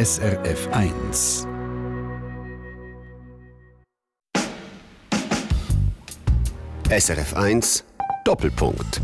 SRF 0.00 0.66
1. 0.72 1.46
SRF 6.88 7.36
1 7.36 7.84
Doppelpunkt. 8.24 9.02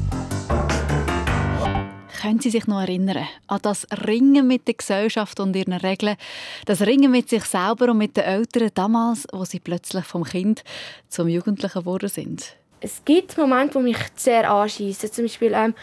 Können 2.22 2.40
Sie 2.40 2.48
sich 2.48 2.67
noch 2.67 2.80
erinnern 2.80 3.27
an 3.46 3.59
das 3.61 3.87
Ringen 4.06 4.46
mit 4.46 4.67
der 4.67 4.72
Gesellschaft 4.72 5.39
und 5.39 5.55
ihren 5.55 5.75
Regeln, 5.75 6.17
das 6.64 6.80
Ringen 6.80 7.11
mit 7.11 7.29
sich 7.29 7.45
selber 7.45 7.91
und 7.91 7.99
mit 7.99 8.17
den 8.17 8.25
Eltern 8.25 8.71
damals, 8.73 9.27
wo 9.35 9.45
sie 9.45 9.61
plötzlich 9.61 10.07
vom 10.07 10.25
Kind 10.25 10.65
zum 11.11 11.29
Jugendlichen 11.29 11.81
geworden 11.81 12.09
sind? 12.09 12.57
Es 12.81 13.03
gibt 13.05 13.37
Momente, 13.37 13.79
die 13.79 13.85
mich 13.85 13.99
sehr 14.15 14.51
anschießen. 14.51 15.13
Zum 15.13 15.25
Beispiel 15.25 15.53
ähm, 15.55 15.75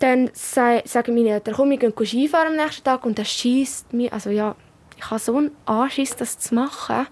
dann 0.00 0.30
sagen 0.32 1.14
meine 1.14 1.30
Eltern, 1.30 1.54
komm, 1.54 1.70
wir 1.70 1.78
gehen 1.78 1.92
Skifahren 1.96 2.48
am 2.48 2.56
nächsten 2.56 2.84
Tag 2.84 3.04
und 3.04 3.18
das 3.18 3.28
schießt 3.28 3.92
mich. 3.92 4.12
Also 4.12 4.30
ja, 4.30 4.56
ich 4.96 5.10
habe 5.10 5.20
so 5.20 5.36
einen 5.36 5.50
Anschiss, 5.66 6.16
das 6.16 6.38
zu 6.38 6.54
machen. 6.54 7.06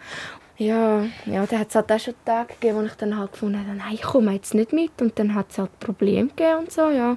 Ja, 0.57 1.05
ja 1.27 1.47
da 1.47 1.59
hat 1.59 1.69
es 1.69 1.75
halt 1.75 1.93
auch 1.93 2.01
schon 2.01 2.15
Tage 2.25 2.55
gegeben, 2.55 2.79
wo 2.79 2.83
ich 2.83 2.95
dann 2.95 3.17
halt 3.17 3.33
gefunden 3.33 3.61
habe, 3.61 3.77
nein, 3.77 3.95
ich 3.95 4.03
komme 4.03 4.33
jetzt 4.33 4.55
nicht 4.55 4.73
mit. 4.73 5.01
Und 5.01 5.19
dann 5.19 5.35
hat 5.35 5.51
es 5.51 5.59
halt 5.59 5.79
Probleme 5.79 6.29
gegeben 6.29 6.61
und 6.61 6.73
so, 6.73 6.91
ja. 6.91 7.17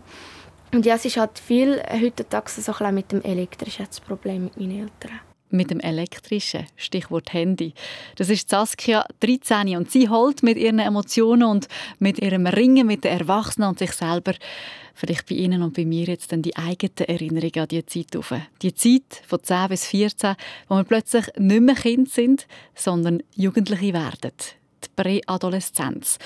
Und 0.73 0.85
ja, 0.85 0.95
es 0.95 1.05
ist 1.05 1.17
halt 1.17 1.39
viel 1.39 1.81
heutzutage 1.91 2.49
so 2.49 2.73
ein 2.79 2.95
mit 2.95 3.11
dem 3.11 3.21
Elektrischen 3.23 3.87
Problem 4.07 4.45
mit 4.45 4.57
meinen 4.57 4.83
Eltern. 4.83 5.30
Mit 5.51 5.69
dem 5.69 5.79
Elektrischen, 5.79 6.65
Stichwort 6.75 7.33
Handy. 7.33 7.73
Das 8.15 8.29
ist 8.29 8.49
Saskia, 8.49 9.05
13, 9.19 9.75
und 9.75 9.91
sie 9.91 10.09
holt 10.09 10.43
mit 10.43 10.57
ihren 10.57 10.79
Emotionen 10.79 11.43
und 11.43 11.67
mit 11.99 12.19
ihrem 12.19 12.47
Ringen 12.47 12.87
mit 12.87 13.03
den 13.03 13.19
Erwachsenen 13.19 13.69
und 13.69 13.79
sich 13.79 13.91
selber 13.91 14.33
vielleicht 14.93 15.27
bei 15.27 15.35
Ihnen 15.35 15.61
und 15.63 15.75
bei 15.75 15.85
mir 15.85 16.05
jetzt 16.05 16.31
dann 16.31 16.41
die 16.41 16.55
eigenen 16.55 17.07
Erinnerungen 17.07 17.59
an 17.59 17.67
diese 17.67 17.85
Zeit 17.85 18.15
auf. 18.15 18.33
Die 18.61 18.73
Zeit 18.73 19.23
von 19.27 19.43
10 19.43 19.69
bis 19.69 19.85
14, 19.87 20.35
wo 20.67 20.75
wir 20.75 20.83
plötzlich 20.83 21.25
nicht 21.37 21.61
mehr 21.61 21.75
Kind 21.75 22.09
sind, 22.09 22.47
sondern 22.75 23.23
Jugendliche 23.35 23.93
werden. 23.93 24.31
Die 24.83 24.89
Präadoleszenz. 24.95 26.17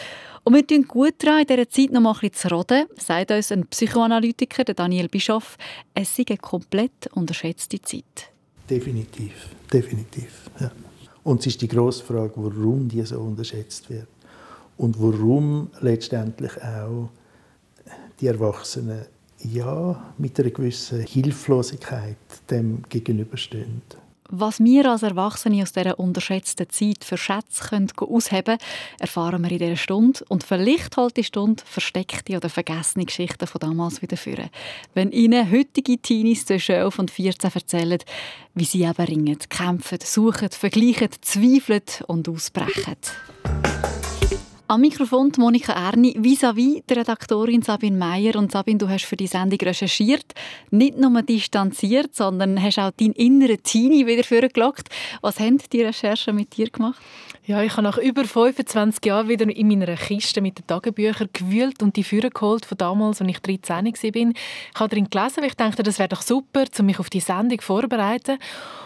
Und 0.43 0.53
wir 0.53 0.65
tun 0.65 0.83
gut 0.87 1.15
daran, 1.19 1.41
in 1.41 1.47
dieser 1.47 1.69
Zeit 1.69 1.91
noch 1.91 2.01
mal 2.01 2.13
ein 2.13 2.19
bisschen 2.29 2.49
zu 2.49 2.55
roden, 2.55 2.85
sagt 2.97 3.31
uns 3.31 3.51
ein 3.51 3.65
Psychoanalytiker, 3.65 4.63
Daniel 4.63 5.09
Bischoff, 5.09 5.57
es 5.93 6.15
sei 6.15 6.23
eine 6.29 6.37
komplett 6.37 7.07
unterschätzte 7.13 7.81
Zeit. 7.81 8.34
Definitiv, 8.69 9.49
definitiv. 9.71 10.49
Ja. 10.59 10.71
Und 11.23 11.39
es 11.41 11.47
ist 11.47 11.61
die 11.61 11.67
grosse 11.67 12.03
Frage, 12.03 12.33
warum 12.35 12.87
die 12.87 13.01
so 13.03 13.19
unterschätzt 13.19 13.89
wird. 13.89 14.07
Und 14.77 14.99
warum 14.99 15.69
letztendlich 15.81 16.51
auch 16.61 17.09
die 18.19 18.27
Erwachsenen 18.27 19.05
ja 19.39 20.13
mit 20.17 20.39
einer 20.39 20.49
gewissen 20.49 21.01
Hilflosigkeit 21.01 22.17
dem 22.49 22.83
gegenüberstehen. 22.89 23.81
Was 24.29 24.59
wir 24.59 24.89
als 24.89 25.03
Erwachsene 25.03 25.61
aus 25.61 25.71
dieser 25.71 25.99
unterschätzten 25.99 26.69
Zeit 26.69 27.03
für 27.03 27.17
Schätze 27.17 27.63
können 27.69 27.91
ausheben 27.97 28.43
können, 28.43 28.59
erfahren 28.99 29.43
wir 29.43 29.51
in 29.51 29.59
dieser 29.59 29.75
Stunde. 29.75 30.25
Und 30.29 30.43
vielleicht 30.43 30.97
holt 30.97 31.15
die 31.15 31.23
Stunde 31.23 31.63
versteckte 31.65 32.35
oder 32.35 32.49
vergessene 32.49 33.05
Geschichten 33.05 33.45
von 33.45 33.59
damals 33.59 34.01
wieder 34.01 34.17
führen. 34.17 34.49
Wenn 34.93 35.11
Ihnen 35.11 35.51
heutige 35.51 35.97
Teenies 35.99 36.45
zwischen 36.45 36.75
11 36.75 36.99
und 36.99 37.11
14 37.11 37.51
erzählen, 37.53 37.99
wie 38.55 38.65
sie 38.65 38.83
eben 38.83 39.05
ringen, 39.05 39.37
kämpfen, 39.49 39.99
suchen, 40.01 40.49
vergleichen, 40.49 41.09
zweifeln 41.21 41.83
und 42.07 42.27
ausbrechen. 42.27 42.95
Am 44.67 44.81
Mikrofon 44.81 45.31
Monika 45.37 45.73
Erni, 45.73 46.15
vis-à-vis 46.17 46.81
der 46.89 46.97
Redaktorin 46.97 47.61
Sabine 47.61 47.97
Meyer. 47.97 48.35
Und 48.35 48.51
Sabine, 48.51 48.79
du 48.79 48.89
hast 48.89 49.05
für 49.05 49.15
die 49.15 49.27
Sendung 49.27 49.59
recherchiert, 49.59 50.33
nicht 50.71 50.97
nur 50.97 51.21
distanziert, 51.21 52.15
sondern 52.15 52.59
hast 52.59 52.79
auch 52.79 52.89
deinen 52.89 53.13
inneren 53.13 53.61
Teenie 53.61 54.07
wieder 54.07 54.23
vorgelockt. 54.23 54.89
Was 55.21 55.39
haben 55.39 55.59
die 55.71 55.83
Recherchen 55.83 56.35
mit 56.35 56.57
dir 56.57 56.71
gemacht? 56.71 56.99
Ja, 57.47 57.61
ich 57.61 57.73
habe 57.73 57.83
nach 57.83 57.99
über 57.99 58.25
25 58.25 59.05
Jahren 59.05 59.29
wieder 59.29 59.47
in 59.47 59.67
meiner 59.67 59.95
Kiste 59.95 60.41
mit 60.41 60.57
den 60.57 60.65
Tagebüchern 60.65 61.29
gewühlt 61.31 61.83
und 61.83 61.95
die 61.95 62.03
Führer 62.03 62.31
geholt 62.31 62.65
von 62.65 62.75
damals, 62.75 63.21
als 63.21 63.29
ich 63.29 63.39
13 63.39 63.85
war. 63.85 63.91
Ich 63.93 64.79
habe 64.79 64.89
darin 64.89 65.07
gelesen, 65.11 65.37
weil 65.37 65.49
ich 65.49 65.55
dachte, 65.55 65.83
das 65.83 65.99
wäre 65.99 66.09
doch 66.09 66.23
super, 66.23 66.63
um 66.79 66.85
mich 66.87 66.99
auf 66.99 67.11
die 67.11 67.19
Sendung 67.19 67.61
vorzubereiten. 67.61 68.39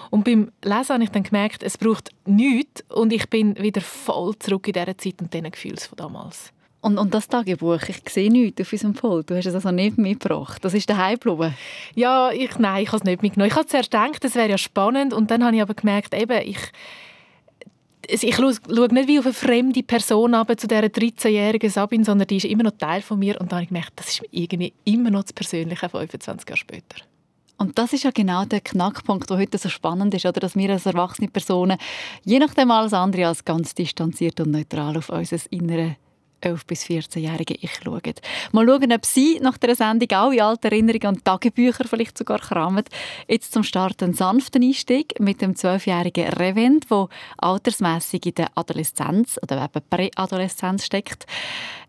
Und 0.09 0.25
beim 0.25 0.52
Lesen 0.62 0.94
habe 0.94 1.03
ich 1.06 1.09
dann 1.09 1.24
gemerkt, 1.24 1.64
es 1.64 1.78
braucht 1.78 2.09
nichts 2.25 2.84
und 2.90 3.14
ich 3.14 3.30
bin 3.30 3.58
wieder 3.58 3.80
voll 3.80 4.38
zurück 4.40 4.68
in 4.68 4.74
dieser 4.74 4.98
Zeit 4.98 5.22
und 5.22 5.34
diesen 5.34 5.52
Gefühlen 5.52 5.78
von 5.78 5.96
damals. 5.96 6.52
Und, 6.81 6.98
und 6.98 7.14
das 7.14 7.30
Tagebuch, 7.30 7.84
ich 7.88 8.02
sehe 8.09 8.30
nichts 8.30 8.59
auf 8.59 8.74
unserem 8.74 8.94
Pult. 8.94 9.30
Du 9.30 9.38
hast 9.38 9.46
es 9.46 9.56
also 9.56 9.72
nicht 9.72 9.98
mitgebracht. 9.98 10.64
Das 10.66 10.74
ist 10.74 10.90
daheim 10.90 11.18
geblieben? 11.18 11.56
Ja, 11.96 12.31
ich, 12.31 12.58
nein, 12.58 12.84
ich 12.84 12.90
habe 12.90 12.98
es 12.98 13.03
nicht 13.06 13.22
mitgenommen. 13.22 13.52
Ich 13.52 13.56
habe 13.56 13.68
zuerst 13.68 13.92
gedacht, 13.92 14.22
das 14.22 14.36
wäre 14.36 14.50
ja 14.50 14.58
spannend 14.58 15.14
und 15.14 15.31
dann 15.31 15.46
habe 15.46 15.56
ich 15.56 15.62
aber 15.62 15.74
gemerkt, 15.74 16.14
eben, 16.14 16.42
ich, 16.42 16.59
ich 18.09 18.36
schaue 18.36 18.53
nicht 18.94 19.08
wie 19.08 19.20
auf 19.20 19.25
eine 19.25 19.34
fremde 19.34 19.84
Person 19.84 20.34
ab, 20.34 20.52
zu 20.58 20.68
dieser 20.68 20.81
13-jährigen 20.81 21.70
Sabine, 21.70 22.03
sondern 22.03 22.28
die 22.28 22.38
ist 22.38 22.46
immer 22.46 22.64
noch 22.64 22.78
Teil 22.78 23.02
von 23.02 23.20
mir. 23.20 23.40
Und 23.40 23.52
dann 23.52 23.58
habe 23.58 23.64
ich 23.64 23.70
gemerkt, 23.70 23.94
das 23.96 24.09
ist 24.09 24.22
irgendwie 24.31 24.74
immer 24.86 25.09
noch 25.09 25.24
das 25.24 25.34
Persönliche 25.34 25.90
25 25.90 26.50
Jahre 26.50 26.58
später. 26.58 26.98
Und 27.58 27.78
das 27.78 27.92
ist 27.92 28.03
ja 28.03 28.12
genau 28.12 28.46
der 28.46 28.62
Knackpunkt, 28.62 29.30
der 29.30 29.38
heute 29.38 29.58
so 29.58 29.68
spannend 29.68 30.14
ist, 30.14 30.25
oder? 30.25 30.40
dass 30.40 30.56
wir 30.56 30.69
als 30.69 30.86
erwachsene 30.86 31.28
Personen, 31.28 31.78
je 32.24 32.40
nachdem 32.40 32.72
alles 32.72 32.94
andere 32.94 33.28
als 33.28 33.44
ganz 33.44 33.75
distanziert 33.75 34.40
und 34.40 34.52
neutral 34.52 34.98
auf 34.98 35.09
unser 35.09 35.38
innere 35.50 35.98
11- 36.41 36.67
bis 36.67 36.83
14-jährige 36.85 37.55
Ich 37.55 37.72
schauen. 37.83 38.01
Mal 38.51 38.67
schauen, 38.67 38.91
ob 38.91 39.05
Sie 39.05 39.39
nach 39.41 39.57
der 39.57 39.75
Sendung 39.75 40.11
auch 40.11 40.31
in 40.31 40.41
alte 40.41 40.69
Erinnerungen 40.69 41.16
und 41.16 41.25
Tagebücher 41.25 41.85
vielleicht 41.85 42.17
sogar 42.17 42.39
kramen. 42.39 42.83
Jetzt 43.27 43.53
zum 43.53 43.63
Start 43.63 44.01
einen 44.03 44.13
sanften 44.13 44.63
Einstieg 44.63 45.19
mit 45.19 45.41
dem 45.41 45.53
12-jährigen 45.53 46.29
Revent, 46.29 46.89
der 46.89 47.07
altersmässig 47.38 48.25
in 48.25 48.35
der 48.35 48.50
Adoleszenz 48.55 49.39
oder 49.41 49.63
eben 49.63 49.85
Präadoleszenz 49.89 50.85
steckt. 50.85 51.25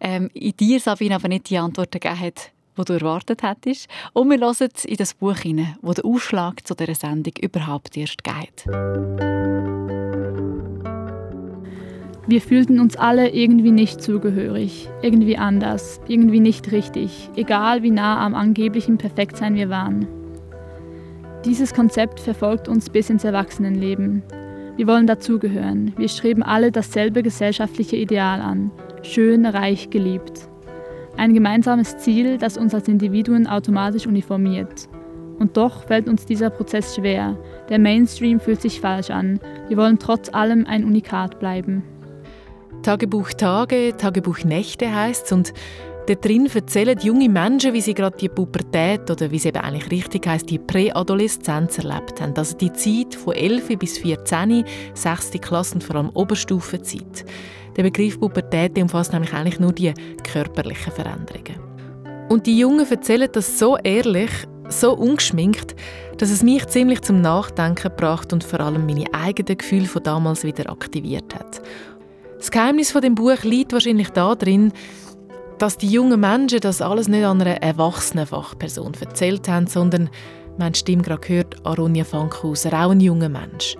Ähm, 0.01 0.31
in 0.35 0.57
dir, 0.57 0.81
Sabine, 0.81 1.17
aber 1.17 1.29
nicht 1.29 1.51
die 1.51 1.59
Antworten 1.59 2.01
gegeben 2.01 2.21
hat, 2.21 2.53
die 2.79 2.85
du 2.85 2.93
erwartet 2.95 3.43
hättest. 3.43 3.89
Und 4.13 4.31
wir 4.31 4.39
hören 4.39 4.71
in 4.85 4.97
das 4.97 5.15
Buch 5.15 5.37
hinein, 5.37 5.77
wo 5.83 5.93
der 5.93 6.05
Ausschlag 6.05 6.67
zu 6.67 6.75
dieser 6.75 6.95
Sendung 6.95 7.35
überhaupt 7.41 7.97
erst 7.97 8.25
geht. 8.25 8.67
Wir 12.27 12.41
fühlten 12.41 12.81
uns 12.81 12.97
alle 12.97 13.31
irgendwie 13.31 13.73
nicht 13.73 14.03
zugehörig, 14.03 14.89
irgendwie 15.03 15.39
anders, 15.39 16.01
irgendwie 16.07 16.41
nicht 16.41 16.71
richtig, 16.71 17.31
egal 17.35 17.83
wie 17.83 17.91
nah 17.91 18.25
am 18.25 18.35
angeblichen 18.35 18.99
Perfektsein 18.99 19.55
wir 19.55 19.71
waren. 19.71 20.07
Dieses 21.47 21.73
Konzept 21.73 22.21
verfolgt 22.21 22.69
uns 22.69 22.91
bis 22.91 23.09
ins 23.09 23.25
Erwachsenenleben. 23.25 24.23
Wir 24.77 24.87
wollen 24.87 25.07
dazugehören, 25.07 25.95
wir 25.97 26.09
streben 26.09 26.43
alle 26.43 26.71
dasselbe 26.71 27.23
gesellschaftliche 27.23 27.97
Ideal 27.97 28.43
an, 28.43 28.71
schön, 29.03 29.47
reich, 29.47 29.89
geliebt. 29.89 30.49
Ein 31.17 31.33
gemeinsames 31.33 31.97
Ziel, 31.99 32.37
das 32.37 32.59
uns 32.59 32.75
als 32.75 32.89
Individuen 32.89 33.47
automatisch 33.47 34.07
uniformiert. 34.07 34.89
Und 35.39 35.57
doch 35.57 35.85
fällt 35.85 36.09
uns 36.09 36.27
dieser 36.27 36.51
Prozess 36.51 36.95
schwer. 36.95 37.39
Der 37.71 37.79
Mainstream 37.79 38.41
fühlt 38.41 38.61
sich 38.61 38.81
falsch 38.81 39.11
an. 39.11 39.41
Wir 39.69 39.79
wollen 39.79 39.99
trotz 39.99 40.29
allem 40.33 40.67
ein 40.67 40.85
Unikat 40.85 41.41
bleiben. 41.41 41.83
Tagebuch 42.83 43.31
Tage, 43.33 43.95
Tagebuch 43.97 44.45
Nächte 44.45 44.95
heißt 44.95 45.33
und 45.33 45.53
Dort 46.07 46.25
drin 46.25 46.51
erzählen 46.53 46.99
junge 46.99 47.29
Menschen, 47.29 47.73
wie 47.73 47.81
sie 47.81 47.95
gerade 47.95 48.17
die 48.17 48.29
Pubertät 48.29 49.09
oder 49.09 49.31
wie 49.31 49.37
es 49.37 49.45
eben 49.45 49.59
eigentlich 49.59 49.91
richtig 49.93 50.27
heißt, 50.27 50.51
die 50.51 50.59
Präadoleszenz 50.59 51.79
erlebt 51.79 52.21
haben. 52.21 52.35
Also 52.37 52.57
die 52.57 52.73
Zeit 52.73 53.15
von 53.15 53.35
11 53.35 53.79
bis 53.79 53.99
14, 53.99 54.65
6. 54.95 55.31
Klasse 55.41 55.75
und 55.75 55.85
vor 55.85 55.97
allem 55.97 56.11
Oberstufenzeit. 56.11 57.25
Der 57.77 57.85
Begriff 57.85 58.19
Pubertät 58.19 58.77
umfasst 58.77 59.13
nämlich 59.13 59.33
eigentlich 59.33 59.61
nur 59.61 59.73
die 59.73 59.95
körperlichen 60.25 60.93
Veränderungen. 60.93 61.61
Und 62.29 62.47
die 62.47 62.59
Jungen 62.59 62.91
erzählen 62.91 63.29
das 63.31 63.59
so 63.59 63.77
ehrlich, 63.77 64.31
so 64.69 64.95
ungeschminkt, 64.95 65.77
dass 66.19 66.31
es 66.31 66.43
mich 66.43 66.67
ziemlich 66.67 67.03
zum 67.03 67.21
Nachdenken 67.21 67.89
gebracht 67.89 68.33
und 68.33 68.45
vor 68.45 68.61
allem 68.61 68.87
meine 68.87 69.07
eigenen 69.13 69.59
Gefühle 69.59 69.87
von 69.87 70.03
damals 70.03 70.45
wieder 70.45 70.71
aktiviert 70.71 71.35
hat. 71.35 71.63
Das 72.41 72.51
Geheimnis 72.51 72.91
von 72.91 73.03
dem 73.03 73.15
Buch 73.15 73.43
liegt 73.43 73.75
wahrscheinlich 73.75 74.09
darin, 74.09 74.73
dass 75.59 75.77
die 75.77 75.91
jungen 75.91 76.21
Menschen 76.21 76.61
das 76.61 76.81
alles 76.81 77.07
nicht 77.07 77.23
an 77.23 77.43
einer 77.43 77.61
erwachsenen 77.61 78.25
Fachperson 78.25 78.95
erzählt 78.99 79.47
haben, 79.47 79.67
sondern 79.67 80.09
man 80.57 80.75
Stimme 80.75 81.03
gerade 81.03 81.21
gehört 81.21 81.67
an 81.67 81.75
Ronja 81.75 82.03
Fankhauser, 82.03 82.73
auch 82.73 82.93
ein 82.93 83.01
junger 83.01 83.29
Mensch. 83.29 83.77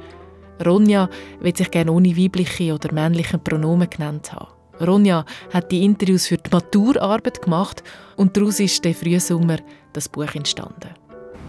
Ronja 0.63 1.09
will 1.41 1.57
sich 1.57 1.71
gerne 1.71 1.91
ohne 1.91 2.15
weibliche 2.15 2.75
oder 2.75 2.93
männliche 2.93 3.39
Pronomen 3.39 3.89
genannt 3.89 4.31
haben. 4.35 4.53
Ronja 4.79 5.25
hat 5.55 5.73
die 5.73 5.83
Interviews 5.83 6.27
für 6.27 6.37
die 6.37 6.51
Maturarbeit 6.53 7.41
gemacht 7.41 7.83
und 8.19 8.37
daraus 8.37 8.61
ist 8.61 8.85
der 8.85 8.95
Frühsommer 8.95 9.57
das 9.95 10.07
Buch 10.07 10.35
entstanden. 10.35 10.91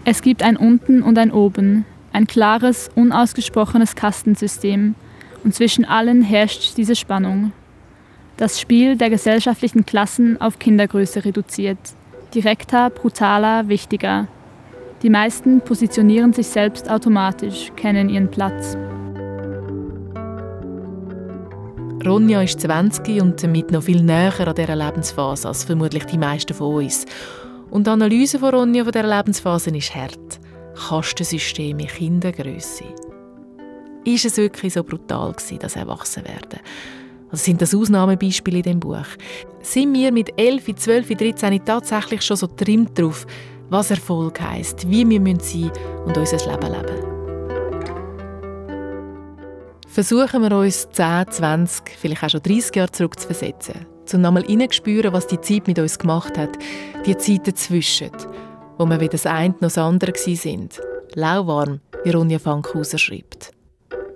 Es 0.06 0.22
gibt 0.22 0.42
ein 0.42 0.56
Unten 0.56 1.02
und 1.02 1.18
ein 1.18 1.30
Oben, 1.30 1.84
ein 2.14 2.26
klares, 2.26 2.90
unausgesprochenes 2.94 3.96
Kastensystem 3.96 4.94
und 5.44 5.54
zwischen 5.54 5.84
allen 5.84 6.22
herrscht 6.22 6.76
diese 6.76 6.96
Spannung. 6.96 7.52
Das 8.36 8.60
Spiel 8.60 8.96
der 8.96 9.10
gesellschaftlichen 9.10 9.84
Klassen 9.84 10.40
auf 10.40 10.58
Kindergröße 10.58 11.24
reduziert. 11.24 11.78
Direkter, 12.34 12.90
brutaler, 12.90 13.68
wichtiger. 13.68 14.26
Die 15.02 15.10
meisten 15.10 15.60
positionieren 15.60 16.32
sich 16.32 16.46
selbst 16.46 16.88
automatisch, 16.88 17.72
kennen 17.76 18.08
ihren 18.08 18.30
Platz. 18.30 18.76
Ronja 22.04 22.42
ist 22.42 22.60
20 22.60 23.20
und 23.20 23.42
damit 23.42 23.70
noch 23.70 23.84
viel 23.84 24.02
näher 24.02 24.32
an 24.46 24.54
dieser 24.54 24.74
Lebensphase 24.74 25.46
als 25.46 25.64
vermutlich 25.64 26.04
die 26.06 26.18
meisten 26.18 26.54
von 26.54 26.84
uns. 26.84 27.04
Und 27.70 27.86
die 27.86 27.90
Analyse 27.90 28.38
von 28.38 28.54
Ronja 28.54 28.84
von 28.84 28.92
dieser 28.92 29.16
Lebensphase 29.16 29.70
ist 29.70 29.94
hart. 29.94 30.40
Kastensysteme, 30.74 31.86
Kindergröße. 31.86 33.11
Ist 34.04 34.24
es 34.24 34.36
wirklich 34.36 34.72
so 34.74 34.82
brutal 34.82 35.32
gewesen, 35.32 35.58
das 35.60 35.76
Erwachsenwerden? 35.76 36.58
Also 37.30 37.44
sind 37.44 37.62
das 37.62 37.74
Ausnahmebeispiele 37.74 38.58
in 38.58 38.62
dem 38.62 38.80
Buch? 38.80 39.06
Sind 39.62 39.94
wir 39.94 40.10
mit 40.10 40.38
11, 40.38 40.74
12, 40.74 41.08
13 41.08 41.64
tatsächlich 41.64 42.22
schon 42.22 42.36
so 42.36 42.48
trimmt 42.48 42.98
drauf, 42.98 43.26
was 43.70 43.90
Erfolg 43.90 44.40
heisst, 44.40 44.90
wie 44.90 45.08
wir 45.08 45.18
sein 45.18 45.22
müssen 45.22 45.70
und 46.04 46.18
unser 46.18 46.36
Leben 46.38 46.72
leben? 46.72 47.12
Versuchen 49.86 50.42
wir 50.42 50.56
uns 50.56 50.88
10, 50.90 51.30
20, 51.30 51.96
vielleicht 51.96 52.24
auch 52.24 52.30
schon 52.30 52.42
30 52.42 52.74
Jahre 52.74 52.90
zurück 52.90 53.20
zu 53.20 53.28
um 54.14 54.20
nochmal 54.20 54.44
hineinzuspüren, 54.44 55.12
was 55.12 55.26
die 55.26 55.40
Zeit 55.40 55.68
mit 55.68 55.78
uns 55.78 55.98
gemacht 55.98 56.36
hat, 56.36 56.58
die 57.06 57.16
Zeit 57.16 57.46
dazwischen, 57.46 58.10
wo 58.78 58.84
wir 58.84 59.00
weder 59.00 59.12
das 59.12 59.26
eine 59.26 59.50
noch 59.54 59.60
das 59.60 59.78
andere 59.78 60.12
sind. 60.16 60.80
Lauwarm, 61.14 61.80
wie 62.04 62.10
Ronja 62.10 62.38
Fankhauser 62.38 62.98
schreibt. 62.98 63.52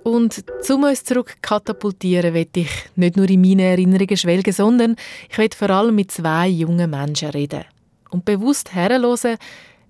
Und 0.07 0.41
um 0.69 0.83
uns 0.83 1.03
zurück 1.03 1.35
katapultieren, 1.41 2.33
will 2.33 2.47
ich 2.55 2.69
nicht 2.95 3.17
nur 3.17 3.29
in 3.29 3.41
meine 3.41 3.63
Erinnerungen 3.63 4.15
schwelgen, 4.15 4.53
sondern 4.53 4.95
ich 5.29 5.37
will 5.37 5.49
vor 5.53 5.69
allem 5.69 5.95
mit 5.95 6.11
zwei 6.11 6.47
jungen 6.47 6.89
Menschen 6.89 7.31
reden 7.31 7.65
und 8.11 8.23
bewusst 8.23 8.73
herhören, 8.73 9.35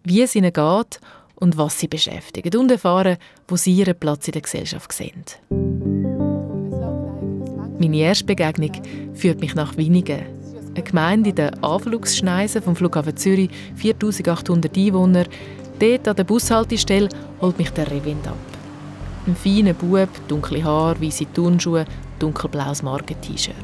wie 0.04 0.24
es 0.24 0.34
ihnen 0.34 0.52
geht 0.52 1.00
und 1.36 1.60
was 1.60 1.80
sie 1.80 1.88
beschäftigt 1.88 2.56
und 2.56 2.72
erfahren, 2.72 3.18
wo 3.48 3.58
sie 3.58 3.76
ihren 3.76 3.94
Platz 3.94 4.28
in 4.28 4.32
der 4.32 4.42
Gesellschaft 4.42 4.92
sehen. 4.92 5.24
Meine 7.80 7.98
erste 7.98 8.26
Begegnung 8.26 8.72
führt 9.14 9.40
mich 9.40 9.54
nach 9.54 9.78
Winigen, 9.78 10.26
eine 10.74 10.84
Gemeinde 10.84 11.30
in 11.30 11.36
der 11.36 11.64
Anflugsschneise 11.64 12.64
vom 12.64 12.76
Flughafen 12.76 13.16
Zürich, 13.18 13.52
4800 13.76 14.76
Einwohner. 14.76 15.26
Dort 15.78 16.08
an 16.08 16.16
der 16.16 16.24
Bushaltestelle 16.24 17.10
holt 17.40 17.60
mich 17.60 17.70
der 17.70 17.92
Revind 17.92 18.28
ab. 18.28 18.57
Ein 19.28 19.36
feiner 19.36 19.74
Bub, 19.74 20.08
dunkle 20.30 20.64
Haare, 20.64 21.02
weiße 21.02 21.26
Turnschuhe, 21.34 21.84
dunkelblaues 22.18 22.82
Marken-T-Shirt. 22.82 23.56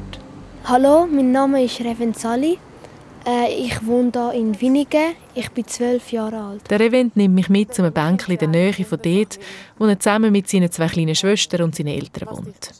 Hallo, 0.64 1.06
mein 1.10 1.32
Name 1.32 1.64
ist 1.64 1.80
Reven 1.80 2.12
Sali. 2.12 2.58
Äh, 3.26 3.50
ich 3.50 3.86
wohne 3.86 4.12
hier 4.12 4.32
in 4.34 4.60
Winigen. 4.60 5.14
Ich 5.34 5.50
bin 5.52 5.66
zwölf 5.66 6.12
Jahre 6.12 6.38
alt. 6.38 6.70
Der 6.70 6.80
Revent 6.80 7.16
nimmt 7.16 7.34
mich 7.34 7.48
mit 7.48 7.72
zu 7.72 7.80
einem 7.80 7.94
Bänkchen 7.94 8.34
in 8.34 8.40
der 8.40 8.48
Nähe 8.48 8.84
von 8.84 8.98
dort, 9.02 9.38
wo 9.78 9.86
er 9.86 9.98
zusammen 9.98 10.32
mit 10.32 10.50
seinen 10.50 10.70
zwei 10.70 10.88
kleinen 10.88 11.14
Schwestern 11.14 11.62
und 11.62 11.74
seinen 11.74 11.98
Eltern 11.98 12.28
wohnt. 12.28 12.70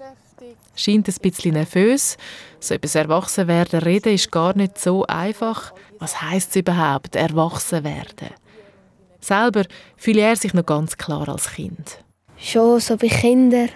Scheint 0.77 1.09
ein 1.09 1.15
bisschen 1.23 1.55
nervös. 1.55 2.19
So 2.61 2.77
das 2.77 2.95
Erwachsenwerden 2.95 3.81
reden 3.81 4.13
ist 4.13 4.31
gar 4.31 4.55
nicht 4.55 4.79
so 4.79 5.07
einfach. 5.07 5.73
Was 6.01 6.21
heisst 6.21 6.51
es 6.51 6.57
überhaupt, 6.57 7.17
Erwachsenwerden? 7.17 8.29
Selber 9.21 9.63
fühle 9.97 10.21
er 10.21 10.37
sich 10.37 10.53
noch 10.53 10.67
ganz 10.67 10.99
klar 10.99 11.27
als 11.31 11.51
Kind. 11.51 12.04
Schon 12.37 12.81
so 12.81 12.97
bei 12.97 13.09
Kindern. 13.09 13.69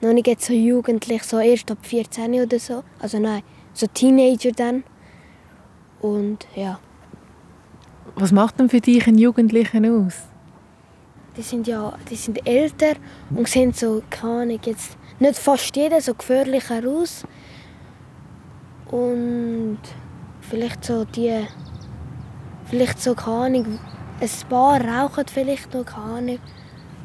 Noch 0.00 0.12
nicht 0.12 0.26
jetzt 0.26 0.46
so 0.46 0.52
jugendlich, 0.52 1.22
so 1.22 1.38
erst 1.38 1.70
ab 1.70 1.78
14 1.82 2.34
oder 2.34 2.58
so. 2.58 2.84
Also 2.98 3.18
nein, 3.18 3.42
so 3.72 3.86
Teenager 3.86 4.52
dann. 4.52 4.84
Und 6.00 6.46
ja. 6.54 6.78
Was 8.16 8.32
macht 8.32 8.60
denn 8.60 8.68
für 8.68 8.80
dich 8.80 9.06
einen 9.06 9.18
Jugendlichen 9.18 10.06
aus? 10.06 10.14
Die 11.36 11.42
sind 11.42 11.66
ja 11.66 11.96
die 12.10 12.16
sind 12.16 12.46
älter 12.46 12.94
und 13.34 13.48
sehen 13.48 13.72
so, 13.72 14.02
keine 14.10 14.42
Ahnung, 14.42 14.60
jetzt 14.64 14.96
nicht 15.18 15.36
fast 15.36 15.74
jeder 15.74 16.00
so 16.00 16.14
gefährlicher 16.14 16.82
aus. 16.86 17.24
Und 18.90 19.78
vielleicht 20.40 20.84
so 20.84 21.04
die, 21.04 21.44
vielleicht 22.66 23.00
so, 23.02 23.14
keine 23.14 23.36
Ahnung, 23.36 23.78
ein 24.20 24.48
paar 24.48 24.80
rauchen 24.80 25.24
vielleicht 25.26 25.74
noch, 25.74 25.84
keine 25.84 26.04
Ahnung. 26.04 26.38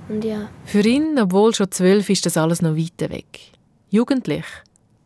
Und 0.09 0.25
ja. 0.25 0.49
Für 0.65 0.81
ihn, 0.81 1.17
obwohl 1.19 1.53
schon 1.53 1.71
zwölf, 1.71 2.09
ist 2.09 2.25
das 2.25 2.35
alles 2.35 2.61
noch 2.61 2.75
weit 2.75 2.99
weg. 3.09 3.51
Jugendlich, 3.89 4.45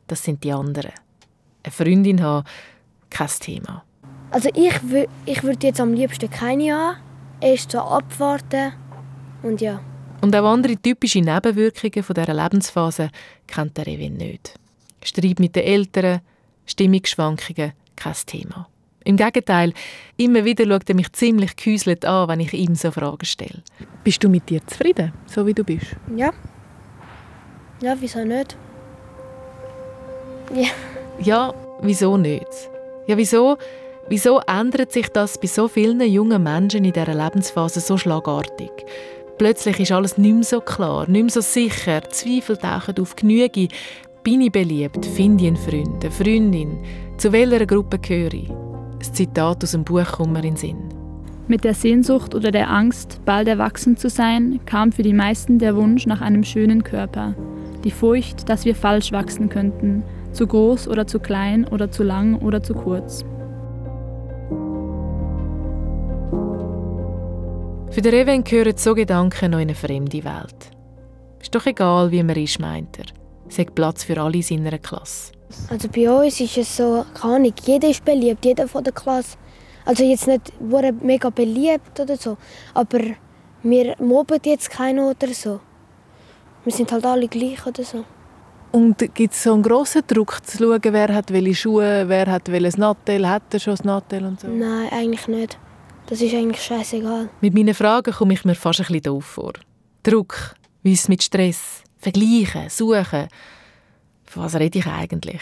das 0.08 0.24
sind 0.24 0.44
die 0.44 0.54
anderen. 0.54 0.92
Eine 1.64 1.72
Freundin 1.72 2.22
haben, 2.22 2.48
kein 3.10 3.28
Thema. 3.40 3.84
Also 4.32 4.50
ich, 4.56 4.74
ich 5.26 5.44
würde 5.44 5.68
jetzt 5.68 5.80
am 5.80 5.94
liebsten 5.94 6.30
keine 6.30 6.74
haben. 6.74 6.98
Erst 7.40 7.72
so 7.72 7.80
abwarten 7.80 8.74
und 9.44 9.60
ja. 9.62 9.82
Und 10.22 10.34
auch 10.36 10.46
andere 10.46 10.78
typische 10.78 11.20
Nebenwirkungen 11.20 12.02
von 12.02 12.16
dieser 12.16 12.34
Lebensphase 12.34 13.10
kennt 13.46 13.78
der 13.78 13.86
Revin 13.86 14.16
nicht. 14.16 14.56
Streit 15.04 15.40
mit 15.40 15.56
den 15.56 15.64
Eltern, 15.64 16.22
Stimmungsschwankungen, 16.66 17.74
kein 17.98 18.16
Thema. 18.26 18.70
Im 19.06 19.18
Gegenteil, 19.18 19.74
immer 20.18 20.46
wieder 20.46 20.66
schaut 20.66 20.90
er 20.90 20.96
mich 20.96 21.12
ziemlich 21.14 21.56
gehäuselt 21.56 22.06
an, 22.06 22.30
wenn 22.30 22.40
ich 22.40 22.54
ihm 22.54 22.76
so 22.76 22.92
Fragen 22.92 23.26
stelle. 23.26 23.62
Bist 24.04 24.24
du 24.24 24.30
mit 24.30 24.50
dir 24.50 24.66
zufrieden, 24.66 25.12
so 25.26 25.46
wie 25.46 25.54
du 25.54 25.64
bist? 25.64 25.96
Ja. 26.16 26.32
Ja, 27.82 27.96
wieso 28.00 28.24
nicht? 28.24 28.56
Ja. 30.54 30.70
Ja, 31.20 31.54
wieso 31.82 32.18
nicht? 32.18 32.48
Ja, 33.08 33.18
wieso, 33.18 33.58
wieso 34.08 34.40
ändert 34.48 34.92
sich 34.92 35.10
das 35.10 35.38
bei 35.38 35.48
so 35.48 35.68
vielen 35.68 36.02
jungen 36.02 36.44
Menschen 36.44 36.86
in 36.86 36.94
dieser 36.94 37.14
Lebensphase 37.14 37.82
so 37.82 37.98
schlagartig? 37.98 38.72
Plötzlich 39.38 39.80
ist 39.80 39.92
alles 39.92 40.18
nicht 40.18 40.34
mehr 40.34 40.44
so 40.44 40.62
klar, 40.62 41.10
nicht 41.10 41.24
mehr 41.24 41.32
so 41.32 41.42
sicher, 41.42 42.02
Zweifel 42.10 42.56
tauchen 42.56 43.00
auf 43.00 43.16
Genüge. 43.16 43.68
Bin 44.24 44.42
ich 44.42 44.52
beliebt? 44.52 45.06
Finde 45.06 45.44
ich 45.44 45.48
einen 45.50 45.58
Freund, 45.58 46.04
eine 46.04 46.12
Freundin? 46.12 46.80
Zu 47.18 47.32
welcher 47.34 47.66
Gruppe 47.66 48.00
gehöre 48.00 48.34
ich? 48.34 48.50
Ein 49.06 49.14
Zitat 49.14 49.62
aus 49.64 49.72
dem 49.72 49.84
Buch 49.84 50.06
kommt 50.14 50.32
mir 50.32 50.40
in 50.40 50.52
den 50.52 50.56
Sinn. 50.56 50.90
Mit 51.50 51.66
der 51.66 51.74
Sehnsucht 51.74 52.34
oder 52.36 52.52
der 52.52 52.70
Angst, 52.70 53.20
bald 53.26 53.50
erwachsen 53.50 53.98
zu 53.98 54.10
sein, 54.10 54.62
kam 54.66 54.94
für 54.94 55.04
die 55.04 55.14
meisten 55.14 55.60
der 55.60 55.76
Wunsch 55.76 56.06
nach 56.06 56.22
einem 56.22 56.44
schönen 56.46 56.86
Körper. 56.86 57.36
Die 57.84 57.92
Furcht, 57.92 58.48
dass 58.48 58.64
wir 58.64 58.76
falsch 58.76 59.12
wachsen 59.12 59.50
könnten, 59.50 60.04
zu 60.32 60.48
groß 60.48 60.88
oder 60.88 61.06
zu 61.06 61.20
klein 61.20 61.68
oder 61.68 61.92
zu 61.92 62.04
lang 62.04 62.40
oder 62.40 62.64
zu 62.64 62.74
kurz. 62.74 63.26
Für 67.92 68.02
den 68.02 68.14
Reven 68.14 68.44
gehören 68.46 68.78
so 68.78 68.96
Gedanken 68.96 69.52
noch 69.52 69.60
in 69.60 69.68
eine 69.68 69.76
fremde 69.76 70.24
Welt. 70.24 70.72
Ist 71.42 71.54
doch 71.54 71.66
egal, 71.66 72.10
wie 72.12 72.24
man 72.24 72.38
ist, 72.38 72.58
meint 72.60 73.00
er. 73.00 73.06
Es 73.50 73.60
hat 73.60 73.76
Platz 73.76 74.06
für 74.06 74.20
alle 74.20 74.38
in 74.38 74.44
seiner 74.44 74.80
Klasse. 74.80 75.34
Also 75.70 75.88
bei 75.88 76.10
uns 76.10 76.40
ist 76.40 76.58
es 76.58 76.78
so, 76.78 77.06
keine 77.14 77.36
Ahnung, 77.36 77.54
jeder 77.66 77.90
ist 77.90 78.04
beliebt, 78.04 78.46
jeder 78.46 78.68
von 78.68 78.84
der 78.84 78.94
Klasse. 78.94 79.38
Also 79.86 80.04
jetzt 80.04 80.28
nicht 80.28 80.54
wurde 80.60 80.94
mega 80.94 81.30
beliebt 81.30 82.00
oder 82.00 82.16
so, 82.16 82.38
aber 82.74 83.00
wir 83.64 83.96
mobben 84.00 84.40
jetzt 84.46 84.70
keinen 84.70 85.00
oder 85.00 85.28
so. 85.34 85.60
Wir 86.64 86.72
sind 86.72 86.92
halt 86.92 87.06
alle 87.06 87.28
gleich 87.28 87.66
oder 87.66 87.84
so. 87.84 88.06
Und 88.72 88.98
gibt 89.14 89.34
es 89.34 89.44
so 89.44 89.54
einen 89.54 89.62
grossen 89.62 90.02
Druck 90.08 90.40
zu 90.46 90.58
schauen, 90.58 90.82
wer 90.84 91.14
hat 91.14 91.32
welche 91.32 91.54
Schuhe, 91.54 92.06
wer 92.08 92.26
hat 92.26 92.52
welches 92.52 92.78
Nattel, 92.78 93.28
hat 93.28 93.54
er 93.54 93.60
schon 93.60 93.74
das 93.74 93.84
Nattel 93.84 94.26
und 94.26 94.40
so? 94.40 94.48
Nein, 94.48 94.90
eigentlich 94.92 95.28
nicht. 95.28 95.60
Das 96.08 96.22
ist 96.22 96.34
eigentlich 96.34 96.62
scheißegal. 96.62 97.30
Mit 97.40 97.54
meinen 97.54 97.74
Fragen 97.74 98.12
komme 98.12 98.34
ich 98.34 98.44
mir 98.46 98.56
fast 98.56 98.80
ein 98.80 98.86
bisschen 98.88 99.04
doof 99.04 99.26
vor. 99.26 99.54
Druck, 100.02 100.56
wie 100.82 100.94
es 100.94 101.08
mit 101.08 101.22
Stress, 101.24 101.84
Vergleichen, 101.98 102.70
Suchen. 102.70 103.28
Von 104.34 104.46
was 104.46 104.56
rede 104.56 104.80
ich 104.80 104.88
eigentlich? 104.88 105.42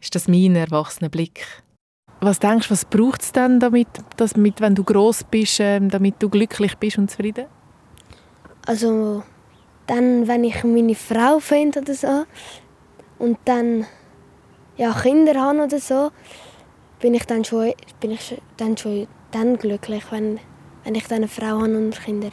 Ist 0.00 0.14
das 0.14 0.28
mein 0.28 0.54
erwachsener 0.54 1.08
Blick? 1.08 1.44
Was 2.20 2.38
denkst 2.38 2.68
du, 2.68 2.72
was 2.72 2.84
braucht 2.84 3.20
es 3.20 3.32
denn 3.32 3.58
damit, 3.58 3.88
damit, 4.16 4.60
wenn 4.60 4.76
du 4.76 4.84
groß 4.84 5.24
bist, 5.24 5.58
ähm, 5.58 5.90
damit 5.90 6.22
du 6.22 6.28
glücklich 6.28 6.76
bist 6.76 6.98
und 6.98 7.10
zufrieden? 7.10 7.46
Also, 8.64 9.24
dann, 9.88 10.28
wenn 10.28 10.44
ich 10.44 10.62
meine 10.62 10.94
Frau 10.94 11.40
finde 11.40 11.80
oder 11.80 11.94
so 11.94 12.24
und 13.18 13.38
dann 13.44 13.86
ja, 14.76 14.92
Kinder 14.92 15.34
habe 15.40 15.64
oder 15.64 15.80
so, 15.80 16.12
bin 17.00 17.14
ich 17.14 17.24
dann 17.24 17.44
schon, 17.44 17.72
bin 17.98 18.12
ich 18.12 18.40
dann 18.56 18.76
schon 18.76 19.08
dann 19.32 19.56
glücklich, 19.56 20.04
wenn, 20.10 20.38
wenn 20.84 20.94
ich 20.94 21.08
dann 21.08 21.18
eine 21.18 21.28
Frau 21.28 21.62
habe 21.62 21.76
und 21.76 22.00
Kinder. 22.00 22.30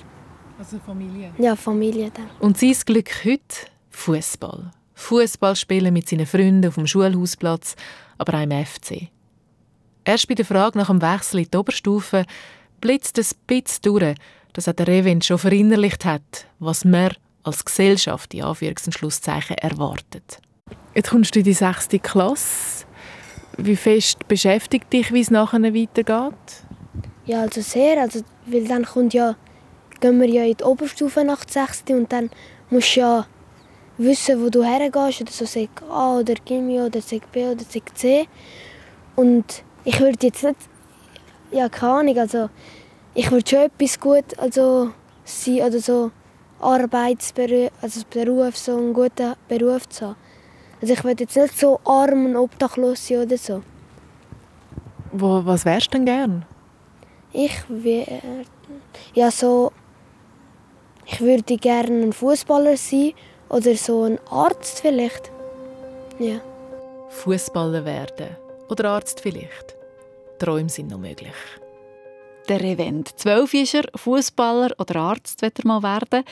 Also 0.60 0.78
Familie? 0.86 1.32
Ja, 1.40 1.56
Familie 1.56 2.12
dann. 2.14 2.30
Und 2.40 2.60
sein 2.60 2.76
Glück 2.86 3.26
heute? 3.26 3.66
Fußball. 3.90 4.72
Fußball 5.00 5.56
spielen 5.56 5.94
mit 5.94 6.10
seinen 6.10 6.26
Freunden 6.26 6.68
auf 6.68 6.76
dem 6.76 6.88
Schulhausplatz, 6.88 7.76
aber 8.18 8.38
auch 8.38 8.44
im 8.44 8.52
FC. 8.52 9.10
Erst 10.06 10.28
bei 10.28 10.36
der 10.36 10.46
Frage 10.46 10.78
nach 10.78 10.88
dem 10.88 11.02
Wechsel 11.02 11.42
in 11.42 11.48
die 11.52 11.58
Oberstufe 11.58 12.26
blitzt 12.82 13.18
es 13.18 13.34
bisschen 13.34 13.82
durch, 13.84 14.16
dass 14.54 14.68
auch 14.68 14.74
der 14.74 14.88
Revent 14.88 15.26
schon 15.26 15.38
verinnerlicht 15.38 16.06
hat, 16.06 16.48
was 16.60 16.86
man 16.86 17.14
als 17.44 17.66
Gesellschaft 17.66 18.34
in 18.34 18.44
Anführungs- 18.44 18.86
und 18.86 18.94
Schlusszeichen 18.94 19.58
erwartet. 19.58 20.40
Jetzt 20.96 21.10
kommst 21.10 21.36
du 21.36 21.40
in 21.40 21.46
die 21.46 21.54
sechste 21.54 22.00
Klasse. 22.00 22.86
Wie 23.58 23.76
fest 23.76 24.28
beschäftigt 24.28 24.92
dich, 24.92 25.14
wie 25.14 25.22
es 25.22 25.32
nachher 25.32 25.62
weitergeht? 25.62 26.34
Ja, 27.26 27.42
also 27.42 27.62
sehr. 27.62 28.02
Also, 28.02 28.22
weil 28.46 28.68
dann 28.68 28.86
kommt 28.86 29.14
ja 29.14 29.36
gehen 30.00 30.20
wir 30.20 30.30
ja 30.30 30.44
in 30.44 30.58
die 30.58 30.64
Oberstufe 30.64 31.24
nach 31.24 31.44
der 31.46 31.68
6. 31.68 31.84
und 31.90 32.12
dann 32.12 32.30
musst 32.70 32.96
du 32.96 33.02
ja 33.02 33.28
wissen, 34.00 34.42
wo 34.42 34.50
du 34.50 34.64
hergehst, 34.64 35.22
oder 35.22 35.32
so 35.32 35.46
Sek 35.46 35.70
A 35.90 36.18
oder 36.18 36.34
Gimmi 36.34 36.80
oder 36.82 37.02
Sek 37.02 37.32
B 37.32 37.46
oder 37.46 37.64
Sek 37.64 37.96
C. 37.96 38.28
Und 39.16 39.64
ich 39.84 40.00
würde 40.00 40.28
jetzt 40.28 40.44
nicht, 40.44 40.58
ja 41.52 41.70
keine 41.70 41.94
Ahnung, 41.94 42.18
also 42.18 42.50
ich 43.14 43.30
würde 43.30 43.50
schon 43.50 43.60
etwas 43.60 44.00
gut 44.00 44.40
also 44.40 44.92
sein 45.26 45.62
oder 45.62 45.80
so 45.80 46.12
Arbeitsberuf, 46.60 47.72
also 47.82 48.02
Beruf, 48.10 48.58
so 48.58 48.78
einen 48.78 48.94
guten 48.94 49.34
Beruf 49.48 49.88
zu 49.90 50.08
haben. 50.08 50.16
Also 50.82 50.94
ich 50.94 51.04
würde 51.04 51.24
jetzt 51.24 51.36
nicht 51.36 51.60
so 51.60 51.80
arm 51.84 52.26
und 52.26 52.38
obdachlos 52.38 53.06
sein 53.06 53.24
oder 53.24 53.38
so. 53.38 53.62
Wo, 55.12 55.46
was 55.46 55.66
wärst 55.66 55.88
du 55.88 55.98
denn 55.98 56.06
gern? 56.06 56.46
Ich 57.34 57.64
wäre 57.68 58.22
ja 59.14 59.30
so 59.30 59.72
ich 61.12 61.22
würde 61.22 61.58
gerne 61.58 62.04
ein 62.04 62.14
Fußballer 62.14 62.78
sein 62.78 63.14
oder 63.50 63.76
so 63.76 64.04
ein 64.04 64.20
Arzt 64.30 64.80
vielleicht. 64.82 65.32
Ja. 66.20 66.40
Fußballer 67.10 67.86
werden 67.86 68.30
oder 68.70 68.92
Arzt 68.92 69.22
vielleicht. 69.22 69.76
Träume 70.38 70.70
sind 70.70 70.90
noch 70.90 71.00
möglich. 71.00 71.34
Der 72.48 72.62
Revent. 72.62 73.10
Zwölf 73.16 73.54
ist 73.54 73.76
er, 73.76 73.84
Fußballer 73.94 74.74
oder 74.80 74.96
Arzt 74.96 75.44
wird 75.44 75.60
er 75.60 75.68
mal 75.68 75.84
werden 75.84 76.24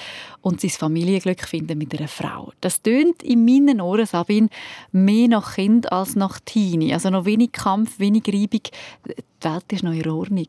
und 0.41 0.62
sein 0.62 0.71
Familienglück 0.71 1.43
finden 1.43 1.77
mit 1.77 1.95
einer 1.97 2.07
Frau. 2.07 2.51
Das 2.59 2.81
tönt 2.81 3.21
in 3.21 3.45
meinen 3.45 3.81
Ohren, 3.81 4.07
Sabine, 4.07 4.50
mehr 4.91 5.27
nach 5.27 5.55
Kind 5.55 5.91
als 5.91 6.15
nach 6.15 6.39
Teenie. 6.39 6.91
Also 6.91 7.12
noch 7.12 7.25
wenig 7.25 7.51
Kampf, 7.51 8.00
wenig 8.00 8.24
Reibung. 8.27 8.62
Die 9.05 9.43
Welt 9.43 9.71
ist 9.71 9.83
noch 9.83 9.91
in 9.91 10.09
Ordnung. 10.09 10.47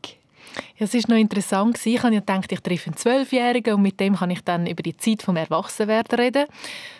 Ja, 0.77 0.85
es 0.85 0.93
war 0.93 1.01
noch 1.07 1.17
interessant. 1.17 1.85
Ich 1.85 2.01
habe 2.01 2.15
gedacht, 2.15 2.51
ich 2.51 2.59
treffe 2.61 2.87
einen 2.87 2.97
Zwölfjährigen 2.97 3.75
und 3.75 3.81
mit 3.81 3.99
dem 3.99 4.15
kann 4.15 4.31
ich 4.31 4.41
dann 4.41 4.67
über 4.67 4.83
die 4.83 4.97
Zeit 4.97 5.27
des 5.27 5.35
Erwachsenwerden 5.35 6.19
reden. 6.19 6.45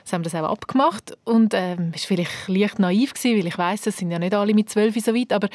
Das 0.03 0.13
haben 0.13 0.23
wir 0.23 0.29
das 0.29 0.41
auch 0.41 0.49
abgemacht. 0.49 1.17
Und 1.23 1.53
ähm, 1.53 1.91
es 1.93 2.03
war 2.03 2.17
vielleicht 2.17 2.47
leicht 2.47 2.79
naiv, 2.79 3.13
weil 3.23 3.47
ich 3.47 3.57
weiß, 3.57 3.87
es 3.87 3.97
sind 3.97 4.11
ja 4.11 4.19
nicht 4.19 4.33
alle 4.33 4.53
mit 4.53 4.69
zwölf 4.69 4.95
so 4.95 5.13
weit, 5.15 5.33
aber 5.33 5.49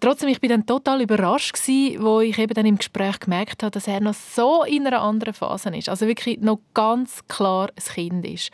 Trotzdem, 0.00 0.28
ich 0.28 0.40
bin 0.40 0.50
dann 0.50 0.66
total 0.66 1.00
überrascht 1.00 1.54
gewesen, 1.54 2.02
wo 2.02 2.20
ich 2.20 2.38
eben 2.38 2.52
dann 2.52 2.66
im 2.66 2.76
Gespräch 2.76 3.18
gemerkt 3.18 3.62
habe, 3.62 3.70
dass 3.70 3.88
er 3.88 4.00
noch 4.00 4.14
so 4.14 4.62
in 4.64 4.86
einer 4.86 5.00
anderen 5.00 5.32
Phase 5.32 5.74
ist. 5.74 5.88
Also 5.88 6.06
wirklich 6.06 6.38
noch 6.40 6.60
ganz 6.74 7.26
klar 7.28 7.70
ein 7.74 7.94
Kind 7.94 8.26
ist. 8.26 8.50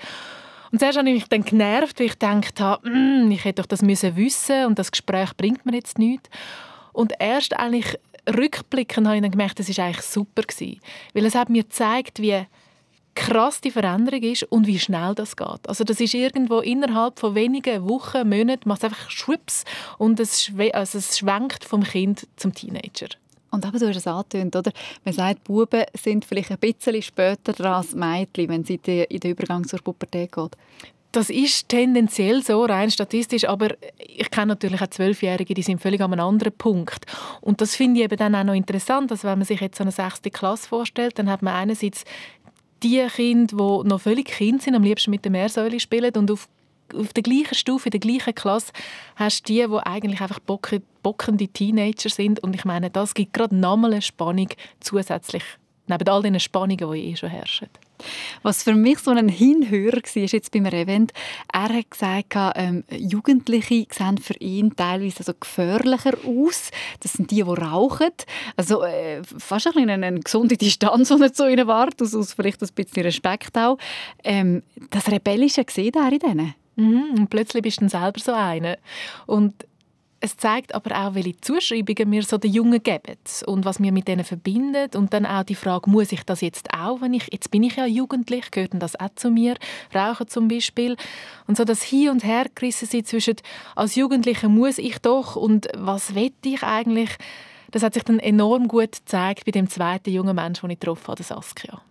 Und 0.70 0.78
zuerst 0.78 0.98
habe 0.98 1.08
ich 1.08 1.14
mich 1.14 1.28
dann 1.28 1.44
genervt, 1.44 1.98
weil 1.98 2.06
ich 2.06 2.18
gedacht 2.18 2.60
habe, 2.60 2.88
mm, 2.88 3.30
ich 3.30 3.44
hätte 3.44 3.60
doch 3.60 3.66
das 3.66 3.82
müssen 3.82 4.16
wissen 4.16 4.66
und 4.66 4.78
das 4.78 4.90
Gespräch 4.90 5.36
bringt 5.36 5.66
mir 5.66 5.74
jetzt 5.74 5.98
nichts. 5.98 6.30
Und 6.92 7.12
erst 7.18 7.58
eigentlich 7.58 7.98
rückblickend 8.28 9.06
habe 9.06 9.16
ich 9.16 9.22
dann 9.22 9.30
gemerkt, 9.30 9.58
das 9.58 9.76
war 9.76 9.86
eigentlich 9.86 10.06
super 10.06 10.42
gewesen, 10.42 10.80
weil 11.14 11.26
es 11.26 11.34
hat 11.34 11.48
mir 11.48 11.62
gezeigt, 11.62 12.20
wie 12.20 12.46
krass 13.14 13.60
die 13.60 13.70
Veränderung 13.70 14.22
ist 14.22 14.44
und 14.44 14.66
wie 14.66 14.78
schnell 14.78 15.14
das 15.14 15.36
geht. 15.36 15.68
Also 15.68 15.84
das 15.84 16.00
ist 16.00 16.14
irgendwo 16.14 16.60
innerhalb 16.60 17.18
von 17.18 17.34
wenigen 17.34 17.88
Wochen, 17.88 18.28
Monaten, 18.28 18.68
macht 18.68 18.82
es 18.82 18.84
einfach 18.84 19.10
schwupps 19.10 19.64
und 19.98 20.18
es, 20.18 20.50
also 20.72 20.98
es 20.98 21.18
schwenkt 21.18 21.64
vom 21.64 21.82
Kind 21.82 22.26
zum 22.36 22.54
Teenager. 22.54 23.08
Und 23.50 23.66
eben, 23.66 23.78
du 23.78 23.86
hast 23.86 23.96
es 23.96 24.06
angetönt, 24.06 24.56
oder? 24.56 24.72
Man 25.04 25.12
sagt, 25.12 25.44
Buben 25.44 25.84
sind 25.92 26.24
vielleicht 26.24 26.50
ein 26.50 26.58
bisschen 26.58 27.02
später 27.02 27.52
dran 27.52 27.74
als 27.74 27.94
Mädchen, 27.94 28.48
wenn 28.48 28.64
sie 28.64 28.80
in 28.84 29.20
den 29.20 29.30
Übergang 29.30 29.66
zur 29.66 29.80
Pubertät 29.80 30.32
geht. 30.32 30.56
Das 31.12 31.28
ist 31.28 31.68
tendenziell 31.68 32.42
so, 32.42 32.64
rein 32.64 32.90
statistisch, 32.90 33.46
aber 33.46 33.74
ich 33.98 34.30
kenne 34.30 34.46
natürlich 34.46 34.80
auch 34.80 34.86
Zwölfjährige, 34.86 35.52
die 35.52 35.62
sind 35.62 35.80
völlig 35.80 36.00
an 36.00 36.12
einem 36.12 36.26
anderen 36.26 36.54
Punkt. 36.54 37.04
Und 37.42 37.60
das 37.60 37.76
finde 37.76 38.00
ich 38.00 38.04
eben 38.04 38.16
dann 38.16 38.34
auch 38.34 38.44
noch 38.44 38.54
interessant, 38.54 39.10
dass 39.10 39.22
wenn 39.22 39.38
man 39.38 39.44
sich 39.44 39.60
jetzt 39.60 39.76
so 39.76 39.84
eine 39.84 39.92
sechste 39.92 40.30
Klasse 40.30 40.66
vorstellt, 40.68 41.18
dann 41.18 41.30
hat 41.30 41.42
man 41.42 41.54
einerseits 41.54 42.04
die 42.82 43.06
Kinder, 43.14 43.56
die 43.56 43.88
noch 43.88 44.00
völlig 44.00 44.26
Kind 44.26 44.62
sind, 44.62 44.74
am 44.74 44.82
liebsten 44.82 45.10
mit 45.10 45.24
der 45.24 45.30
Meersäule 45.30 45.78
spielen 45.78 46.14
und 46.16 46.30
auf 46.30 46.48
auf 46.94 47.12
der 47.12 47.22
gleichen 47.22 47.54
Stufe, 47.54 47.86
in 47.86 47.92
der 47.92 48.00
gleichen 48.00 48.34
Klasse, 48.34 48.72
hast 49.16 49.48
du 49.48 49.52
die, 49.52 49.66
die 49.66 49.86
eigentlich 49.86 50.20
einfach 50.20 50.40
bockende 50.40 51.48
Teenager 51.48 52.10
sind. 52.10 52.40
Und 52.40 52.54
ich 52.54 52.66
meine, 52.66 52.90
das 52.90 53.14
gibt 53.14 53.32
gerade 53.32 53.56
nochmal 53.56 53.92
eine 53.92 54.02
Spannung 54.02 54.48
zusätzlich, 54.80 55.42
neben 55.86 56.08
all 56.08 56.22
den 56.22 56.38
Spannungen, 56.38 56.92
die 56.92 57.10
eh 57.10 57.16
schon 57.16 57.30
herrschen. 57.30 57.68
Was 58.42 58.62
für 58.62 58.74
mich 58.74 58.98
so 58.98 59.10
ein 59.10 59.28
Hinhörer 59.28 60.02
war, 60.02 60.22
jetzt 60.22 60.50
beim 60.52 60.66
Event, 60.66 61.12
er 61.52 61.68
hat 61.68 61.90
gesagt, 61.90 62.36
ähm, 62.56 62.84
Jugendliche 62.90 63.86
sehen 63.90 64.18
für 64.18 64.34
ihn 64.38 64.74
teilweise 64.76 65.20
also 65.20 65.32
gefährlicher 65.38 66.16
aus. 66.26 66.70
Das 67.00 67.14
sind 67.14 67.30
die, 67.30 67.36
die 67.36 67.42
rauchen. 67.42 68.10
Also 68.56 68.82
äh, 68.82 69.22
fast 69.24 69.66
ein 69.66 69.88
eine, 69.88 70.06
eine 70.06 70.20
gesunde 70.20 70.56
Distanz, 70.56 71.08
die 71.08 71.22
er 71.22 71.32
zu 71.32 71.48
ihnen 71.48 71.66
wartet, 71.66 72.02
aus, 72.02 72.14
aus 72.14 72.32
vielleicht 72.32 72.62
ein 72.62 72.68
bisschen 72.74 73.02
Respekt 73.02 73.56
auch. 73.56 73.78
Ähm, 74.24 74.62
das 74.90 75.10
Rebellische 75.10 75.64
sieht 75.68 75.96
er 75.96 76.12
in 76.12 76.18
denen. 76.18 76.54
Mhm, 76.76 77.14
und 77.18 77.30
plötzlich 77.30 77.62
bist 77.62 77.78
du 77.78 77.80
dann 77.82 77.88
selber 77.90 78.20
so 78.20 78.32
einer. 78.32 78.78
Und 79.26 79.66
es 80.22 80.36
zeigt 80.36 80.72
aber 80.74 80.96
auch, 80.96 81.14
welche 81.14 81.36
Zuschreibungen 81.40 82.12
wir 82.12 82.22
so 82.22 82.38
den 82.38 82.52
Jungen 82.52 82.80
geben 82.80 83.16
und 83.46 83.64
was 83.64 83.82
wir 83.82 83.90
mit 83.90 84.06
denen 84.06 84.24
verbindet 84.24 84.94
und 84.94 85.12
dann 85.12 85.26
auch 85.26 85.42
die 85.42 85.56
Frage, 85.56 85.90
muss 85.90 86.12
ich 86.12 86.22
das 86.22 86.40
jetzt 86.42 86.72
auch, 86.72 87.00
wenn 87.00 87.12
ich, 87.12 87.26
jetzt 87.32 87.50
bin 87.50 87.64
ich 87.64 87.74
ja 87.74 87.86
jugendlich, 87.86 88.52
gehört 88.52 88.70
das 88.74 88.98
auch 88.98 89.08
zu 89.16 89.30
mir, 89.30 89.56
Rauchen 89.92 90.28
zum 90.28 90.46
Beispiel. 90.46 90.96
Und 91.48 91.56
so 91.56 91.64
das 91.64 91.82
Hin 91.82 92.10
und 92.10 92.22
Her 92.22 92.46
gerissen 92.54 92.86
sind 92.86 93.08
zwischen 93.08 93.34
als 93.74 93.96
Jugendlicher 93.96 94.48
muss 94.48 94.78
ich 94.78 94.98
doch 94.98 95.34
und 95.34 95.66
was 95.76 96.14
will 96.14 96.32
ich 96.44 96.62
eigentlich, 96.62 97.10
das 97.72 97.82
hat 97.82 97.94
sich 97.94 98.04
dann 98.04 98.20
enorm 98.20 98.68
gut 98.68 98.92
gezeigt 98.92 99.44
bei 99.44 99.50
dem 99.50 99.68
zweiten 99.68 100.10
jungen 100.10 100.36
Menschen, 100.36 100.68
den 100.68 100.74
ich 100.74 100.80
getroffen 100.80 101.08
habe, 101.08 101.22
Saskia. 101.24 101.82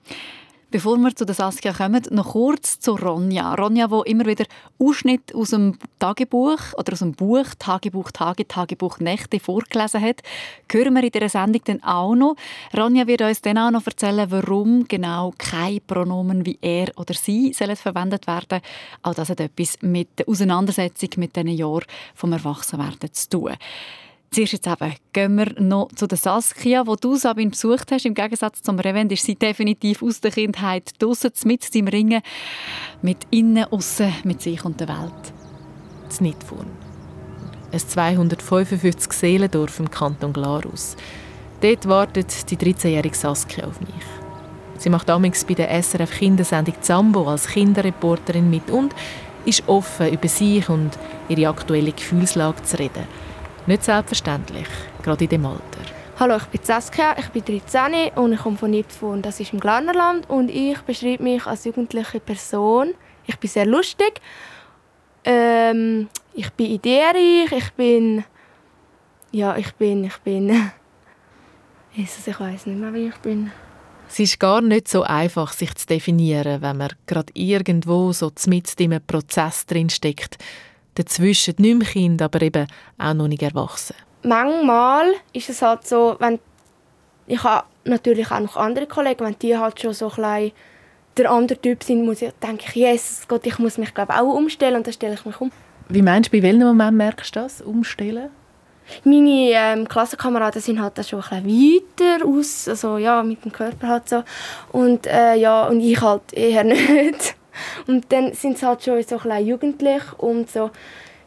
Bevor 0.71 0.95
wir 0.99 1.13
zu 1.13 1.25
Saskia 1.25 1.73
kommen, 1.73 2.01
noch 2.11 2.31
kurz 2.31 2.79
zu 2.79 2.95
Ronja. 2.95 3.55
Ronja, 3.55 3.91
wo 3.91 4.03
immer 4.03 4.25
wieder 4.25 4.45
Ausschnitt 4.79 5.35
aus 5.35 5.49
dem 5.49 5.77
Tagebuch 5.99 6.59
oder 6.77 6.93
aus 6.93 6.99
dem 6.99 7.11
Buch 7.11 7.47
Tagebuch 7.59 8.09
Tage, 8.11 8.47
Tagebuch 8.47 8.99
Nächte 8.99 9.41
vorgelesen 9.41 10.01
hat, 10.01 10.21
hören 10.71 10.93
wir 10.93 11.03
in 11.03 11.11
dieser 11.11 11.27
Sendung 11.27 11.61
dann 11.65 11.83
auch 11.83 12.15
noch. 12.15 12.37
Ronja 12.73 13.05
wird 13.05 13.21
uns 13.21 13.41
dann 13.41 13.57
auch 13.57 13.71
noch 13.71 13.85
erzählen, 13.85 14.31
warum 14.31 14.87
genau 14.87 15.33
keine 15.37 15.81
Pronomen 15.81 16.45
wie 16.45 16.57
er 16.61 16.87
oder 16.95 17.15
sie 17.15 17.51
sollen 17.51 17.75
verwendet 17.75 18.25
werden. 18.27 18.61
Auch 19.03 19.13
das 19.13 19.27
hat 19.27 19.41
etwas 19.41 19.77
mit 19.81 20.19
der 20.19 20.29
Auseinandersetzung 20.29 21.09
mit 21.17 21.35
diesen 21.35 21.49
Jahren 21.49 21.83
vom 22.15 22.31
Erwachsenwerden 22.31 23.11
zu 23.11 23.29
tun. 23.29 23.57
Zuerst 24.33 24.53
jetzt 24.53 24.67
eben 24.67 24.93
gehen 25.11 25.35
wir 25.35 25.61
noch 25.61 25.89
zu 25.93 26.07
der 26.07 26.17
Saskia, 26.17 26.87
wo 26.87 26.95
du 26.95 27.17
Sabine 27.17 27.49
besucht 27.49 27.91
hast. 27.91 28.05
Im 28.05 28.13
Gegensatz 28.13 28.61
zum 28.61 28.79
Revent 28.79 29.11
ist 29.11 29.25
sie 29.25 29.35
definitiv 29.35 30.01
aus 30.01 30.21
der 30.21 30.31
Kindheit 30.31 30.93
draussen, 30.99 31.33
mit 31.43 31.75
im 31.75 31.89
Ringen, 31.89 32.21
mit 33.01 33.17
innen, 33.29 33.65
aussen, 33.65 34.13
mit 34.23 34.41
sich 34.41 34.63
und 34.63 34.79
der 34.79 34.87
Welt. 34.87 35.33
Das 36.07 36.21
Nidfurn. 36.21 36.67
Ein 37.73 37.79
255 37.79 39.11
Seelendorf 39.11 39.81
im 39.81 39.91
Kanton 39.91 40.31
Glarus. 40.31 40.95
Dort 41.59 41.85
wartet 41.89 42.49
die 42.49 42.55
13-jährige 42.55 43.15
Saskia 43.15 43.67
auf 43.67 43.81
mich. 43.81 43.89
Sie 44.77 44.89
macht 44.89 45.09
damals 45.09 45.43
bei 45.43 45.55
der 45.55 45.83
SRF 45.83 46.19
Kindersendung 46.19 46.75
Zambo 46.79 47.27
als 47.27 47.47
Kinderreporterin 47.47 48.49
mit 48.49 48.71
und 48.71 48.95
ist 49.43 49.67
offen, 49.67 50.13
über 50.13 50.29
sich 50.29 50.69
und 50.69 50.91
ihre 51.27 51.49
aktuelle 51.49 51.91
Gefühlslage 51.91 52.63
zu 52.63 52.79
reden. 52.79 53.30
Nicht 53.67 53.83
selbstverständlich, 53.83 54.67
gerade 55.03 55.23
in 55.25 55.29
dem 55.29 55.45
Alter. 55.45 55.61
Hallo, 56.19 56.37
ich 56.37 56.45
bin 56.45 56.61
Saskia, 56.63 57.15
ich 57.19 57.29
bin 57.29 57.45
13 57.45 58.11
und 58.15 58.33
ich 58.33 58.39
komme 58.39 58.57
von 58.57 58.71
Nipfun, 58.71 59.21
das 59.21 59.39
ist 59.39 59.53
im 59.53 59.59
Glarnerland 59.59 60.27
und 60.29 60.49
ich 60.49 60.79
beschreibe 60.81 61.21
mich 61.21 61.45
als 61.45 61.65
jugendliche 61.65 62.19
Person. 62.19 62.95
Ich 63.27 63.37
bin 63.37 63.49
sehr 63.49 63.67
lustig, 63.67 64.19
ähm, 65.23 66.09
ich 66.33 66.49
bin 66.53 66.71
ideenreich, 66.71 67.51
ich 67.51 67.71
bin, 67.73 68.23
ja, 69.31 69.55
ich 69.55 69.71
bin, 69.75 70.05
ich 70.05 70.17
bin, 70.17 70.49
Jesus, 71.93 72.25
ich 72.25 72.39
weiß 72.39 72.65
nicht 72.65 72.79
mehr, 72.79 72.93
wie 72.95 73.09
ich 73.09 73.17
bin. 73.17 73.51
Es 74.09 74.17
ist 74.17 74.39
gar 74.39 74.61
nicht 74.61 74.87
so 74.87 75.03
einfach, 75.03 75.53
sich 75.53 75.73
zu 75.75 75.85
definieren, 75.85 76.63
wenn 76.63 76.77
man 76.77 76.93
gerade 77.05 77.31
irgendwo 77.35 78.11
so 78.11 78.31
mitten 78.47 78.81
in 78.81 78.93
einem 78.93 79.05
Prozess 79.05 79.67
drin 79.67 79.89
steckt 79.89 80.39
dazwischen 80.95 81.55
nicht 81.57 81.77
mehr 81.77 81.87
Kind, 81.87 82.21
aber 82.21 82.41
eben 82.41 82.67
auch 82.97 83.13
noch 83.13 83.27
nicht 83.27 83.43
erwachsen. 83.43 83.95
Manchmal 84.23 85.13
ist 85.33 85.49
es 85.49 85.61
halt 85.61 85.87
so, 85.87 86.15
wenn 86.19 86.39
ich 87.27 87.43
habe 87.43 87.65
natürlich 87.85 88.31
auch 88.31 88.39
noch 88.39 88.57
andere 88.57 88.87
Kollegen, 88.87 89.25
wenn 89.25 89.39
die 89.39 89.57
halt 89.57 89.79
schon 89.79 89.93
so 89.93 90.11
ein 90.17 90.51
der 91.17 91.29
andere 91.29 91.59
Typ 91.59 91.83
sind, 91.83 92.05
muss 92.05 92.21
ich, 92.21 92.31
denke 92.41 92.65
ich, 92.67 92.75
Jesus 92.75 93.27
Gott, 93.27 93.45
ich 93.45 93.59
muss 93.59 93.77
mich 93.77 93.93
glaube 93.93 94.13
auch 94.13 94.33
umstellen 94.33 94.77
und 94.77 94.87
dann 94.87 94.93
stelle 94.93 95.15
ich 95.15 95.25
mich 95.25 95.39
um. 95.41 95.51
Wie 95.89 96.01
meinst 96.01 96.31
du, 96.31 96.37
bei 96.37 96.43
welchem 96.43 96.67
Moment 96.67 96.97
merkst 96.97 97.35
du 97.35 97.41
das, 97.41 97.61
umstellen? 97.61 98.29
Meine 99.03 99.51
ähm, 99.51 99.87
Klassenkameraden 99.87 100.61
sind 100.61 100.81
halt 100.81 101.05
schon 101.05 101.21
ein 101.31 101.43
bisschen 101.43 101.81
weiter 101.99 102.25
aus, 102.25 102.67
also 102.67 102.97
ja, 102.97 103.23
mit 103.23 103.43
dem 103.43 103.51
Körper 103.51 103.87
halt 103.87 104.09
so. 104.09 104.23
Und 104.71 105.07
äh, 105.07 105.35
ja, 105.35 105.67
und 105.67 105.81
ich 105.81 106.01
halt 106.01 106.33
eher 106.33 106.63
nicht. 106.63 107.35
Und 107.87 108.11
dann 108.11 108.33
sind 108.33 108.57
sie 108.57 108.65
halt 108.65 108.83
schon 108.83 109.01
so 109.03 109.17
ein 109.17 109.45
jugendlich 109.45 110.03
und 110.17 110.49
so 110.49 110.71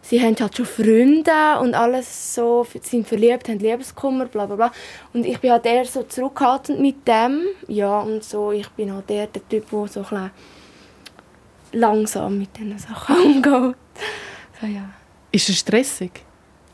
sie 0.05 0.21
haben 0.21 0.37
halt 0.39 0.57
schon 0.57 0.67
Freunde 0.67 1.59
und 1.61 1.75
alles 1.75 2.35
so, 2.35 2.67
sind 2.83 3.09
verliebt, 3.09 3.49
haben 3.49 3.59
Liebeskummer, 3.59 4.27
bla 4.27 4.47
bla 4.47 4.57
bla. 4.57 4.73
Und 5.13 5.25
ich 5.25 5.39
bin 5.41 5.51
halt 5.51 5.67
eher 5.67 5.85
so 5.85 6.03
zurückhaltend 6.03 6.81
mit 6.81 7.07
dem, 7.09 7.47
ja, 7.69 8.01
und 8.01 8.23
so, 8.23 8.53
ich 8.53 8.69
bin 8.71 8.93
halt 8.93 9.11
eher 9.11 9.27
der 9.27 9.49
Typ, 9.49 9.69
der 9.71 9.87
so 9.89 10.05
ein 10.11 10.31
langsam 11.73 12.39
mit 12.39 12.57
diesen 12.57 12.79
Sachen 12.79 13.17
umgeht. 13.25 13.77
So, 14.61 14.67
ja. 14.67 14.91
Ist 15.33 15.49
es 15.49 15.59
stressig? 15.59 16.24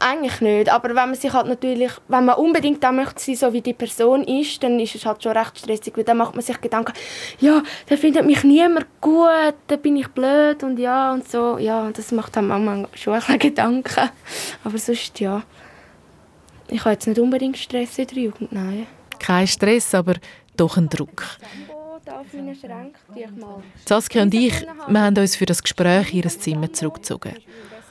Eigentlich 0.03 0.41
nicht, 0.41 0.73
aber 0.73 0.89
wenn 0.89 0.95
man 0.95 1.15
sich 1.15 1.31
halt 1.31 1.47
natürlich, 1.47 1.93
wenn 2.09 2.25
man 2.25 2.37
unbedingt 2.37 2.83
da 2.83 2.91
möchte 2.91 3.21
sein, 3.21 3.37
so 3.37 3.53
wie 3.53 3.61
die 3.61 3.75
Person 3.75 4.25
ist, 4.25 4.63
dann 4.63 4.81
ist 4.81 4.95
es 4.95 5.05
halt 5.05 5.23
schon 5.23 5.37
recht 5.37 5.59
stressig, 5.59 5.95
weil 5.95 6.05
dann 6.05 6.17
macht 6.17 6.35
man 6.35 6.43
sich 6.43 6.59
Gedanken, 6.59 6.95
ja, 7.39 7.63
der 7.89 7.99
findet 7.99 8.25
mich 8.25 8.43
niemand 8.43 8.87
gut, 9.03 9.55
dann 9.67 9.81
bin 9.83 9.97
ich 9.97 10.09
blöd 10.09 10.63
und 10.63 10.79
ja 10.79 11.13
und 11.13 11.29
so, 11.29 11.59
ja, 11.59 11.91
das 11.93 12.13
macht 12.13 12.35
dann 12.35 12.47
manchmal 12.47 12.89
schon 12.95 13.13
ein 13.13 13.21
bisschen 13.21 13.39
Gedanken, 13.41 14.11
aber 14.65 14.79
sonst 14.79 15.21
ja, 15.21 15.43
ich 16.69 16.81
habe 16.81 16.93
jetzt 16.93 17.07
nicht 17.07 17.21
unbedingt 17.21 17.59
Stress 17.59 17.99
in 17.99 18.07
der 18.07 18.19
Jugend, 18.23 18.53
nein. 18.53 18.87
Kein 19.19 19.47
Stress, 19.47 19.95
aber 19.95 20.15
doch 20.57 20.79
ein 20.79 20.89
Druck. 20.89 21.27
Saskia 23.85 24.23
und 24.23 24.33
ich, 24.33 24.67
wir 24.89 25.01
haben 25.01 25.19
uns 25.19 25.37
für 25.37 25.47
das 25.47 25.63
Gespräch 25.63 26.15
in 26.15 26.23
ihr 26.23 26.29
Zimmer 26.31 26.73
zurückgezogen. 26.73 27.35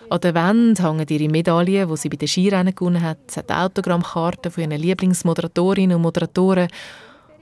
An 0.09 0.21
der 0.21 0.33
Wand 0.33 0.81
hängen 0.81 1.05
ihre 1.07 1.29
Medaillen, 1.29 1.87
die 1.87 1.97
sie 1.97 2.09
bei 2.09 2.17
den 2.17 2.27
Skirennen 2.27 2.73
gewonnen 2.73 3.01
hat. 3.01 3.19
Es 3.27 3.37
hat 3.37 3.51
Autogrammkarten 3.51 4.51
von 4.51 4.63
ihren 4.63 4.81
Lieblingsmoderatorinnen 4.81 5.97
und 5.97 6.01
Moderatoren 6.01 6.67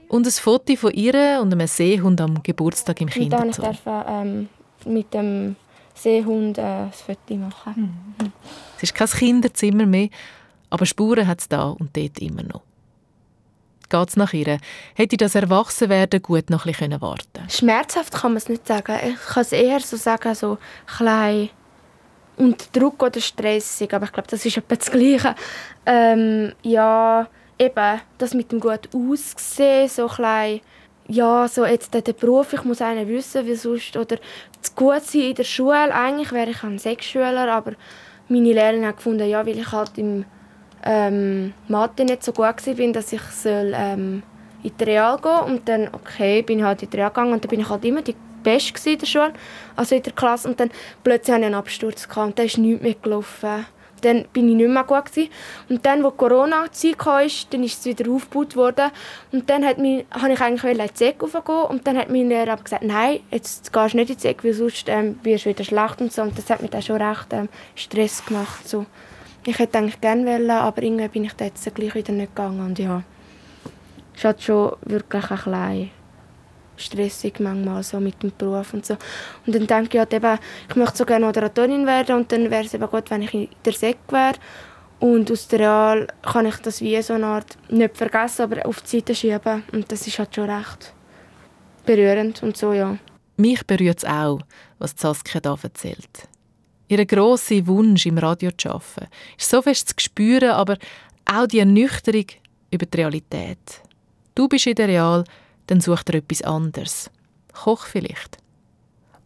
und 0.08 0.26
ein 0.26 0.32
Foto 0.32 0.76
von 0.76 0.92
ihr 0.92 1.40
und 1.40 1.52
einem 1.52 1.66
Seehund 1.66 2.20
am 2.20 2.42
Geburtstag 2.42 3.00
im 3.00 3.08
Kinderzoo. 3.08 3.62
Und 3.62 3.80
dann 3.84 4.04
ähm, 4.06 4.48
mit 4.84 5.14
dem 5.14 5.56
Seehund 5.94 6.58
äh, 6.58 6.62
ein 6.62 6.92
Foto 6.92 7.34
machen. 7.36 8.16
Mhm. 8.20 8.32
Es 8.76 8.82
ist 8.84 8.94
kein 8.94 9.08
Kinderzimmer 9.08 9.86
mehr, 9.86 10.08
aber 10.68 10.84
Spuren 10.84 11.26
hat 11.26 11.40
es 11.40 11.48
da 11.48 11.70
und 11.70 11.96
dort 11.96 12.18
immer 12.18 12.42
noch. 12.42 12.62
Geht 13.88 14.08
es 14.10 14.16
nach 14.16 14.34
ihr? 14.34 14.58
Hätte 14.94 15.16
das 15.16 15.34
Erwachsenwerden 15.34 16.20
gut 16.20 16.50
noch 16.50 16.66
ein 16.66 16.72
bisschen 16.72 17.00
warten 17.00 17.48
Schmerzhaft 17.48 18.12
kann 18.12 18.32
man 18.32 18.36
es 18.36 18.50
nicht 18.50 18.66
sagen. 18.66 18.94
Ich 19.02 19.32
kann 19.32 19.40
es 19.40 19.52
eher 19.52 19.80
so 19.80 19.96
sagen, 19.96 20.34
so 20.34 20.58
klein 20.86 21.48
und 22.38 22.76
Druck 22.76 23.02
oder 23.02 23.20
stressig, 23.20 23.92
aber 23.92 24.06
ich 24.06 24.12
glaube, 24.12 24.28
das 24.30 24.44
ist 24.44 24.56
etwa 24.56 24.76
das 24.76 24.90
Gleiche. 24.90 25.34
Ähm, 25.84 26.52
ja, 26.62 27.26
eben, 27.58 28.00
das 28.18 28.34
mit 28.34 28.52
dem 28.52 28.60
gut 28.60 28.88
Aussehen, 28.94 29.88
so 29.88 30.06
klein 30.06 30.60
ja, 31.08 31.48
so 31.48 31.64
jetzt 31.64 31.94
der 31.94 32.12
Beruf, 32.12 32.52
ich 32.52 32.64
muss 32.64 32.82
einen 32.82 33.08
wissen, 33.08 33.46
wie 33.46 33.54
sonst, 33.54 33.96
oder 33.96 34.16
zu 34.60 34.72
gut 34.76 35.02
sein 35.02 35.22
in 35.22 35.34
der 35.34 35.44
Schule, 35.44 35.94
eigentlich 35.94 36.32
wäre 36.32 36.50
ich 36.50 36.62
ein 36.62 36.78
Sechsschüler, 36.78 37.50
aber 37.50 37.72
meine 38.28 38.52
Lehrerin 38.52 38.86
hat 38.86 38.98
gefunden, 38.98 39.28
ja, 39.28 39.44
weil 39.46 39.58
ich 39.58 39.72
halt 39.72 39.96
im 39.96 40.26
ähm, 40.84 41.54
Mathe 41.66 42.04
nicht 42.04 42.22
so 42.22 42.32
gut 42.32 42.44
war, 42.44 42.92
dass 42.92 43.12
ich 43.12 43.22
soll, 43.22 43.72
ähm, 43.74 44.22
in 44.62 44.72
die 44.78 44.84
Real 44.84 45.18
gehen 45.18 45.54
und 45.54 45.68
dann, 45.68 45.88
okay, 45.92 46.42
bin 46.42 46.58
ich 46.58 46.64
halt 46.64 46.82
in 46.82 46.90
die 46.90 46.96
Real 46.96 47.08
gegangen 47.08 47.32
und 47.32 47.42
dann 47.42 47.48
bin 47.48 47.60
ich 47.60 47.68
halt 47.70 47.84
immer 47.86 48.02
die 48.02 48.14
Beste 48.42 48.90
in 48.90 48.98
der 48.98 49.06
Schule, 49.06 49.32
also 49.76 49.94
in 49.94 50.02
der 50.02 50.12
Klasse. 50.12 50.48
Und 50.48 50.60
dann 50.60 50.70
plötzlich 51.04 51.34
hatte 51.34 51.40
ich 51.42 51.46
einen 51.46 51.54
Absturz 51.54 52.08
und 52.16 52.38
dann 52.38 52.46
ist 52.46 52.58
nichts 52.58 52.82
mehr 52.82 52.94
gelaufen. 52.94 53.66
Dann 54.00 54.26
bin 54.32 54.48
ich 54.48 54.54
nicht 54.54 54.68
mehr 54.68 54.84
gut 54.84 55.06
gewesen. 55.06 55.30
Und 55.68 55.84
dann, 55.84 56.04
als 56.04 56.16
Corona-Zeit 56.16 56.98
kam, 56.98 57.26
dann 57.50 57.64
ist 57.64 57.80
es 57.80 57.84
wieder 57.84 58.08
aufgebaut 58.10 58.54
worden. 58.54 58.90
Und 59.32 59.50
dann 59.50 59.64
hat 59.64 59.78
mich, 59.78 60.06
habe 60.10 60.32
ich 60.32 60.40
eigentlich 60.40 60.78
in 60.78 60.86
die 60.86 60.94
Zeck 60.94 61.20
raufgehen 61.20 61.64
und 61.68 61.86
dann 61.86 61.98
hat 61.98 62.08
mein 62.08 62.28
Lehrer 62.28 62.56
gesagt, 62.56 62.84
nein, 62.84 63.20
jetzt 63.32 63.72
gehst 63.72 63.94
du 63.94 63.96
nicht 63.96 64.10
in 64.10 64.16
die 64.16 64.22
Zeck, 64.22 64.44
weil 64.44 64.52
sonst 64.52 64.88
ähm, 64.88 65.18
wirst 65.24 65.46
du 65.46 65.50
wieder 65.50 65.64
schlecht 65.64 66.00
und 66.00 66.12
so. 66.12 66.22
Und 66.22 66.38
das 66.38 66.48
hat 66.48 66.62
mir 66.62 66.68
dann 66.68 66.82
schon 66.82 67.02
recht 67.02 67.32
ähm, 67.32 67.48
Stress 67.74 68.24
gemacht. 68.24 68.68
So. 68.68 68.86
Ich 69.44 69.58
hätte 69.58 69.78
eigentlich 69.78 70.00
gerne 70.00 70.26
wollen, 70.26 70.50
aber 70.50 70.82
irgendwie 70.82 71.08
bin 71.08 71.24
ich 71.24 71.32
jetzt 71.40 71.74
gleich 71.74 71.94
wieder 71.94 72.12
nicht 72.12 72.36
gegangen. 72.36 72.60
Und 72.60 72.78
ja, 72.78 73.02
es 74.18 74.24
halt 74.24 74.42
schon 74.42 74.72
wirklich 74.82 75.30
ein 75.30 75.36
bisschen 75.36 75.90
stressig 76.78 77.40
manchmal 77.40 77.82
so 77.82 78.00
mit 78.00 78.22
dem 78.22 78.32
Beruf 78.36 78.74
und 78.74 78.86
so. 78.86 78.96
Und 79.46 79.54
dann 79.54 79.66
denke 79.66 79.96
ich 79.96 79.98
halt 79.98 80.14
eben, 80.14 80.38
ich 80.68 80.76
möchte 80.76 80.98
so 80.98 81.04
gerne 81.04 81.26
Moderatorin 81.26 81.86
werden 81.86 82.16
und 82.16 82.32
dann 82.32 82.50
wäre 82.50 82.64
es 82.64 82.74
eben 82.74 82.88
gut, 82.88 83.10
wenn 83.10 83.22
ich 83.22 83.34
in 83.34 83.48
der 83.64 83.72
Sek 83.72 83.98
wäre. 84.08 84.34
Und 85.00 85.30
aus 85.30 85.46
der 85.48 85.60
Real 85.60 86.06
kann 86.22 86.46
ich 86.46 86.56
das 86.56 86.80
wie 86.80 87.00
so 87.02 87.14
eine 87.14 87.26
Art 87.26 87.56
nicht 87.68 87.96
vergessen, 87.96 88.42
aber 88.42 88.66
auf 88.66 88.80
die 88.82 88.96
Seite 88.96 89.14
schieben. 89.14 89.62
Und 89.72 89.90
das 89.92 90.06
ist 90.06 90.18
halt 90.18 90.34
schon 90.34 90.50
recht 90.50 90.92
berührend 91.86 92.42
und 92.42 92.56
so, 92.56 92.72
ja. 92.72 92.98
Mich 93.36 93.64
berührt 93.66 93.98
es 93.98 94.04
auch, 94.04 94.40
was 94.78 94.94
Saskia 94.96 95.40
hier 95.42 95.58
erzählt. 95.62 96.28
Ihr 96.88 97.06
grosser 97.06 97.66
Wunsch, 97.66 98.06
im 98.06 98.18
Radio 98.18 98.50
zu 98.50 98.70
arbeiten, 98.70 99.08
ist 99.38 99.50
so 99.50 99.62
fest 99.62 99.88
zu 99.90 99.94
spüren, 99.98 100.50
aber 100.50 100.76
auch 101.24 101.46
die 101.46 101.60
Ernüchterung 101.60 102.26
über 102.70 102.86
die 102.86 102.96
Realität. 102.98 103.82
Du 104.34 104.48
bist 104.48 104.66
in 104.66 104.74
der 104.74 104.88
Real, 104.88 105.24
dann 105.68 105.80
sucht 105.80 106.10
er 106.10 106.16
etwas 106.16 106.42
anderes. 106.42 107.10
Koch 107.52 107.86
vielleicht. 107.86 108.38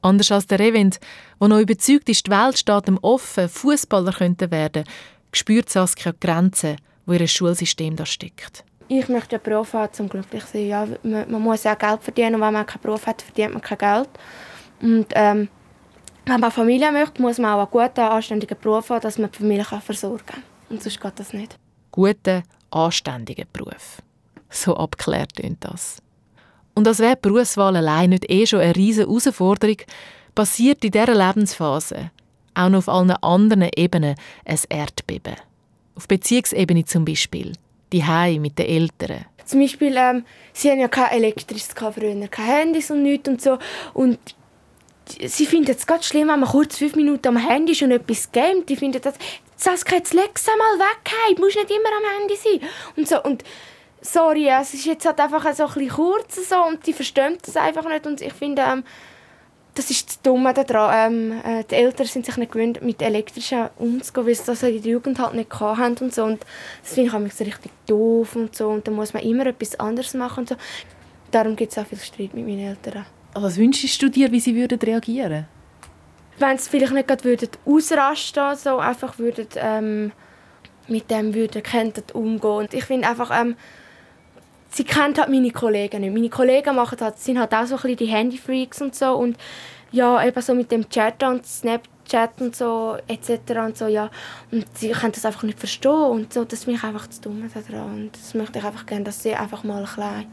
Anders 0.03 0.33
als 0.33 0.47
der 0.47 0.59
Revent, 0.59 0.99
der 1.41 1.49
noch 1.49 1.61
überzeugt 1.61 2.09
ist, 2.09 2.27
die 2.27 2.31
Welt 2.31 2.59
steht 2.59 2.89
ihm 2.89 2.99
offen, 3.03 3.49
Fußballer 3.49 4.13
könnten 4.13 4.51
werden, 4.51 4.85
spürt 5.33 5.71
Saskia 5.71 6.13
die 6.13 6.21
Grenzen, 6.21 6.77
wo 7.07 7.13
ihr 7.13 7.27
Schulsystem 7.27 7.97
da 7.97 8.05
steckt. 8.05 8.65
Ich 8.89 9.09
möchte 9.09 9.37
einen 9.37 9.45
Beruf 9.45 9.73
haben, 9.75 9.93
um 10.01 10.09
glücklich 10.09 10.45
zu 10.45 10.53
sein. 10.53 10.67
Ja, 10.67 10.87
man, 11.03 11.31
man, 11.31 11.41
muss 11.41 11.65
auch 11.65 11.79
Geld 11.79 12.03
verdienen 12.03 12.35
und 12.35 12.41
wenn 12.41 12.53
man 12.53 12.67
keinen 12.67 12.83
Beruf 12.83 13.07
hat, 13.07 13.23
verdient 13.23 13.55
man 13.55 13.63
kein 13.63 13.79
Geld. 13.79 14.09
Und 14.83 15.07
ähm, 15.15 15.49
wenn 16.27 16.41
man 16.41 16.51
Familie 16.51 16.91
möchte, 16.91 17.23
muss 17.23 17.39
man 17.39 17.55
auch 17.55 17.73
einen 17.73 17.89
guten, 17.89 18.01
anständigen 18.01 18.59
Beruf 18.61 18.91
haben, 18.91 19.01
dass 19.01 19.19
man 19.19 19.31
die 19.31 19.39
Familie 19.39 19.65
versorgen 19.65 20.27
kann. 20.27 20.43
Und 20.69 20.83
sonst 20.83 21.01
geht 21.01 21.19
das 21.19 21.33
nicht. 21.33 21.57
Guten, 21.93 22.43
anständigen 22.71 23.47
Beruf. 23.53 24.03
So 24.51 24.77
abgeklärt 24.77 25.35
klingt 25.37 25.65
das. 25.65 26.03
Und 26.75 26.89
als 26.89 27.01
wäre 27.01 27.17
die 27.17 27.29
Berufswahl 27.29 27.77
allein 27.77 28.11
nicht 28.11 28.31
eh 28.31 28.47
schon 28.47 28.61
eine 28.61 28.75
riesige 28.75 29.07
Herausforderung, 29.07 29.77
passiert 30.35 30.85
in 30.85 30.91
dieser 30.91 31.15
Lebensphase 31.15 32.11
auch 32.55 32.69
noch 32.69 32.79
auf 32.79 32.89
allen 32.89 33.11
anderen 33.11 33.69
Ebenen 33.77 34.15
ein 34.45 34.59
Erdbeben. 34.69 35.37
Auf 35.95 36.09
Beziehungsebene 36.09 36.85
zum 36.85 37.05
Beispiel. 37.05 37.53
Die 37.93 38.05
Hause 38.05 38.41
mit 38.41 38.59
den 38.59 38.67
Eltern. 38.67 39.27
Zum 39.45 39.61
Beispiel, 39.61 39.95
ähm, 39.97 40.25
sie 40.53 40.71
haben 40.71 40.81
ja 40.81 40.89
kein 40.89 41.11
elektrisches 41.11 41.75
früher, 41.75 42.29
keine 42.29 42.49
Handys 42.49 42.91
und 42.91 43.03
nichts 43.03 43.29
und 43.29 43.43
so. 43.43 43.59
Und 43.93 44.19
sie 45.21 45.47
finden 45.47 45.73
es 45.73 45.87
ganz 45.87 46.07
schlimm, 46.07 46.29
wenn 46.29 46.41
man 46.41 46.49
kurz 46.49 46.79
fünf 46.79 46.95
Minuten 46.95 47.29
am 47.29 47.37
Handy 47.37 47.75
schon 47.75 47.91
etwas 47.91 48.31
gamet. 48.33 48.69
Die 48.69 48.77
finden 48.77 49.01
das, 49.03 49.15
Saskia, 49.57 49.99
jetzt 49.99 50.15
leg 50.15 50.31
es 50.35 50.49
einmal 50.49 50.89
weg, 50.89 51.37
du 51.37 51.43
musst 51.43 51.57
nicht 51.57 51.71
immer 51.71 51.91
am 51.97 52.19
Handy 52.19 52.37
sein. 52.37 52.69
Und 52.97 53.09
so, 53.09 53.23
und 53.23 53.45
sorry, 54.03 54.49
es 54.49 54.75
ist 54.75 54.85
jetzt 54.85 55.07
halt 55.07 55.19
einfach 55.21 55.43
so 55.55 55.65
ein 55.65 55.73
bisschen 55.73 55.89
kurz 55.89 56.49
so, 56.49 56.57
und 56.65 56.87
die 56.87 56.93
verstehen 56.93 57.39
das 57.45 57.57
einfach 57.57 57.89
nicht 57.89 58.07
und 58.07 58.21
ich 58.21 58.33
finde, 58.33 58.63
ähm, 58.63 58.85
das 59.75 59.91
ist 59.91 60.07
das 60.07 60.23
Dumme 60.23 60.53
daran. 60.53 61.13
Ähm, 61.13 61.41
äh, 61.45 61.65
die 61.65 61.77
Eltern 61.77 62.07
sind 62.07 62.27
sich 62.27 62.37
nicht 62.37 62.53
gewöhnt, 62.53 62.83
mit 62.83 63.01
elektrischen 63.01 63.69
umzugehen, 63.79 64.27
weil 64.27 64.35
sie 64.35 64.45
das 64.45 64.63
in 64.63 64.83
der 64.83 64.93
Jugend 64.93 65.19
halt 65.19 65.35
nicht 65.35 65.61
haben 65.61 65.97
und 65.97 66.15
so. 66.15 66.25
Und 66.25 66.45
das 66.83 66.93
finde 66.93 67.27
ich 67.27 67.33
so 67.33 67.45
richtig 67.45 67.73
doof 67.87 68.37
und 68.37 68.55
so. 68.55 68.69
Und 68.69 68.87
dann 68.87 68.95
muss 68.95 69.15
man 69.15 69.23
immer 69.23 69.47
etwas 69.47 69.79
anderes 69.81 70.15
machen 70.15 70.41
und 70.41 70.49
so. 70.51 70.57
Darum 71.31 71.57
gibt 71.57 71.73
es 71.73 71.79
auch 71.79 71.87
viel 71.87 71.99
Streit 71.99 72.35
mit 72.35 72.47
meinen 72.47 72.69
Eltern. 72.69 73.07
Was 73.35 73.57
wünschst 73.57 74.03
du 74.03 74.11
dir, 74.11 74.31
wie 74.31 74.41
sie 74.41 74.55
würden 74.55 74.79
reagieren 74.79 75.47
Wenn 76.39 76.59
sie 76.59 76.69
vielleicht 76.69 76.93
nicht 76.93 77.09
gerade 77.09 77.25
würden 77.25 77.49
ausrasten 77.65 78.57
so 78.57 78.77
einfach 78.77 79.19
würden, 79.19 79.49
ähm, 79.57 80.13
mit 80.87 81.11
dem 81.11 81.33
würden, 81.33 81.63
könnten 81.63 82.05
umgehen. 82.13 82.51
Und 82.51 82.75
ich 82.75 82.85
finde 82.85 83.09
einfach, 83.09 83.31
ähm, 83.33 83.57
sie 84.73 84.85
kennt 84.85 85.19
halt 85.19 85.29
meine 85.29 85.51
Kollegen 85.51 86.01
nicht. 86.01 86.13
Meine 86.13 86.29
Kollegen 86.29 86.75
machen 86.75 86.99
halt, 87.01 87.19
sind 87.19 87.39
halt 87.39 87.53
auch 87.55 87.67
so 87.67 87.77
ein 87.77 87.83
bisschen 87.83 87.97
die 87.99 88.07
Handyfreaks 88.07 88.81
und 88.81 88.95
so 88.95 89.15
und 89.15 89.37
ja, 89.93 90.25
eben 90.27 90.41
so 90.41 90.55
mit 90.55 90.73
dem 90.73 90.89
Chat 90.89 91.23
und 91.23 91.47
Snapchat 91.47 92.41
und 92.41 92.57
so 92.57 92.97
etc. 93.07 93.31
und 93.67 93.77
so, 93.77 93.87
ja. 93.87 94.11
Und 94.51 94.67
sie 94.77 94.91
können 94.91 95.13
das 95.13 95.27
einfach 95.27 95.43
nicht 95.43 95.59
verstehen 95.59 95.91
und 95.93 96.33
so, 96.33 96.45
das 96.45 96.61
ist 96.61 96.67
mich 96.67 96.83
einfach 96.83 97.09
zu 97.09 97.21
dumm 97.21 97.51
daran 97.53 97.95
und 97.95 98.17
das 98.17 98.35
möchte 98.35 98.59
ich 98.59 98.65
einfach 98.65 98.87
gerne, 98.87 99.05
dass 99.05 99.23
sie 99.23 99.35
einfach 99.35 99.65
mal 99.65 99.81
ein 99.81 99.87
klein 99.87 100.27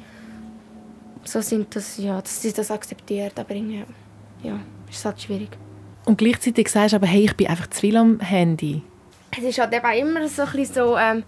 so 1.25 1.41
sind, 1.41 1.75
dass, 1.75 1.97
ja, 1.97 2.21
dass 2.21 2.41
sie 2.41 2.53
das 2.53 2.71
akzeptiert, 2.71 3.37
aber 3.37 3.53
irgendwie, 3.53 3.83
ja, 4.41 4.59
ist 4.89 5.03
halt 5.05 5.21
schwierig. 5.21 5.49
Und 6.05 6.17
gleichzeitig 6.17 6.69
sagst 6.69 6.93
du 6.93 6.95
aber, 6.95 7.07
hey, 7.07 7.25
ich 7.25 7.35
bin 7.35 7.47
einfach 7.47 7.69
zu 7.69 7.81
viel 7.81 7.97
am 7.97 8.19
Handy. 8.19 8.81
Es 9.37 9.43
ist 9.43 9.59
halt 9.59 9.73
eben 9.73 9.91
immer 9.91 10.27
so 10.27 10.43
ein 10.43 10.51
bisschen 10.51 10.73
so, 10.73 10.97
ähm, 10.97 11.23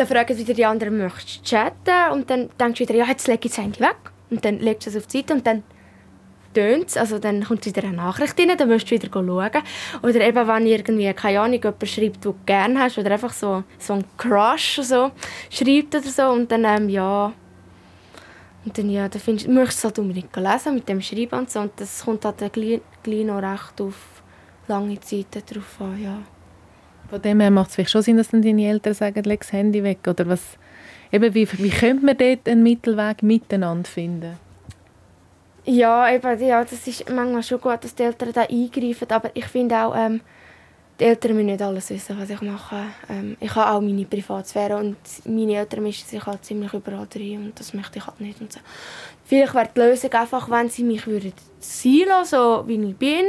dann 0.00 0.08
fragen 0.08 0.38
wieder 0.38 0.54
die 0.54 0.64
anderen, 0.64 0.96
möchtest 0.96 1.40
du 1.40 1.44
chatten? 1.44 2.12
Und 2.12 2.30
dann 2.30 2.48
denkst 2.58 2.78
du 2.78 2.88
wieder, 2.88 2.98
ja, 2.98 3.06
jetzt 3.06 3.26
lege 3.28 3.46
ich 3.46 3.52
das 3.54 3.62
Handy 3.62 3.80
weg. 3.80 3.96
Und 4.30 4.44
dann 4.44 4.58
legst 4.58 4.86
du 4.86 4.90
es 4.90 4.96
auf 4.96 5.06
die 5.06 5.18
Seite 5.18 5.34
und 5.34 5.46
dann 5.46 5.62
tönt 6.54 6.88
es, 6.88 6.96
also 6.96 7.18
dann 7.18 7.44
kommt 7.44 7.64
wieder 7.66 7.84
eine 7.84 7.96
Nachricht 7.96 8.38
rein, 8.38 8.56
dann 8.56 8.68
musst 8.68 8.90
du 8.90 8.94
wieder 8.94 9.08
schauen. 9.12 9.62
Oder 10.02 10.20
eben, 10.20 10.48
wenn 10.48 10.66
irgendwie, 10.66 11.12
keine 11.12 11.40
Ahnung, 11.40 11.60
jemand 11.62 11.88
schreibt, 11.88 12.16
den 12.16 12.20
du 12.22 12.34
gerne 12.46 12.80
hast, 12.80 12.98
oder 12.98 13.12
einfach 13.12 13.32
so, 13.32 13.62
so 13.78 13.92
ein 13.94 14.04
Crush 14.16 14.80
so, 14.82 15.10
schreibt 15.50 15.94
oder 15.94 16.08
so, 16.08 16.28
und 16.30 16.50
dann, 16.50 16.64
ähm, 16.64 16.88
ja, 16.88 17.32
und 18.64 18.76
dann, 18.76 18.90
ja, 18.90 19.08
dann 19.08 19.20
findest, 19.20 19.48
möchtest 19.48 19.84
du 19.84 19.88
es 19.88 19.92
halt 19.92 19.98
unbedingt 20.00 20.36
lesen, 20.36 20.74
mit 20.74 20.88
dem 20.88 21.00
Schreiben 21.00 21.38
und 21.38 21.50
so, 21.50 21.60
und 21.60 21.72
das 21.76 22.04
kommt 22.04 22.24
halt 22.24 22.38
gleich, 22.52 22.80
gleich 23.02 23.24
noch 23.24 23.42
recht 23.42 23.80
auf 23.80 24.22
lange 24.66 24.98
Zeit 25.00 25.26
drauf 25.46 25.80
an, 25.80 26.02
ja. 26.02 26.18
Von 27.10 27.20
dem 27.20 27.40
her 27.40 27.50
macht 27.50 27.70
es 27.70 27.74
vielleicht 27.74 27.90
schon 27.90 28.02
Sinn, 28.02 28.16
dass 28.16 28.28
dann 28.28 28.42
deine 28.42 28.68
Eltern 28.68 28.94
sagen, 28.94 29.24
leg 29.24 29.40
das 29.40 29.52
Handy 29.52 29.82
weg. 29.82 29.98
Oder 30.06 30.28
was, 30.28 30.40
eben, 31.10 31.34
wie, 31.34 31.48
wie 31.52 31.70
könnte 31.70 32.06
man 32.06 32.16
dort 32.16 32.48
einen 32.48 32.62
Mittelweg 32.62 33.22
miteinander 33.24 33.88
finden? 33.88 34.36
Ja, 35.64 36.10
eben, 36.10 36.40
ja, 36.40 36.62
das 36.64 36.86
ist 36.86 37.10
manchmal 37.10 37.42
schon 37.42 37.60
gut, 37.60 37.82
dass 37.82 37.94
die 37.94 38.04
Eltern 38.04 38.32
da 38.32 38.42
eingreifen, 38.42 39.10
aber 39.10 39.30
ich 39.34 39.44
finde 39.46 39.76
auch, 39.76 39.94
ähm, 39.94 40.20
die 41.00 41.04
Eltern 41.04 41.32
müssen 41.34 41.46
nicht 41.46 41.62
alles 41.62 41.90
wissen, 41.90 42.18
was 42.18 42.30
ich 42.30 42.40
mache. 42.42 42.84
Ähm, 43.08 43.36
ich 43.40 43.54
habe 43.54 43.70
auch 43.70 43.80
meine 43.80 44.04
Privatsphäre 44.04 44.76
und 44.76 44.96
meine 45.24 45.56
Eltern 45.56 45.82
mischen 45.82 46.06
sich 46.06 46.24
halt 46.24 46.44
ziemlich 46.44 46.72
überall 46.72 47.08
rein 47.14 47.44
und 47.44 47.58
das 47.58 47.74
möchte 47.74 47.98
ich 47.98 48.06
halt 48.06 48.20
nicht. 48.20 48.40
Und 48.40 48.52
so. 48.52 48.60
Vielleicht 49.24 49.54
wäre 49.54 49.68
die 49.74 49.80
Lösung 49.80 50.12
einfach, 50.12 50.50
wenn 50.50 50.68
sie 50.68 50.84
mich 50.84 51.06
würden 51.06 51.32
lassen, 51.58 52.24
so 52.24 52.64
wie 52.66 52.82
ich 52.82 52.96
bin 52.96 53.26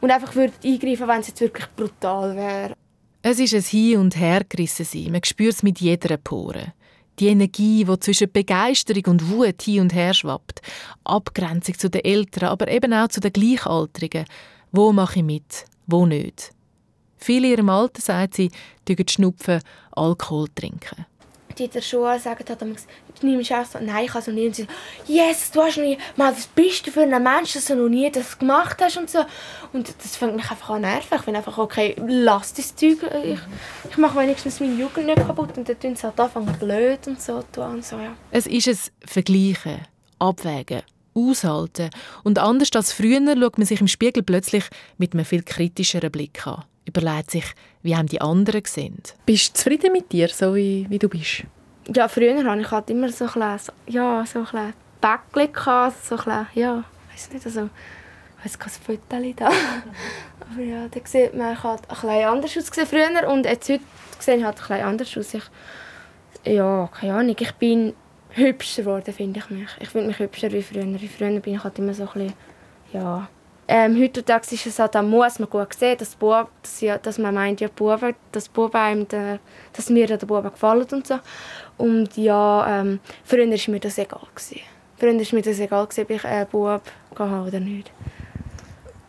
und 0.00 0.10
einfach 0.10 0.34
würden 0.34 0.52
eingreifen, 0.64 1.08
wenn 1.08 1.20
es 1.20 1.28
jetzt 1.28 1.40
wirklich 1.40 1.66
brutal 1.76 2.36
wäre. 2.36 2.74
Es 3.22 3.38
ist 3.38 3.54
ein 3.54 3.62
Hin- 3.62 3.98
und 3.98 4.16
Hergerissen 4.16 4.86
sein. 4.86 5.12
Man 5.12 5.24
spürt 5.24 5.54
es 5.54 5.62
mit 5.62 5.80
jeder 5.80 6.16
Pore. 6.16 6.72
Die 7.18 7.26
Energie, 7.26 7.84
die 7.84 8.00
zwischen 8.00 8.32
Begeisterung 8.32 9.04
und 9.06 9.30
Wut 9.30 9.60
hin 9.60 9.82
und 9.82 9.94
her 9.94 10.14
schwappt. 10.14 10.62
Abgrenzung 11.04 11.78
zu 11.78 11.90
den 11.90 12.04
Eltern, 12.04 12.48
aber 12.48 12.68
eben 12.68 12.94
auch 12.94 13.08
zu 13.08 13.20
den 13.20 13.32
Gleichaltrigen. 13.32 14.24
Wo 14.72 14.92
mache 14.92 15.18
ich 15.18 15.24
mit, 15.24 15.66
wo 15.86 16.06
nicht? 16.06 16.52
Viele 17.18 17.48
in 17.48 17.52
ihrem 17.52 17.68
Alter, 17.68 18.00
sagt 18.00 18.34
sie, 18.34 18.50
schnupfen, 19.10 19.60
Alkohol 19.90 20.48
trinken. 20.54 21.04
Die 21.58 21.64
in 21.64 21.70
der 21.70 21.80
Schule 21.80 22.18
sagen, 22.18 22.44
halt, 22.48 22.60
du 22.60 23.26
nimmst 23.26 23.52
auch 23.52 23.64
so, 23.64 23.78
nein, 23.80 24.04
ich 24.04 24.14
habe 24.14 24.22
so 24.22 24.30
nie. 24.30 24.46
Und 24.46 24.56
sie 24.56 24.66
yes, 25.06 25.50
du 25.50 25.62
hast 25.62 25.76
noch 25.76 25.84
nie, 25.84 25.98
mal, 26.16 26.32
was 26.32 26.46
bist 26.46 26.86
du 26.86 26.90
für 26.90 27.02
ein 27.02 27.22
Mensch, 27.22 27.54
dass 27.54 27.66
du 27.66 27.76
noch 27.76 27.88
nie 27.88 28.10
das 28.10 28.38
gemacht 28.38 28.76
hast 28.80 28.96
und 28.96 29.10
so. 29.10 29.20
Und 29.72 29.92
das 30.02 30.16
fängt 30.16 30.36
mich 30.36 30.50
einfach 30.50 30.70
an 30.70 30.82
nerven. 30.82 31.16
Ich 31.16 31.22
finde 31.22 31.38
einfach, 31.38 31.58
okay, 31.58 31.96
lass 32.06 32.54
das 32.54 32.74
Zeug. 32.74 32.98
Ich, 33.24 33.38
ich 33.90 33.96
mache 33.96 34.18
wenigstens 34.18 34.60
meine 34.60 34.74
Jugend 34.74 35.06
nicht 35.06 35.26
kaputt 35.26 35.56
und 35.56 35.68
dann 35.68 35.78
tun 35.78 35.96
sie 35.96 36.02
halt 36.04 36.18
anfangen 36.18 36.56
blöd 36.58 37.06
und 37.06 37.20
so. 37.20 37.42
Und 37.56 37.84
so 37.84 37.96
ja. 37.96 38.14
Es 38.30 38.46
ist 38.46 38.68
ein 38.68 38.78
Vergleichen, 39.06 39.80
Abwägen, 40.18 40.82
Aushalten. 41.14 41.90
Und 42.22 42.38
anders 42.38 42.70
als 42.74 42.92
früher 42.92 43.20
schaut 43.36 43.58
man 43.58 43.66
sich 43.66 43.80
im 43.80 43.88
Spiegel 43.88 44.22
plötzlich 44.22 44.64
mit 44.98 45.12
einem 45.12 45.24
viel 45.24 45.42
kritischeren 45.42 46.10
Blick 46.10 46.46
an 46.46 46.64
überlegt 46.90 47.30
sich, 47.30 47.44
wie 47.82 47.96
haben 47.96 48.06
die 48.06 48.20
anderen 48.20 48.62
gesehen. 48.62 48.98
Bist 49.26 49.50
du 49.50 49.58
zufrieden 49.58 49.92
mit 49.92 50.12
dir, 50.12 50.28
so 50.28 50.54
wie, 50.54 50.86
wie 50.88 50.98
du 50.98 51.08
bist? 51.08 51.44
Ja, 51.94 52.08
früher 52.08 52.44
hatte 52.44 52.60
ich 52.60 52.70
halt 52.70 52.90
immer 52.90 53.08
so 53.08 53.24
ein 53.24 53.32
bisschen, 53.32 53.74
ja, 53.88 54.24
so 54.26 54.44
ein 54.52 54.74
Bäckchen, 55.00 55.92
so 56.02 56.16
ein 56.16 56.46
ja, 56.54 56.84
weiß 57.12 57.32
nicht, 57.32 57.46
also, 57.46 57.70
ich 58.38 58.44
weiß 58.44 58.58
kein 58.58 58.72
Foto 58.72 59.32
da. 59.36 59.46
Aber 60.50 60.62
ja, 60.62 60.88
da 60.88 61.00
sieht 61.04 61.34
man 61.34 61.62
halt 61.62 61.80
ein 61.82 61.88
bisschen 61.88 62.24
anders 62.24 62.56
aus 62.56 62.88
früher 62.88 63.28
und 63.28 63.46
jetzt 63.46 63.68
heute 63.68 63.82
sehe 64.18 64.36
ich 64.36 64.44
halt 64.44 64.56
ein 64.56 64.68
bisschen 64.68 64.84
anders 64.84 65.16
aus. 65.16 65.34
Ich, 65.34 65.44
ja, 66.44 66.88
keine 66.92 67.14
Ahnung, 67.14 67.36
ich 67.38 67.52
bin 67.54 67.94
hübscher 68.30 68.82
geworden, 68.82 69.12
finde 69.12 69.40
ich 69.40 69.50
mich. 69.50 69.68
Ich 69.80 69.88
finde 69.88 70.08
mich 70.08 70.18
hübscher 70.18 70.52
wie 70.52 70.62
früher. 70.62 70.84
Wie 71.00 71.08
früher 71.08 71.40
bin 71.40 71.54
ich 71.54 71.64
halt 71.64 71.78
immer 71.78 71.94
so 71.94 72.04
ein 72.04 72.12
bisschen, 72.12 72.32
ja, 72.92 73.28
ähm, 73.72 74.02
heutzutage 74.02 74.52
ist 74.52 74.66
es 74.66 74.78
halt, 74.80 74.96
da 74.96 75.00
muss 75.00 75.38
man 75.38 75.48
gut 75.48 75.72
sehen, 75.74 75.96
dass, 75.96 76.16
Bub, 76.16 76.50
dass, 76.60 76.80
ja, 76.80 76.98
dass 76.98 77.18
man 77.18 77.32
meint, 77.32 77.60
ja, 77.60 77.68
Buben, 77.68 78.16
dass, 78.32 78.48
Buben 78.48 78.74
einem 78.74 79.06
der, 79.06 79.38
dass 79.72 79.88
mir 79.88 80.08
der 80.08 80.16
Buben 80.16 80.50
gefallen 80.50 80.86
und 80.90 81.06
so. 81.06 81.20
Und 81.78 82.16
ja, 82.16 82.80
ähm, 82.80 82.98
früher 83.22 83.48
war 83.48 83.72
mir 83.72 83.80
das 83.80 83.96
egal. 83.98 84.26
Gewesen. 84.34 84.60
Früher 84.96 85.14
war 85.14 85.34
mir 85.34 85.42
das 85.42 85.60
egal, 85.60 85.86
gewesen, 85.86 86.02
ob 86.02 86.10
ich 86.10 86.24
einen 86.24 86.46
Bub 86.48 86.82
habe 87.16 87.48
oder 87.48 87.60
nicht. 87.60 87.92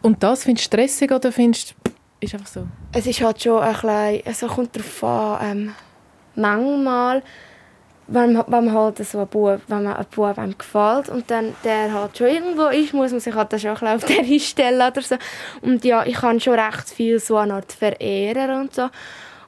Und 0.03 0.21
das 0.21 0.43
findest 0.43 0.71
du 0.71 0.77
stressig 0.77 1.11
oder 1.11 1.31
findest 1.31 1.71
du, 1.83 1.91
ist 2.19 2.35
einfach 2.35 2.47
so? 2.47 2.67
Es 2.93 3.07
ist 3.07 3.19
halt 3.19 3.41
schon 3.41 3.61
ein 3.61 3.73
bisschen, 3.73 4.27
also 4.27 4.47
kommt 4.47 4.75
darauf 4.75 5.03
an, 5.03 5.51
ähm, 5.51 5.75
manchmal 6.35 7.23
wenn, 8.13 8.35
wenn 8.35 8.65
man 8.65 8.73
halt 8.73 8.97
so 8.97 9.19
ein 9.19 9.27
Bub, 9.27 9.61
wenn 9.67 9.83
man 9.83 9.95
ein 9.95 10.05
Bub 10.13 10.37
einem 10.37 10.57
gefällt 10.57 11.09
und 11.09 11.29
dann 11.31 11.55
der 11.63 11.93
halt 11.93 12.17
schon 12.17 12.27
irgendwo 12.27 12.65
ist, 12.67 12.93
muss 12.93 13.11
man 13.11 13.19
sich 13.19 13.33
halt 13.33 13.59
schon 13.59 13.77
ein 13.77 13.95
auf 13.95 14.05
der 14.05 14.39
stellen 14.39 14.81
oder 14.81 15.01
so. 15.01 15.15
Und 15.61 15.83
ja, 15.85 16.05
ich 16.05 16.15
kann 16.15 16.39
schon 16.39 16.59
recht 16.59 16.89
viel 16.89 17.19
so 17.19 17.37
eine 17.37 17.55
Art 17.55 17.71
verehren 17.71 18.61
und 18.61 18.75
so. 18.75 18.89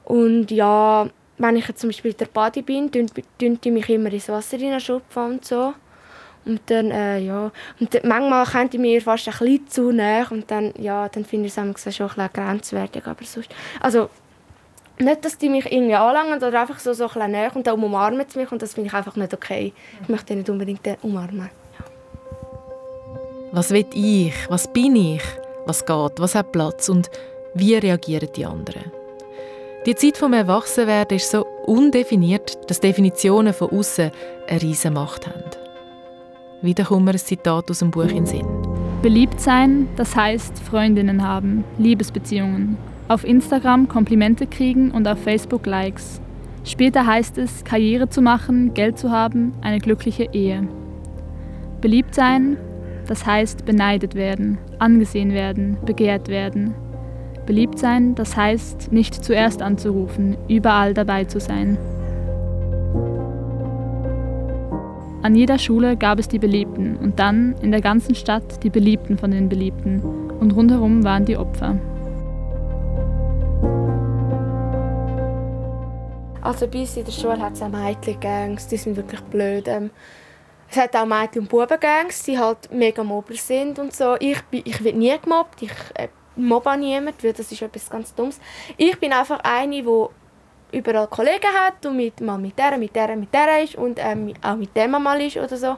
Und 0.04 0.50
ja, 0.50 1.06
wenn 1.38 1.56
ich 1.56 1.68
jetzt 1.68 1.80
zum 1.80 1.90
Beispiel 1.90 2.14
der 2.14 2.26
Body 2.26 2.62
bin, 2.62 2.90
tun 2.90 3.08
die 3.38 3.70
mich 3.70 3.88
immer 3.88 4.12
ins 4.12 4.28
Wasser 4.28 4.80
schupfen 4.80 5.24
und 5.24 5.44
so. 5.44 5.74
Und 6.46 6.60
dann, 6.66 6.90
äh, 6.90 7.20
ja, 7.20 7.50
und 7.80 7.94
dann, 7.94 8.02
manchmal 8.04 8.46
kennt 8.46 8.74
ich 8.74 8.80
mir 8.80 9.00
fast 9.00 9.26
ein 9.28 9.34
bisschen 9.38 9.68
zu 9.68 9.92
nah 9.92 10.28
und 10.28 10.50
dann, 10.50 10.74
ja, 10.78 11.08
dann 11.08 11.24
finde 11.24 11.46
ich 11.46 11.56
es 11.56 11.96
schon 11.96 12.06
ein 12.06 12.14
bisschen 12.14 12.32
grenzwertig, 12.34 13.06
aber 13.06 13.24
sonst, 13.24 13.48
also 13.80 14.10
nicht, 14.98 15.24
dass 15.24 15.38
die 15.38 15.48
mich 15.48 15.70
irgendwie 15.70 15.94
anlangen 15.94 16.42
oder 16.42 16.60
einfach 16.60 16.78
so, 16.78 16.92
so 16.92 17.08
ein 17.08 17.30
näher 17.30 17.54
und 17.54 17.66
dann 17.66 17.82
umarmen 17.82 18.24
sie 18.28 18.38
mich 18.38 18.52
und 18.52 18.62
das 18.62 18.74
finde 18.74 18.88
ich 18.88 18.94
einfach 18.94 19.16
nicht 19.16 19.34
okay. 19.34 19.72
Ich 20.02 20.08
möchte 20.08 20.34
nicht 20.36 20.48
unbedingt 20.48 20.86
umarmen. 21.02 21.50
Ja. 21.78 21.84
Was 23.52 23.70
will 23.70 23.86
ich? 23.92 24.34
Was 24.48 24.72
bin 24.72 24.96
ich? 24.96 25.22
Was 25.66 25.84
geht? 25.84 26.12
Was 26.18 26.34
hat 26.34 26.52
Platz? 26.52 26.88
Und 26.88 27.10
wie 27.54 27.74
reagieren 27.74 28.28
die 28.36 28.46
anderen? 28.46 28.92
Die 29.86 29.94
Zeit 29.94 30.16
vom 30.16 30.32
Erwachsenwerden 30.32 31.16
ist 31.16 31.30
so 31.30 31.44
undefiniert, 31.66 32.70
dass 32.70 32.80
Definitionen 32.80 33.52
von 33.52 33.70
außen 33.70 34.10
eine 34.48 34.62
riesige 34.62 34.94
Macht 34.94 35.26
haben. 35.26 35.42
Wieder 36.62 36.84
kommt 36.84 37.04
mir 37.04 37.10
ein 37.10 37.18
Zitat 37.18 37.70
aus 37.70 37.80
dem 37.80 37.90
Buch 37.90 38.04
in 38.04 38.24
den 38.24 38.26
Sinn. 38.26 38.46
Beliebt 39.02 39.38
sein, 39.38 39.86
das 39.96 40.16
heißt 40.16 40.58
Freundinnen 40.60 41.22
haben, 41.22 41.64
Liebesbeziehungen, 41.76 42.78
auf 43.08 43.24
Instagram 43.24 43.88
Komplimente 43.88 44.46
kriegen 44.46 44.90
und 44.90 45.06
auf 45.06 45.18
Facebook 45.22 45.66
Likes. 45.66 46.20
Später 46.64 47.06
heißt 47.06 47.36
es, 47.38 47.64
Karriere 47.64 48.08
zu 48.08 48.22
machen, 48.22 48.72
Geld 48.72 48.98
zu 48.98 49.10
haben, 49.10 49.52
eine 49.60 49.78
glückliche 49.78 50.28
Ehe. 50.32 50.66
Beliebt 51.80 52.14
sein, 52.14 52.56
das 53.06 53.26
heißt 53.26 53.66
beneidet 53.66 54.14
werden, 54.14 54.56
angesehen 54.78 55.32
werden, 55.32 55.76
begehrt 55.84 56.28
werden. 56.28 56.74
Beliebt 57.44 57.78
sein, 57.78 58.14
das 58.14 58.34
heißt 58.36 58.90
nicht 58.90 59.22
zuerst 59.22 59.60
anzurufen, 59.60 60.38
überall 60.48 60.94
dabei 60.94 61.24
zu 61.24 61.40
sein. 61.40 61.76
An 65.20 65.34
jeder 65.34 65.58
Schule 65.58 65.96
gab 65.96 66.18
es 66.18 66.28
die 66.28 66.38
Beliebten 66.38 66.96
und 66.96 67.18
dann 67.18 67.54
in 67.60 67.70
der 67.70 67.80
ganzen 67.82 68.14
Stadt 68.14 68.62
die 68.62 68.70
Beliebten 68.70 69.18
von 69.18 69.30
den 69.30 69.50
Beliebten 69.50 70.02
und 70.40 70.56
rundherum 70.56 71.04
waren 71.04 71.26
die 71.26 71.36
Opfer. 71.36 71.78
Also 76.44 76.68
bei 76.68 76.80
uns 76.80 76.94
in 76.94 77.06
der 77.06 77.12
Schule 77.12 77.40
hat 77.40 77.54
es 77.54 77.62
auch 77.62 77.70
Mädchen-Gangs, 77.70 78.66
die 78.66 78.76
sind 78.76 78.96
wirklich 78.96 79.22
blöd. 79.22 79.66
Ähm, 79.66 79.90
es 80.70 80.76
hat 80.76 80.94
auch 80.94 81.06
Mädchen- 81.06 81.40
und 81.40 81.48
Buben-Gangs, 81.48 82.22
die 82.24 82.38
halt 82.38 82.70
mega 82.70 83.02
Mobber 83.02 83.32
sind 83.32 83.78
und 83.78 83.94
so. 83.94 84.16
Ich, 84.20 84.36
ich 84.50 84.84
werde 84.84 84.98
nie 84.98 85.18
gemobbt, 85.18 85.62
ich 85.62 85.72
äh, 85.94 86.08
mobbe 86.36 86.76
niemanden, 86.76 87.22
weil 87.22 87.32
das 87.32 87.50
ist 87.50 87.62
etwas 87.62 87.88
ganz 87.88 88.14
Dummes. 88.14 88.38
Ich 88.76 89.00
bin 89.00 89.14
einfach 89.14 89.40
eine, 89.42 89.82
die 89.82 90.06
überall 90.72 91.06
Kollegen 91.06 91.50
hat 91.54 91.86
und 91.86 91.96
mit, 91.96 92.20
mal 92.20 92.36
mit 92.36 92.58
der, 92.58 92.76
mit 92.76 92.94
der, 92.94 93.16
mit 93.16 93.32
der 93.32 93.62
ist 93.62 93.76
und 93.76 93.98
ähm, 93.98 94.34
auch 94.42 94.56
mit 94.56 94.76
dem 94.76 94.90
mal 94.90 95.22
ist 95.22 95.38
oder 95.38 95.56
so. 95.56 95.76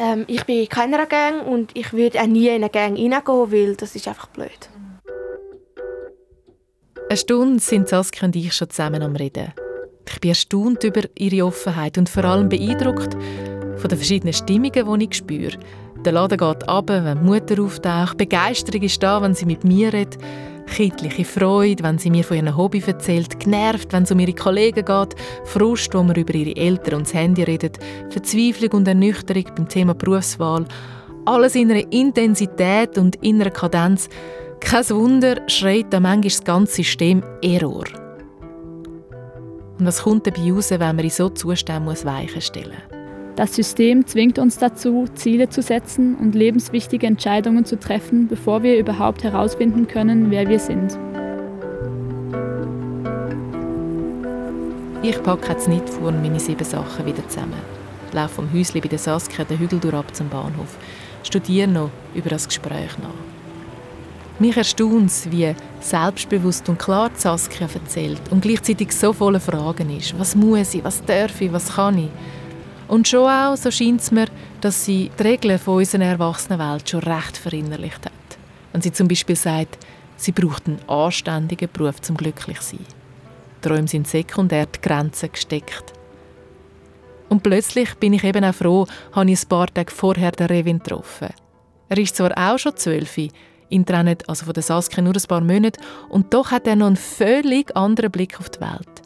Ähm, 0.00 0.26
ich 0.28 0.44
bin 0.44 0.60
in 0.60 0.68
keiner 0.68 1.06
Gang 1.06 1.44
und 1.44 1.76
ich 1.76 1.92
würde 1.92 2.20
auch 2.20 2.26
nie 2.26 2.46
in 2.46 2.54
eine 2.62 2.70
Gang 2.70 2.96
reingehen, 2.96 3.50
weil 3.52 3.74
das 3.74 3.96
ist 3.96 4.06
einfach 4.06 4.28
blöd. 4.28 4.68
Eine 7.10 7.16
Stunde 7.16 7.58
sind 7.58 7.88
Saskia 7.88 8.26
und 8.26 8.36
ich 8.36 8.54
schon 8.54 8.70
zusammen 8.70 9.02
am 9.02 9.16
Reden. 9.16 9.52
Ich 10.08 10.20
bin 10.20 10.28
erstaunt 10.28 10.84
über 10.84 11.00
ihre 11.18 11.44
Offenheit 11.44 11.98
und 11.98 12.08
vor 12.08 12.24
allem 12.24 12.48
beeindruckt 12.48 13.16
von 13.78 13.88
den 13.88 13.98
verschiedenen 13.98 14.32
Stimmungen, 14.32 15.00
die 15.00 15.06
ich 15.06 15.16
spüre. 15.16 15.58
Der 16.04 16.12
Laden 16.12 16.38
geht 16.38 16.68
ab, 16.68 16.88
wenn 16.88 17.18
die 17.18 17.24
Mutter 17.24 17.60
auftaucht. 17.60 18.16
Begeisterung 18.16 18.82
ist 18.82 19.02
da, 19.02 19.20
wenn 19.20 19.34
sie 19.34 19.46
mit 19.46 19.64
mir 19.64 19.92
redet. 19.92 20.18
Kindliche 20.68 21.24
Freude, 21.24 21.82
wenn 21.82 21.98
sie 21.98 22.10
mir 22.10 22.22
von 22.22 22.36
ihrem 22.36 22.56
Hobby 22.56 22.80
erzählt. 22.86 23.40
Genervt, 23.40 23.92
wenn 23.92 24.04
es 24.04 24.12
um 24.12 24.20
ihre 24.20 24.32
Kollegen 24.32 24.84
geht. 24.84 25.16
Frust, 25.46 25.92
wo 25.92 26.04
wir 26.04 26.16
über 26.16 26.34
ihre 26.34 26.54
Eltern 26.54 26.94
und 26.94 27.08
das 27.08 27.14
Handy 27.14 27.42
reden. 27.42 27.72
Verzweiflung 28.10 28.70
und 28.70 28.86
Ernüchterung 28.86 29.46
beim 29.56 29.68
Thema 29.68 29.94
Berufswahl. 29.94 30.64
Alles 31.24 31.56
in 31.56 31.72
einer 31.72 31.92
Intensität 31.92 32.96
und 32.98 33.16
in 33.16 33.40
einer 33.40 33.50
Kadenz, 33.50 34.08
kein 34.60 34.88
Wunder, 34.90 35.36
schreit 35.48 35.86
da 35.90 36.00
manchmal 36.00 36.22
das 36.22 36.44
ganze 36.44 36.76
System 36.76 37.22
Error. 37.42 37.84
Und 39.78 39.86
was 39.86 40.02
kommt 40.02 40.26
dabei 40.26 40.52
raus, 40.52 40.70
wenn 40.70 40.78
man 40.78 40.98
in 40.98 41.10
so 41.10 41.28
Zuständen 41.30 41.84
muss 41.84 42.04
Weichen 42.04 42.40
stellen 42.40 42.76
Das 43.36 43.54
System 43.54 44.06
zwingt 44.06 44.38
uns 44.38 44.58
dazu, 44.58 45.06
Ziele 45.14 45.48
zu 45.48 45.62
setzen 45.62 46.14
und 46.16 46.34
lebenswichtige 46.34 47.06
Entscheidungen 47.06 47.64
zu 47.64 47.78
treffen, 47.78 48.28
bevor 48.28 48.62
wir 48.62 48.78
überhaupt 48.78 49.24
herausfinden 49.24 49.88
können, 49.88 50.30
wer 50.30 50.48
wir 50.48 50.58
sind. 50.58 50.98
Ich 55.02 55.22
packe 55.22 55.48
jetzt 55.48 55.66
nicht 55.66 55.88
vor 55.88 56.12
meine 56.12 56.38
sieben 56.38 56.62
Sachen 56.62 57.06
wieder 57.06 57.26
zusammen. 57.26 57.54
Laufe 58.12 58.34
vom 58.34 58.52
Häuschen 58.52 58.82
bei 58.82 58.88
der 58.88 58.98
Saskia 58.98 59.44
den 59.44 59.58
Hügel 59.58 59.80
durch 59.80 59.94
ab 59.94 60.14
zum 60.14 60.28
Bahnhof. 60.28 60.76
Studiere 61.22 61.68
noch 61.68 61.90
über 62.14 62.28
das 62.28 62.46
Gespräch 62.46 62.98
nach. 62.98 63.29
Mich 64.40 64.56
erstaunt 64.56 65.10
es, 65.10 65.30
wie 65.30 65.54
selbstbewusst 65.80 66.66
und 66.70 66.78
klar 66.78 67.10
Saskia 67.14 67.68
erzählt 67.74 68.22
und 68.30 68.40
gleichzeitig 68.40 68.90
so 68.90 69.12
voller 69.12 69.38
Fragen 69.38 69.94
ist. 69.94 70.18
Was 70.18 70.34
muss 70.34 70.72
ich, 70.72 70.82
was 70.82 71.04
darf 71.04 71.42
ich, 71.42 71.52
was 71.52 71.74
kann 71.74 71.98
ich? 71.98 72.08
Und 72.88 73.06
schon 73.06 73.28
auch, 73.28 73.54
so 73.54 73.70
scheint 73.70 74.00
es 74.00 74.10
mir, 74.10 74.28
dass 74.62 74.86
sie 74.86 75.10
die 75.18 75.22
Regeln 75.22 75.58
von 75.58 75.76
unserer 75.76 76.04
Erwachsenenwelt 76.04 76.88
schon 76.88 77.02
recht 77.02 77.36
verinnerlicht 77.36 78.06
hat. 78.06 78.12
Wenn 78.72 78.80
sie 78.80 78.92
zum 78.92 79.08
Beispiel 79.08 79.36
sagt, 79.36 79.76
sie 80.16 80.32
braucht 80.32 80.66
einen 80.66 80.80
anständigen 80.88 81.68
Beruf 81.70 82.00
zum 82.00 82.16
glücklich 82.16 82.62
sein. 82.62 82.86
Träume 83.60 83.88
sind 83.88 84.08
sekundär 84.08 84.64
die 84.64 84.80
Grenzen 84.80 85.32
gesteckt. 85.32 85.92
Und 87.28 87.42
plötzlich 87.42 87.94
bin 87.96 88.14
ich 88.14 88.24
eben 88.24 88.44
auch 88.44 88.54
froh, 88.54 88.86
habe 89.12 89.30
ich 89.30 89.42
ein 89.42 89.48
paar 89.50 89.66
Tage 89.66 89.92
vorher 89.92 90.32
den 90.32 90.46
Revin 90.46 90.78
getroffen. 90.78 91.28
Er 91.90 91.98
ist 91.98 92.16
zwar 92.16 92.32
auch 92.38 92.58
schon 92.58 92.74
zwölf, 92.76 93.18
ihn 93.70 93.86
trennen 93.86 94.18
also 94.26 94.44
von 94.44 94.54
der 94.54 94.62
Saskia 94.62 95.02
nur 95.02 95.14
ein 95.14 95.22
paar 95.28 95.40
Monate, 95.40 95.80
und 96.08 96.34
doch 96.34 96.50
hat 96.50 96.66
er 96.66 96.76
noch 96.76 96.88
einen 96.88 96.96
völlig 96.96 97.74
anderen 97.76 98.10
Blick 98.10 98.38
auf 98.38 98.50
die 98.50 98.60
Welt. 98.60 99.02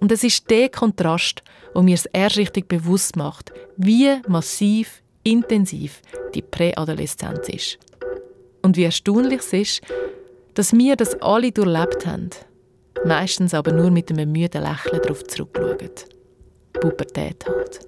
Und 0.00 0.12
es 0.12 0.22
ist 0.24 0.50
der 0.50 0.68
Kontrast, 0.68 1.42
der 1.74 1.82
mir 1.82 1.94
es 1.94 2.06
erst 2.06 2.36
richtig 2.36 2.68
bewusst 2.68 3.16
macht, 3.16 3.52
wie 3.76 4.20
massiv, 4.28 5.02
intensiv 5.22 6.02
die 6.34 6.42
Präadoleszenz 6.42 7.48
ist. 7.48 7.78
Und 8.62 8.76
wie 8.76 8.84
erstaunlich 8.84 9.40
es 9.40 9.52
ist, 9.52 9.80
dass 10.54 10.72
wir 10.72 10.96
das 10.96 11.20
alle 11.22 11.52
durchlebt 11.52 12.06
haben, 12.06 12.30
meistens 13.04 13.54
aber 13.54 13.72
nur 13.72 13.90
mit 13.90 14.10
einem 14.10 14.32
müden 14.32 14.62
Lächeln 14.62 15.00
darauf 15.02 15.24
zurückschauen. 15.24 15.90
Pubertät 16.72 17.46
halt. 17.46 17.80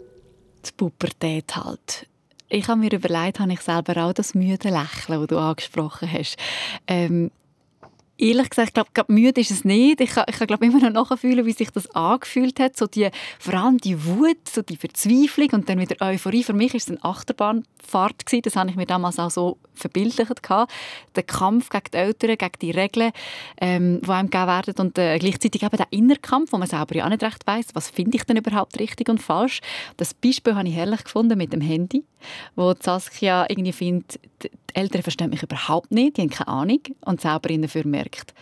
Die 0.64 0.72
Pubertät 0.76 1.56
halt. 1.56 2.07
Ich 2.50 2.68
habe 2.68 2.80
mir 2.80 2.92
überlegt, 2.92 3.40
habe 3.40 3.52
ich 3.52 3.60
selber 3.60 4.04
auch 4.04 4.12
das 4.12 4.34
müde 4.34 4.70
Lächeln, 4.70 5.20
das 5.20 5.26
du 5.26 5.38
angesprochen 5.38 6.10
hast. 6.10 6.36
Ähm, 6.86 7.30
ehrlich 8.18 8.50
gesagt, 8.50 8.76
ich 8.76 8.94
glaube, 8.94 9.12
müde 9.12 9.40
ist 9.40 9.50
es 9.50 9.64
nicht. 9.64 10.00
Ich 10.00 10.10
kann, 10.10 10.24
ich 10.28 10.36
kann 10.36 10.46
glaube 10.46 10.66
immer 10.66 10.90
noch 10.90 11.10
nachfühlen, 11.10 11.46
wie 11.46 11.52
sich 11.52 11.70
das 11.70 11.88
angefühlt 11.94 12.58
hat. 12.58 12.76
So 12.76 12.86
die, 12.86 13.08
vor 13.38 13.54
allem 13.54 13.78
die 13.78 14.04
Wut, 14.04 14.48
so 14.48 14.62
die 14.62 14.76
Verzweiflung 14.76 15.50
und 15.52 15.68
dann 15.68 15.78
wieder 15.78 15.96
Euphorie. 16.04 16.42
Für 16.42 16.52
mich 16.52 16.72
war 16.72 16.78
es 16.78 16.88
eine 16.88 17.02
Achterbahnfahrt. 17.02 18.26
Gewesen. 18.26 18.42
Das 18.42 18.56
habe 18.56 18.70
ich 18.70 18.76
mir 18.76 18.86
damals 18.86 19.18
auch 19.18 19.30
so 19.30 19.58
verbildlicht. 19.74 20.30
Der 21.16 21.22
Kampf 21.22 21.70
gegen 21.70 21.84
die 21.92 21.96
Eltern, 21.96 22.36
gegen 22.36 22.58
die 22.60 22.70
Regeln, 22.72 23.12
ähm, 23.60 24.00
die 24.02 24.10
einem 24.10 24.30
gegeben 24.30 24.48
werden. 24.48 24.74
Und 24.78 24.98
äh, 24.98 25.18
gleichzeitig 25.18 25.62
eben 25.62 25.76
der 25.76 25.86
Innerkampf, 25.90 26.52
wo 26.52 26.58
man 26.58 26.68
selber 26.68 26.96
ja 26.96 27.04
auch 27.04 27.10
nicht 27.10 27.22
recht 27.22 27.46
weiss, 27.46 27.68
was 27.74 27.88
finde 27.88 28.16
ich 28.16 28.24
denn 28.24 28.36
überhaupt 28.36 28.78
richtig 28.80 29.08
und 29.08 29.22
falsch. 29.22 29.60
Das 29.96 30.12
Beispiel 30.12 30.54
habe 30.54 30.68
ich 30.68 30.74
herrlich 30.74 31.04
gefunden 31.04 31.38
mit 31.38 31.52
dem 31.52 31.60
Handy, 31.60 32.04
wo 32.56 32.74
Saskia 32.78 33.46
irgendwie 33.48 33.72
findet, 33.72 34.20
die 34.42 34.50
Eltern 34.74 35.02
verstehen 35.02 35.30
mich 35.30 35.42
überhaupt 35.42 35.90
nicht, 35.90 36.16
die 36.16 36.22
haben 36.22 36.30
keine 36.30 36.48
Ahnung 36.48 36.80
und 37.04 37.20
selber 37.20 37.48
dafür 37.48 37.86
merkt, 37.86 38.34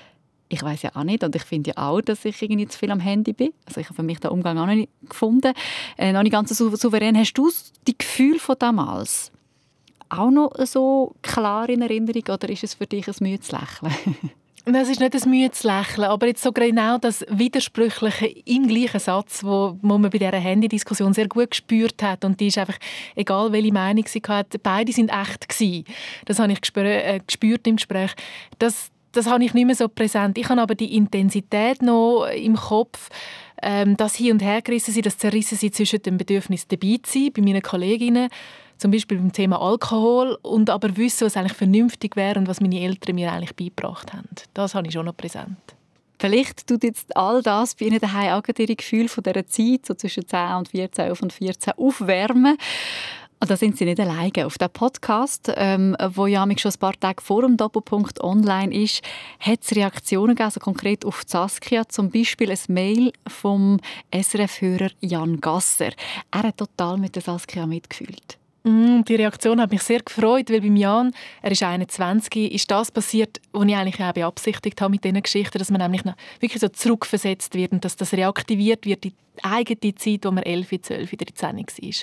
ich 0.48 0.62
weiß 0.62 0.82
ja 0.82 0.90
auch 0.94 1.04
nicht 1.04 1.24
und 1.24 1.34
ich 1.34 1.42
finde 1.42 1.70
ja 1.70 1.88
auch, 1.88 2.00
dass 2.00 2.24
ich 2.24 2.40
irgendwie 2.40 2.68
zu 2.68 2.78
viel 2.78 2.90
am 2.90 3.00
Handy 3.00 3.32
bin. 3.32 3.52
Also 3.64 3.80
ich 3.80 3.86
habe 3.86 3.96
für 3.96 4.02
mich 4.02 4.20
den 4.20 4.30
Umgang 4.30 4.58
auch 4.58 4.66
noch 4.66 4.74
nicht 4.74 4.90
gefunden, 5.08 5.52
äh, 5.98 6.12
noch 6.12 6.22
nicht 6.22 6.32
ganz 6.32 6.56
so 6.56 6.74
souverän. 6.76 7.16
Hast 7.16 7.34
du 7.34 7.50
die 7.86 7.98
Gefühl 7.98 8.38
von 8.38 8.56
damals 8.58 9.32
auch 10.08 10.30
noch 10.30 10.52
so 10.64 11.14
klar 11.22 11.68
in 11.68 11.82
Erinnerung 11.82 12.22
oder 12.28 12.48
ist 12.48 12.62
es 12.62 12.74
für 12.74 12.86
dich 12.86 13.08
ein 13.08 13.14
müdes 13.20 13.50
Lächeln? 13.50 14.16
Das 14.68 14.88
ist 14.88 14.98
nicht 14.98 15.14
ein 15.14 15.30
müdes 15.30 15.62
Lächeln, 15.62 16.08
aber 16.08 16.26
jetzt 16.26 16.42
so 16.42 16.50
genau 16.50 16.98
das 16.98 17.24
Widersprüchliche 17.28 18.26
im 18.26 18.66
gleichen 18.66 18.98
Satz, 18.98 19.44
wo, 19.44 19.78
wo 19.80 19.96
man 19.96 20.10
bei 20.10 20.18
dieser 20.18 20.32
Handy-Diskussion 20.32 21.14
sehr 21.14 21.28
gut 21.28 21.52
gespürt 21.52 22.02
hat 22.02 22.24
und 22.24 22.40
die 22.40 22.48
ist 22.48 22.58
einfach, 22.58 22.76
egal 23.14 23.52
welche 23.52 23.72
Meinung 23.72 24.04
sie 24.08 24.20
hatte, 24.26 24.58
beide 24.58 24.90
sind 24.90 25.12
echt 25.12 25.48
gewesen. 25.48 25.84
Das 26.24 26.40
habe 26.40 26.50
ich 26.50 26.60
gespür, 26.60 26.82
äh, 26.82 27.20
gespürt 27.24 27.64
im 27.68 27.76
Gespräch. 27.76 28.10
Das, 28.58 28.90
das 29.12 29.26
habe 29.26 29.44
ich 29.44 29.54
nicht 29.54 29.66
mehr 29.66 29.76
so 29.76 29.86
präsent. 29.86 30.36
Ich 30.36 30.48
habe 30.48 30.60
aber 30.60 30.74
die 30.74 30.96
Intensität 30.96 31.80
noch 31.80 32.26
im 32.26 32.56
Kopf, 32.56 33.08
ähm, 33.62 33.96
das 33.96 34.16
hin 34.16 34.32
und 34.32 34.42
her 34.42 34.62
gerissen 34.62 34.92
sie, 34.92 35.00
das 35.00 35.16
zerrissen 35.16 35.56
sie 35.56 35.70
zwischen 35.70 36.02
dem 36.02 36.16
Bedürfnis 36.16 36.66
dabei 36.66 36.98
zu 37.04 37.12
sein, 37.12 37.30
bei 37.32 37.40
meinen 37.40 37.62
Kolleginnen, 37.62 38.30
zum 38.78 38.90
Beispiel 38.90 39.18
beim 39.18 39.32
Thema 39.32 39.60
Alkohol 39.60 40.38
und 40.42 40.70
aber 40.70 40.96
wissen, 40.96 41.26
was 41.26 41.36
eigentlich 41.36 41.56
vernünftig 41.56 42.16
wäre 42.16 42.38
und 42.38 42.48
was 42.48 42.60
meine 42.60 42.80
Eltern 42.80 43.14
mir 43.14 43.32
eigentlich 43.32 43.56
beigebracht 43.56 44.12
haben. 44.12 44.28
Das 44.54 44.74
habe 44.74 44.86
ich 44.86 44.92
schon 44.92 45.06
noch 45.06 45.16
präsent. 45.16 45.56
Vielleicht 46.18 46.66
tut 46.66 46.82
jetzt 46.82 47.14
all 47.16 47.42
das 47.42 47.74
bei 47.74 47.86
Ihnen 47.86 48.00
daheim 48.00 48.32
auch 48.32 48.48
Ihre 48.58 48.74
Gefühle 48.74 49.08
von 49.08 49.22
dieser 49.22 49.46
Zeit, 49.46 49.86
so 49.86 49.94
zwischen 49.94 50.26
10 50.26 50.54
und 50.54 50.68
14, 50.68 51.04
11 51.06 51.22
und 51.22 51.32
14, 51.32 51.72
aufwärmen. 51.76 52.56
Und 53.38 53.50
da 53.50 53.56
sind 53.56 53.76
Sie 53.76 53.84
nicht 53.84 54.00
alleine. 54.00 54.46
Auf 54.46 54.56
dem 54.56 54.70
Podcast, 54.70 55.52
ähm, 55.56 55.94
wo 56.14 56.26
ja 56.26 56.46
schon 56.56 56.72
ein 56.72 56.78
paar 56.78 56.98
Tage 56.98 57.22
vor 57.22 57.42
dem 57.42 57.58
Doppelpunkt 57.58 58.22
online 58.22 58.74
ist, 58.74 59.02
hat 59.40 59.60
es 59.62 59.76
Reaktionen 59.76 60.28
gegeben, 60.28 60.46
also 60.46 60.60
konkret 60.60 61.04
auf 61.04 61.22
Saskia. 61.26 61.86
Zum 61.86 62.10
Beispiel 62.10 62.50
ein 62.50 62.58
Mail 62.68 63.12
vom 63.28 63.78
SRF-Hörer 64.10 64.90
Jan 65.00 65.38
Gasser. 65.42 65.90
Er 66.30 66.42
hat 66.44 66.56
total 66.56 66.96
mit 66.96 67.14
der 67.14 67.22
Saskia 67.22 67.66
mitgefühlt. 67.66 68.38
Mm, 68.66 69.04
die 69.04 69.14
Reaktion 69.14 69.60
hat 69.60 69.70
mich 69.70 69.82
sehr 69.82 70.00
gefreut, 70.00 70.50
weil 70.50 70.60
beim 70.60 70.74
Jan, 70.74 71.12
er 71.40 71.52
ist 71.52 71.62
21, 71.62 72.52
ist 72.52 72.68
das 72.68 72.90
passiert, 72.90 73.40
was 73.52 73.64
ich 73.64 73.76
eigentlich 73.76 74.02
auch 74.02 74.12
beabsichtigt 74.12 74.80
habe 74.80 74.90
mit 74.90 75.04
diesen 75.04 75.22
Geschichten, 75.22 75.58
dass 75.58 75.70
man 75.70 75.80
nämlich 75.80 76.02
wirklich 76.40 76.60
so 76.60 76.66
zurückversetzt 76.66 77.54
wird 77.54 77.70
und 77.70 77.84
dass 77.84 77.94
das 77.94 78.12
reaktiviert 78.12 78.84
wird, 78.84 79.04
die 79.04 79.14
eigene 79.40 79.94
Zeit, 79.94 80.24
wo 80.24 80.32
man 80.32 80.42
11, 80.42 80.82
12, 80.82 81.10
13 81.10 81.56
war. 81.56 81.94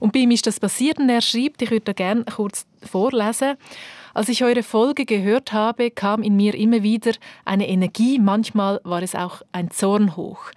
Und 0.00 0.12
bei 0.12 0.18
ihm 0.18 0.30
ist 0.30 0.46
das 0.46 0.60
passiert 0.60 0.98
und 0.98 1.08
er 1.08 1.22
schreibt, 1.22 1.62
ich 1.62 1.70
würde 1.70 1.86
da 1.86 1.92
gerne 1.94 2.24
kurz 2.24 2.66
vorlesen. 2.82 3.54
Als 4.12 4.28
ich 4.28 4.44
eure 4.44 4.62
Folge 4.62 5.06
gehört 5.06 5.54
habe, 5.54 5.90
kam 5.90 6.22
in 6.22 6.36
mir 6.36 6.54
immer 6.54 6.82
wieder 6.82 7.12
eine 7.46 7.66
Energie, 7.66 8.18
manchmal 8.18 8.78
war 8.84 9.02
es 9.02 9.14
auch 9.14 9.40
ein 9.52 9.70
Zorn 9.70 10.16
hoch. 10.16 10.50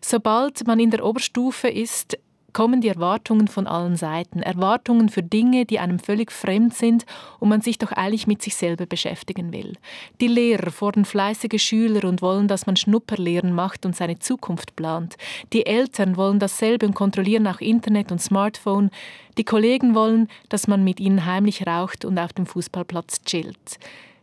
Sobald 0.00 0.64
man 0.66 0.78
in 0.78 0.92
der 0.92 1.04
Oberstufe 1.04 1.68
ist, 1.68 2.16
kommen 2.56 2.80
die 2.80 2.88
Erwartungen 2.88 3.48
von 3.48 3.66
allen 3.66 3.96
Seiten. 3.96 4.40
Erwartungen 4.40 5.10
für 5.10 5.22
Dinge, 5.22 5.66
die 5.66 5.78
einem 5.78 5.98
völlig 5.98 6.32
fremd 6.32 6.72
sind 6.72 7.04
und 7.38 7.50
man 7.50 7.60
sich 7.60 7.76
doch 7.76 7.92
eilig 7.92 8.26
mit 8.26 8.40
sich 8.40 8.56
selber 8.56 8.86
beschäftigen 8.86 9.52
will. 9.52 9.74
Die 10.22 10.26
Lehrer 10.26 10.70
fordern 10.70 11.04
fleißige 11.04 11.60
Schüler 11.60 12.08
und 12.08 12.22
wollen, 12.22 12.48
dass 12.48 12.64
man 12.64 12.76
Schnupperlehren 12.76 13.52
macht 13.52 13.84
und 13.84 13.94
seine 13.94 14.20
Zukunft 14.20 14.74
plant. 14.74 15.16
Die 15.52 15.66
Eltern 15.66 16.16
wollen 16.16 16.38
dasselbe 16.38 16.86
und 16.86 16.94
kontrollieren 16.94 17.46
auch 17.46 17.60
Internet 17.60 18.10
und 18.10 18.22
Smartphone. 18.22 18.88
Die 19.36 19.44
Kollegen 19.44 19.94
wollen, 19.94 20.26
dass 20.48 20.66
man 20.66 20.82
mit 20.82 20.98
ihnen 20.98 21.26
heimlich 21.26 21.66
raucht 21.66 22.06
und 22.06 22.18
auf 22.18 22.32
dem 22.32 22.46
Fußballplatz 22.46 23.22
chillt. 23.24 23.78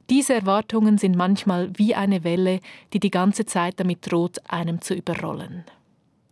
Diese 0.10 0.34
Erwartungen 0.34 0.98
sind 0.98 1.16
manchmal 1.16 1.70
wie 1.76 1.94
eine 1.94 2.24
Welle, 2.24 2.62
die 2.94 3.00
die 3.00 3.12
ganze 3.12 3.46
Zeit 3.46 3.80
damit 3.80 4.12
droht, 4.12 4.40
einem 4.50 4.82
zu 4.82 4.96
überrollen. 4.96 5.66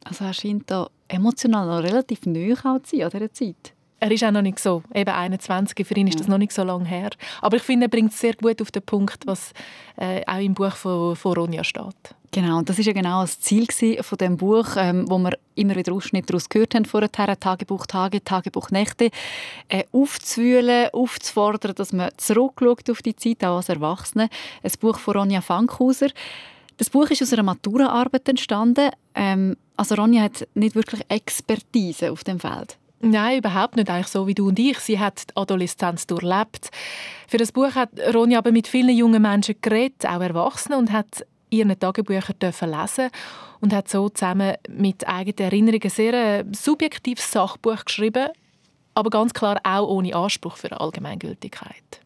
Also 0.03 0.25
er 0.25 0.33
scheint 0.33 0.71
da 0.71 0.89
emotional 1.11 1.67
noch 1.67 1.83
relativ 1.83 2.25
neu 2.25 2.55
an 2.63 2.81
dieser 2.91 3.33
Zeit. 3.33 3.73
Er 4.03 4.09
ist 4.09 4.23
auch 4.23 4.31
noch 4.31 4.41
nicht 4.41 4.57
so, 4.57 4.81
eben 4.95 5.11
21, 5.11 5.85
für 5.85 5.93
ihn 5.93 6.07
ist 6.07 6.19
das 6.19 6.27
noch 6.27 6.39
nicht 6.39 6.51
so 6.51 6.63
lange 6.63 6.85
her. 6.85 7.11
Aber 7.39 7.57
ich 7.57 7.63
finde, 7.63 7.85
er 7.85 7.89
bringt 7.89 8.11
es 8.11 8.19
sehr 8.19 8.33
gut 8.33 8.59
auf 8.59 8.71
den 8.71 8.81
Punkt, 8.81 9.27
was 9.27 9.53
äh, 9.95 10.23
auch 10.25 10.39
im 10.39 10.55
Buch 10.55 10.73
von, 10.73 11.15
von 11.15 11.33
Ronja 11.33 11.63
steht. 11.63 12.15
Genau, 12.31 12.57
und 12.57 12.69
das 12.69 12.79
ist 12.79 12.87
ja 12.87 12.93
genau 12.93 13.21
das 13.21 13.39
Ziel 13.41 13.67
von 14.01 14.17
dem 14.17 14.37
Buch, 14.37 14.69
ähm, 14.75 15.05
wo 15.07 15.19
wir 15.19 15.37
immer 15.53 15.75
wieder 15.75 15.93
Ausschnitte 15.93 16.27
daraus 16.27 16.49
gehört 16.49 16.73
haben 16.73 16.85
vorher, 16.85 17.11
Tagebuchtage, 17.11 18.23
Tagebuchnächte, 18.23 19.11
äh, 19.67 19.83
aufzuwühlen, 19.91 20.89
aufzufordern, 20.93 21.75
dass 21.75 21.93
man 21.93 22.09
zurückschaut 22.17 22.89
auf 22.89 23.03
die 23.03 23.15
Zeit, 23.15 23.43
auch 23.43 23.57
als 23.57 23.69
Erwachsene. 23.69 24.29
Ein 24.63 24.71
Buch 24.79 24.97
von 24.97 25.17
Ronja 25.17 25.41
Fankhauser. 25.41 26.07
Das 26.81 26.89
Buch 26.89 27.11
ist 27.11 27.21
aus 27.21 27.31
einer 27.31 27.43
Maturaarbeit 27.43 28.27
entstanden. 28.27 28.89
Ähm, 29.13 29.55
also 29.77 29.93
Ronja 29.93 30.23
hat 30.23 30.47
nicht 30.55 30.73
wirklich 30.73 31.03
Expertise 31.09 32.11
auf 32.11 32.23
dem 32.23 32.39
Feld. 32.39 32.75
Nein, 33.01 33.37
überhaupt 33.37 33.75
nicht. 33.75 33.87
Eigentlich 33.87 34.07
so 34.07 34.25
wie 34.25 34.33
du 34.33 34.47
und 34.47 34.57
ich. 34.57 34.79
Sie 34.79 34.97
hat 34.97 35.29
die 35.29 35.37
Adoleszenz 35.37 36.07
durchlebt. 36.07 36.71
Für 37.27 37.37
das 37.37 37.51
Buch 37.51 37.75
hat 37.75 37.91
Ronja 38.11 38.39
aber 38.39 38.51
mit 38.51 38.67
vielen 38.67 38.97
jungen 38.97 39.21
Menschen 39.21 39.57
geredet, 39.61 40.07
auch 40.07 40.21
Erwachsenen, 40.21 40.79
und 40.79 40.91
hat 40.91 41.23
ihre 41.51 41.77
Tagebücher 41.77 42.33
dürfen 42.33 42.71
lesen 42.71 43.11
und 43.59 43.75
hat 43.75 43.87
so 43.87 44.09
zusammen 44.09 44.55
mit 44.67 45.07
eigenen 45.07 45.37
Erinnerungen 45.37 45.89
sehr 45.91 46.39
ein 46.39 46.51
subjektives 46.51 47.31
Sachbuch 47.31 47.85
geschrieben, 47.85 48.29
aber 48.95 49.11
ganz 49.11 49.35
klar 49.35 49.59
auch 49.63 49.87
ohne 49.87 50.15
Anspruch 50.15 50.57
für 50.57 50.81
Allgemeingültigkeit. 50.81 52.00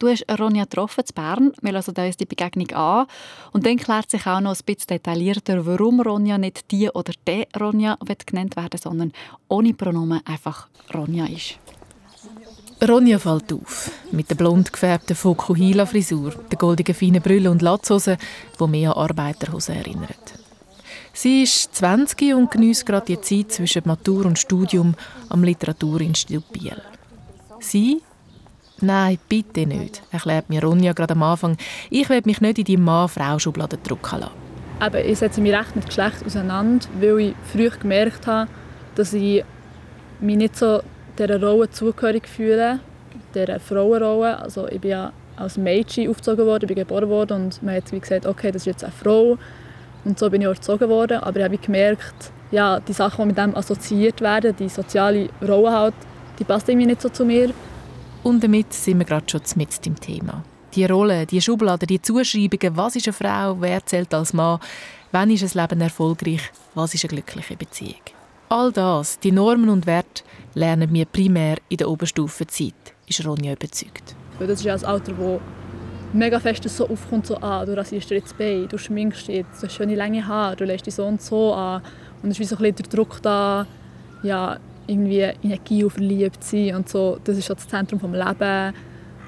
Du 0.00 0.08
hast 0.08 0.24
Ronja 0.40 0.64
getroffen 0.64 1.04
in 1.06 1.14
Bern. 1.14 1.52
Wir 1.60 1.72
hören 1.72 2.06
uns 2.06 2.16
die 2.16 2.24
Begegnung 2.24 2.70
an. 2.70 3.06
Und 3.52 3.66
dann 3.66 3.76
klärt 3.76 4.10
sich 4.10 4.26
auch 4.26 4.40
noch 4.40 4.56
ein 4.56 4.64
bisschen 4.64 4.86
detaillierter, 4.88 5.66
warum 5.66 6.00
Ronja 6.00 6.38
nicht 6.38 6.70
die 6.70 6.88
oder 6.88 7.12
der 7.26 7.46
Ronja 7.60 7.98
genannt 8.24 8.56
werden 8.56 8.80
sondern 8.82 9.12
ohne 9.48 9.74
Pronomen 9.74 10.22
einfach 10.24 10.68
Ronja 10.94 11.26
ist. 11.26 11.58
Ronja 12.82 13.18
fällt 13.18 13.52
auf. 13.52 13.90
Mit 14.10 14.30
der 14.30 14.36
blond 14.36 14.72
gefärbten 14.72 15.14
Fokuhila-Frisur, 15.14 16.30
der 16.50 16.56
goldigen 16.56 16.94
feinen 16.94 17.20
Brille 17.20 17.50
und 17.50 17.60
Latzhose, 17.60 18.16
die 18.58 18.66
mehr 18.68 18.96
an 18.96 19.10
Arbeiterhosen 19.10 19.76
erinnert. 19.76 20.32
Sie 21.12 21.42
ist 21.42 21.74
20 21.74 22.34
und 22.34 22.50
genießt 22.50 22.86
gerade 22.86 23.04
die 23.04 23.20
Zeit 23.20 23.52
zwischen 23.52 23.82
Matur 23.84 24.24
und 24.24 24.38
Studium 24.38 24.94
am 25.28 25.44
Literaturinstitut 25.44 26.50
Biel. 26.52 26.80
Sie 27.58 28.00
Nein, 28.82 29.18
bitte 29.28 29.66
nicht, 29.66 30.02
erklärt 30.10 30.48
mir 30.48 30.62
Ronja 30.62 30.92
gerade 30.92 31.12
am 31.12 31.22
Anfang. 31.22 31.56
Ich 31.90 32.08
will 32.08 32.22
mich 32.24 32.40
nicht 32.40 32.58
in 32.58 32.64
die 32.64 32.76
Mann-Frau-Schublade 32.76 33.76
drücken 33.76 34.20
lassen. 34.20 34.32
Aber 34.78 35.04
ich 35.04 35.18
setze 35.18 35.42
mich 35.42 35.52
recht 35.52 35.76
mit 35.76 35.86
Geschlecht 35.86 36.24
auseinander, 36.24 36.86
weil 36.98 37.20
ich 37.20 37.34
früh 37.52 37.68
gemerkt 37.68 38.26
habe, 38.26 38.50
dass 38.94 39.12
ich 39.12 39.44
mich 40.20 40.36
nicht 40.36 40.56
so 40.56 40.80
dieser 41.18 41.40
Rolle 41.40 41.70
zugehörig 41.70 42.26
fühle, 42.26 42.80
dieser 43.34 43.60
Frauenrolle. 43.60 44.38
Also 44.38 44.66
ich 44.68 44.80
bin 44.80 44.92
ja 44.92 45.12
als 45.36 45.58
Mädchen 45.58 46.08
aufgezogen 46.08 46.46
worden, 46.46 46.66
bin 46.66 46.76
geboren 46.76 47.08
worden 47.08 47.44
und 47.44 47.62
man 47.62 47.76
hat 47.76 47.92
wie 47.92 48.00
gesagt, 48.00 48.26
okay, 48.26 48.50
das 48.50 48.62
ist 48.62 48.66
jetzt 48.66 48.84
eine 48.84 48.92
Frau. 48.92 49.36
Und 50.04 50.18
so 50.18 50.30
bin 50.30 50.40
ich 50.40 50.48
auch 50.48 50.54
erzogen 50.54 50.88
worden. 50.88 51.18
Aber 51.18 51.38
ich 51.38 51.44
habe 51.44 51.58
gemerkt, 51.58 52.32
ja, 52.50 52.80
die 52.80 52.92
Sachen, 52.94 53.22
die 53.22 53.26
mit 53.28 53.38
dem 53.38 53.54
assoziiert 53.54 54.20
werden, 54.20 54.56
die 54.58 54.68
soziale 54.68 55.28
Rolle 55.46 55.72
halt, 55.72 55.94
die 56.38 56.44
passt 56.44 56.68
irgendwie 56.68 56.86
nicht 56.86 57.02
so 57.02 57.10
zu 57.10 57.24
mir. 57.24 57.50
Und 58.22 58.44
damit 58.44 58.72
sind 58.72 58.98
wir 58.98 59.06
gerade 59.06 59.26
schon 59.30 59.40
mit 59.56 59.84
dem 59.86 59.98
Thema. 59.98 60.44
Die 60.74 60.84
Rolle, 60.84 61.26
die 61.26 61.40
Schubladen, 61.40 61.86
die 61.86 62.00
Zuschreibungen, 62.00 62.76
was 62.76 62.96
ist 62.96 63.08
eine 63.08 63.12
Frau, 63.14 63.56
wer 63.60 63.84
zählt 63.84 64.12
als 64.14 64.32
Mann, 64.32 64.60
wann 65.10 65.30
ist 65.30 65.42
ein 65.42 65.60
Leben 65.60 65.80
erfolgreich, 65.80 66.52
was 66.74 66.94
ist 66.94 67.04
eine 67.04 67.14
glückliche 67.14 67.56
Beziehung. 67.56 68.02
All 68.50 68.70
das, 68.70 69.18
die 69.18 69.32
Normen 69.32 69.68
und 69.68 69.86
Werte, 69.86 70.22
lernen 70.54 70.92
wir 70.92 71.06
primär 71.06 71.56
in 71.68 71.78
der 71.78 71.88
Oberstufenzeit, 71.88 72.74
ist 73.06 73.24
Ronja 73.24 73.52
überzeugt. 73.52 74.14
Das 74.38 74.50
ist 74.50 74.64
ja 74.64 74.74
ein 74.74 74.84
Alter, 74.84 75.16
wo 75.16 75.40
mega 76.12 76.38
fest 76.38 76.68
so 76.68 76.88
aufkommt, 76.88 77.26
so, 77.26 77.36
ah, 77.40 77.64
du 77.64 77.76
rasierst 77.76 78.10
dir 78.10 78.16
jetzt 78.16 78.36
Bein, 78.36 78.68
du 78.68 78.78
schminkst 78.78 79.28
dich, 79.28 79.46
du 79.60 79.66
hast 79.66 79.74
schöne 79.74 79.94
lange 79.94 80.26
Haare, 80.26 80.56
du 80.56 80.64
lässt 80.64 80.86
dich 80.86 80.94
so 80.94 81.06
und 81.06 81.22
so 81.22 81.54
an. 81.54 81.82
Und 82.22 82.30
es 82.30 82.36
ist 82.36 82.40
wie 82.40 82.44
so 82.44 82.56
ein 82.56 82.62
bisschen 82.62 82.76
der 82.76 82.86
Druck 82.86 83.22
da, 83.22 83.66
ja, 84.22 84.58
irgendwie 84.90 85.20
Energie 85.42 85.88
verliebt 85.88 86.42
sein 86.42 86.74
und 86.74 86.88
so. 86.88 87.18
Das 87.24 87.38
ist 87.38 87.48
das 87.48 87.68
Zentrum 87.68 88.00
des 88.00 88.10
Lebens. 88.10 88.74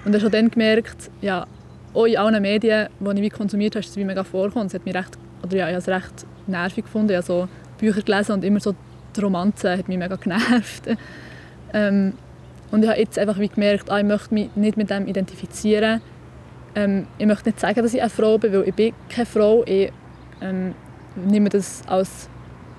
Und 0.05 0.15
ich 0.15 0.23
habe 0.23 0.31
dann 0.31 0.51
gemerkt, 0.51 1.11
ja, 1.21 1.47
auch 1.95 2.07
in 2.07 2.17
allen 2.17 2.43
Medien, 2.43 2.89
die 2.99 3.23
ich 3.23 3.33
konsumiert 3.33 3.75
habe, 3.75 3.81
ist 3.81 3.91
es 3.91 3.97
wie 3.97 4.05
mega 4.05 4.25
vorkommt. 4.25 4.67
Es 4.67 4.75
hat 4.75 4.85
mich 4.85 4.95
recht, 4.95 5.17
oder 5.43 5.57
ja, 5.57 5.69
ich 5.69 5.75
habe 5.75 5.79
es 5.79 5.89
recht 5.89 6.27
nervig 6.47 6.85
gefunden. 6.85 7.11
Ich 7.11 7.17
habe 7.17 7.27
so 7.27 7.49
Bücher 7.79 8.03
gelesen 8.03 8.33
und 8.33 8.45
immer 8.45 8.61
so 8.61 8.75
die 9.15 9.21
Romanze 9.21 9.77
hat 9.77 9.89
mich 9.89 9.99
mega 9.99 10.17
genervt. 10.17 10.85
ähm, 11.73 12.15
und 12.71 12.83
ich 12.83 12.89
habe 12.89 12.99
jetzt 12.99 13.19
einfach 13.19 13.39
wie 13.39 13.49
gemerkt, 13.49 13.91
ah, 13.91 13.99
ich 13.99 14.07
möchte 14.07 14.33
mich 14.33 14.49
nicht 14.57 14.77
mit 14.77 14.91
dem 14.91 15.07
identifizieren. 15.07 16.01
Ähm, 16.75 17.07
ich 17.19 17.27
möchte 17.27 17.51
nicht 17.51 17.61
sagen, 17.61 17.83
dass 17.83 17.93
ich 17.93 18.01
eine 18.01 18.11
Frau 18.11 18.39
bin, 18.39 18.53
weil 18.53 18.69
ich 18.69 18.75
bin 18.75 18.95
keine 19.11 19.27
Frau. 19.27 19.63
Ich 19.67 19.93
ähm, 20.41 20.75
nehme 21.15 21.51
das 21.51 21.83
als 21.87 22.31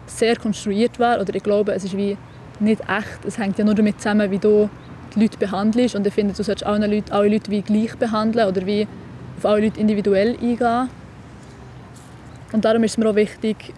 sehr 0.08 0.36
konstruiert 0.36 1.00
wahr. 1.00 1.22
Oder 1.22 1.36
ich 1.36 1.44
glaube, 1.44 1.74
es 1.74 1.84
ist 1.84 1.96
wie 1.96 2.18
nicht 2.64 2.82
echt. 2.82 3.26
Es 3.26 3.38
hängt 3.38 3.58
ja 3.58 3.66
nur 3.66 3.76
damit 3.76 4.00
zusammen, 4.00 4.30
wie 4.32 4.40
du 4.40 4.70
die 5.16 5.22
Leute 5.22 5.38
behandelst. 5.38 5.96
Und 5.96 6.08
ich 6.08 6.14
finde, 6.14 6.34
du 6.34 6.44
solltest 6.44 6.66
alle 6.66 6.88
Leute, 6.88 7.14
alle 7.14 7.30
Leute 7.30 7.52
wie 7.52 7.62
gleich 7.62 7.96
behandeln 7.96 8.48
oder 8.48 8.66
wie 8.66 8.88
auf 9.38 9.46
alle 9.46 9.66
Leute 9.66 9.80
individuell 9.80 10.38
eingehen. 10.42 10.90
Und 12.52 12.66
darum 12.66 12.84
ist 12.84 12.92
es 12.92 12.98
mir 12.98 13.10
auch 13.10 13.16
wichtig, 13.16 13.74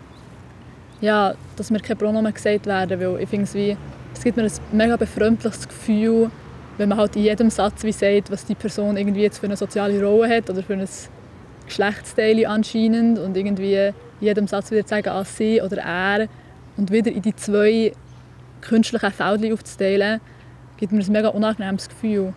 ja, 1.01 1.33
dass 1.55 1.71
mir 1.71 1.79
keine 1.79 1.95
Pronomen 1.95 2.33
gesagt 2.33 2.65
werden, 2.65 2.99
weil 2.99 3.21
ich 3.21 3.29
finde 3.29 3.45
es 3.45 3.53
wie, 3.53 3.77
es 4.13 4.23
gibt 4.23 4.37
mir 4.37 4.43
ein 4.43 4.51
mega 4.71 4.95
befremdliches 4.97 5.67
Gefühl, 5.67 6.29
wenn 6.77 6.89
man 6.89 6.97
halt 6.97 7.15
in 7.15 7.23
jedem 7.23 7.49
Satz 7.49 7.83
wie 7.83 7.91
sagt, 7.91 8.31
was 8.31 8.45
die 8.45 8.55
Person 8.55 8.97
irgendwie 8.97 9.21
jetzt 9.21 9.39
für 9.39 9.45
eine 9.45 9.55
soziale 9.55 10.03
Rolle 10.03 10.35
hat 10.35 10.49
oder 10.49 10.61
für 10.61 10.73
ein 10.73 10.87
Geschlechtsteil 11.65 12.45
anscheinend 12.45 13.19
und 13.19 13.35
irgendwie 13.37 13.75
in 13.75 13.93
jedem 14.19 14.47
Satz 14.47 14.71
wieder 14.71 14.87
sagen, 14.87 15.09
ah, 15.09 15.23
sie 15.23 15.61
oder 15.61 15.77
er 15.77 16.27
und 16.77 16.91
wieder 16.91 17.11
in 17.11 17.21
die 17.21 17.35
zwei 17.35 17.93
künstlichen 18.61 19.11
Feldchen 19.11 19.53
aufzuteilen, 19.53 20.21
gibt 20.77 20.91
mir 20.91 21.03
ein 21.03 21.11
mega 21.11 21.29
unangenehmes 21.29 21.89
Gefühl. 21.89 22.33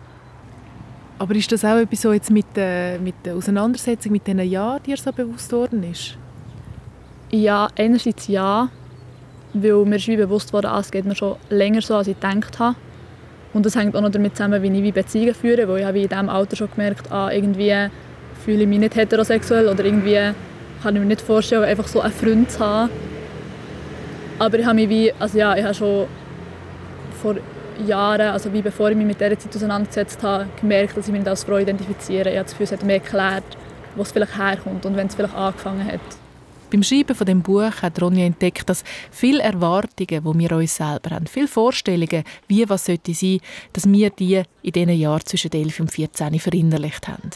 Aber 1.17 1.35
ist 1.35 1.51
das 1.51 1.65
auch 1.65 1.75
etwas 1.75 2.01
so 2.01 2.13
jetzt 2.13 2.31
mit 2.31 2.45
der, 2.55 2.97
mit 2.99 3.15
der 3.25 3.35
Auseinandersetzung 3.35 4.13
mit 4.13 4.25
diesen 4.25 4.39
Jahren, 4.39 4.81
die 4.83 4.91
dir 4.91 4.97
so 4.97 5.11
bewusst 5.11 5.51
worden 5.51 5.83
ist? 5.83 6.17
Ja, 7.31 7.67
einerseits 7.77 8.27
ja, 8.27 8.69
weil 9.53 9.85
mir 9.85 9.97
ist 9.97 10.07
wie 10.07 10.15
bewusst 10.15 10.53
wurde, 10.53 10.69
ah, 10.69 10.79
es 10.79 10.91
geht 10.91 11.05
mir 11.05 11.15
schon 11.15 11.35
länger 11.49 11.81
so, 11.81 11.95
als 11.95 12.07
ich 12.07 12.19
gedacht 12.19 12.57
habe. 12.59 12.75
Und 13.53 13.65
das 13.65 13.75
hängt 13.75 13.95
auch 13.95 14.01
noch 14.01 14.11
damit 14.11 14.37
zusammen, 14.37 14.61
wie 14.61 14.87
ich 14.87 14.93
Beziehungen 14.93 15.33
führe, 15.33 15.67
weil 15.67 15.79
ich 15.79 15.85
habe 15.85 15.99
in 15.99 16.07
diesem 16.07 16.29
Alter 16.29 16.55
schon 16.55 16.69
gemerkt, 16.71 17.11
ah, 17.11 17.31
irgendwie 17.31 17.89
fühle 18.45 18.63
ich 18.63 18.67
mich 18.67 18.79
nicht 18.79 18.95
heterosexuell 18.95 19.67
oder 19.67 19.83
irgendwie 19.83 20.33
kann 20.81 20.95
ich 20.95 21.01
mir 21.01 21.07
nicht 21.07 21.21
vorstellen, 21.21 21.63
einfach 21.63 21.87
so 21.87 21.99
einen 21.99 22.13
Freund 22.13 22.49
zu 22.49 22.59
haben. 22.59 22.89
Aber 24.39 24.57
ich 24.57 24.65
habe 24.65 24.75
mich 24.75 24.89
wie, 24.89 25.13
also 25.19 25.37
ja, 25.37 25.55
ich 25.55 25.63
habe 25.63 25.73
schon 25.73 26.07
vor 27.21 27.35
Jahren, 27.85 28.29
also 28.29 28.51
wie 28.53 28.61
bevor 28.61 28.89
ich 28.89 28.97
mich 28.97 29.05
mit 29.05 29.19
dieser 29.19 29.37
Zeit 29.37 29.55
auseinandergesetzt 29.55 30.23
habe, 30.23 30.47
gemerkt, 30.59 30.97
dass 30.97 31.07
ich 31.07 31.11
mich 31.11 31.19
nicht 31.19 31.29
als 31.29 31.43
Frau 31.43 31.57
identifiziere. 31.57 32.29
Ich 32.29 32.37
habe 32.37 32.45
das 32.45 32.51
Gefühl, 32.51 32.63
es 32.63 32.71
hat 32.71 32.83
mir 32.83 32.93
erklärt, 32.93 33.43
wo 33.95 34.01
es 34.01 34.11
vielleicht 34.11 34.37
herkommt 34.37 34.85
und 34.85 34.95
wenn 34.95 35.07
es 35.07 35.15
vielleicht 35.15 35.35
angefangen 35.35 35.85
hat. 35.85 35.99
Beim 36.71 36.83
Schreiben 36.83 37.15
von 37.15 37.25
dem 37.25 37.41
Buch 37.41 37.81
hat 37.81 37.99
Ronja 38.01 38.25
entdeckt, 38.25 38.69
dass 38.69 38.83
viele 39.11 39.41
Erwartungen, 39.41 40.23
die 40.23 40.39
wir 40.39 40.51
uns 40.55 40.75
selber 40.75 41.09
haben, 41.09 41.25
viele 41.25 41.47
Vorstellungen, 41.47 42.23
wie 42.47 42.69
was 42.69 42.85
sollte 42.85 43.13
sein, 43.13 43.39
dass 43.73 43.91
wir 43.91 44.11
die 44.11 44.43
in 44.61 44.71
diesen 44.71 44.91
Jahren 44.91 45.25
zwischen 45.25 45.51
11 45.51 45.79
und 45.79 45.91
14 45.91 46.39
verinnerlicht 46.39 47.07
haben. 47.07 47.31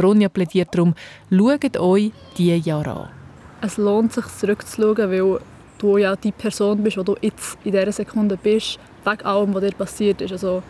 Ronja 0.00 0.28
plädiert 0.28 0.68
darum, 0.72 0.94
schaut 1.28 1.76
euch 1.76 2.12
diese 2.36 2.54
Jahre 2.54 2.90
an. 2.90 3.08
Es 3.60 3.76
lohnt 3.76 4.12
sich 4.12 4.26
zurückzuschauen, 4.26 5.10
weil 5.10 5.40
du 5.78 5.96
ja 5.96 6.16
die 6.16 6.32
Person 6.32 6.82
bist, 6.82 6.96
die 6.96 7.04
du 7.04 7.16
jetzt 7.20 7.58
in 7.64 7.72
dieser 7.72 7.92
Sekunde 7.92 8.36
bist, 8.36 8.78
wegen 9.04 9.22
allem, 9.24 9.54
was 9.54 9.62
dir 9.62 9.72
passiert 9.72 10.20
ist. 10.20 10.32
Also, 10.32 10.62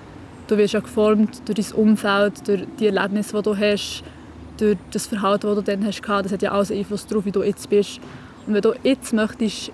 du 0.47 0.57
wirst 0.57 0.75
ja 0.75 0.81
geformt 0.81 1.43
durch 1.47 1.69
dein 1.69 1.79
Umfeld, 1.79 2.47
durch 2.47 2.63
die 2.79 2.87
Erlebnisse, 2.87 3.37
die 3.37 3.43
du 3.43 3.57
hast, 3.57 4.03
durch 4.59 4.77
das 4.91 5.07
Verhalten, 5.07 5.47
das 5.47 5.57
du 5.57 5.63
dann 5.63 5.87
hast. 5.87 6.03
Das 6.03 6.33
hat 6.33 6.43
ja 6.43 6.53
alles 6.53 6.71
Einfluss 6.71 7.07
darauf, 7.07 7.25
wie 7.25 7.33
du 7.33 7.43
jetzt 7.43 7.69
bist. 7.69 8.01
Und 8.47 8.55
wenn 8.55 8.63
du 8.63 8.75
jetzt 8.83 9.13
möchtest 9.13 9.73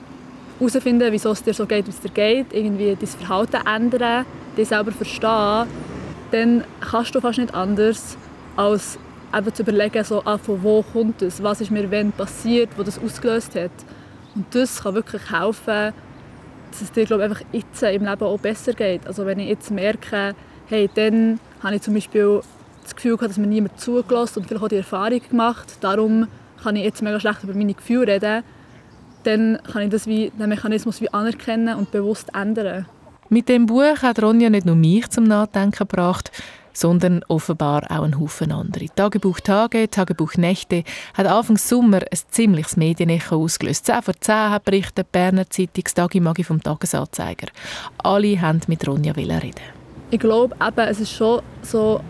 herausfinden, 0.59 1.11
wieso 1.11 1.31
es 1.31 1.43
dir 1.43 1.55
so 1.55 1.67
geht, 1.67 1.87
wie 1.87 1.91
es 1.91 2.01
dir 2.01 2.11
geht, 2.11 2.47
irgendwie 2.53 2.97
dein 2.99 3.07
Verhalten 3.07 3.67
ändern, 3.67 4.27
dich 4.57 4.69
selber 4.69 4.93
verstehen, 4.93 5.67
dann 6.31 6.65
kannst 6.81 7.15
du 7.15 7.21
fast 7.21 7.39
nicht 7.39 7.55
anders, 7.55 8.17
als 8.57 8.99
eben 9.37 9.55
zu 9.55 9.63
überlegen, 9.63 10.05
so, 10.05 10.23
ah, 10.25 10.39
von 10.39 10.63
wo 10.63 10.83
kommt 10.83 11.23
es, 11.23 11.43
was 11.43 11.61
ist 11.61 11.71
mir 11.71 11.91
wenn 11.91 12.13
passiert, 12.13 12.71
was 12.77 12.87
das 12.87 12.99
ausgelöst 12.99 13.55
hat. 13.57 13.73
Und 14.35 14.47
das 14.55 14.83
kann 14.83 14.95
wirklich 14.95 15.31
helfen, 15.31 15.93
dass 16.71 16.83
es 16.83 16.93
dir 16.93 17.05
glaube 17.05 17.25
einfach 17.25 17.43
jetzt 17.53 17.83
im 17.83 18.05
Leben 18.05 18.23
auch 18.23 18.39
besser 18.39 18.73
geht. 18.73 19.07
Also 19.07 19.27
wenn 19.27 19.39
ich 19.39 19.49
jetzt 19.49 19.71
merke, 19.71 20.35
hey, 20.67 20.91
dann 20.95 21.39
habe 21.63 21.77
ich 21.77 21.83
zum 21.83 21.95
Beispiel 21.95 22.41
das 22.83 22.95
Gefühl 22.95 23.17
gehabt, 23.17 23.31
dass 23.31 23.39
mir 23.39 23.47
niemand 23.47 23.81
zugelassen 23.81 24.41
und 24.41 24.49
vielleicht 24.49 24.65
auch 24.65 24.69
die 24.69 24.77
Erfahrung 24.77 25.21
gemacht. 25.29 25.79
Darum 25.81 26.29
kann 26.63 26.77
ich 26.77 26.85
jetzt 26.85 27.03
mega 27.03 27.21
schlecht 27.21 27.45
über 27.45 27.55
meine 27.55 27.75
Gefühle 27.75 28.07
reden. 28.07 28.43
Dann 29.23 29.59
kann 29.71 29.83
ich 29.83 29.91
das 29.91 30.07
wie, 30.07 30.31
den 30.31 30.49
Mechanismus 30.49 31.01
wie 31.01 31.13
anerkennen 31.13 31.77
und 31.77 31.91
bewusst 31.91 32.35
ändern. 32.35 32.87
Mit 33.31 33.49
dem 33.49 33.67
Buch 33.67 34.03
hat 34.03 34.23
Ronja 34.23 34.51
nicht 34.51 34.67
nur 34.67 34.77
mich 34.77 35.09
zum 35.09 35.25
Nachdenken 35.25 35.89
gebracht, 35.89 36.31
sondern 36.75 37.23
offenbar 37.29 37.85
auch 37.91 38.03
ein 38.03 38.19
Haufen 38.19 38.53
andere. 38.53 38.87
Tagebuch 38.95 39.41
Tage, 39.41 39.89
Tagebuch 39.89 40.35
Nächte 40.37 40.85
hat 41.15 41.27
Anfang 41.27 41.57
Sommer 41.57 42.01
ein 42.01 42.19
ziemliches 42.31 42.77
Medienecho 42.77 43.37
ausgelöst. 43.37 43.87
10 43.87 44.03
vor 44.03 44.15
10 44.19 44.35
hat 44.51 44.65
berichtet 44.65 45.11
Berner 45.13 45.49
Zeitung 45.49 45.85
Tagi 45.85 46.21
Magi 46.21 46.45
vom 46.45 46.63
Tagesanzeiger. 46.63 47.49
Alle 47.99 48.41
haben 48.41 48.61
mit 48.67 48.87
Ronja 48.87 49.13
reden. 49.13 49.55
Ich 50.11 50.21
glaube, 50.21 50.55
eben, 50.61 50.89
es 50.89 51.01
ist 51.01 51.13
schon 51.13 51.41
so 51.63 52.01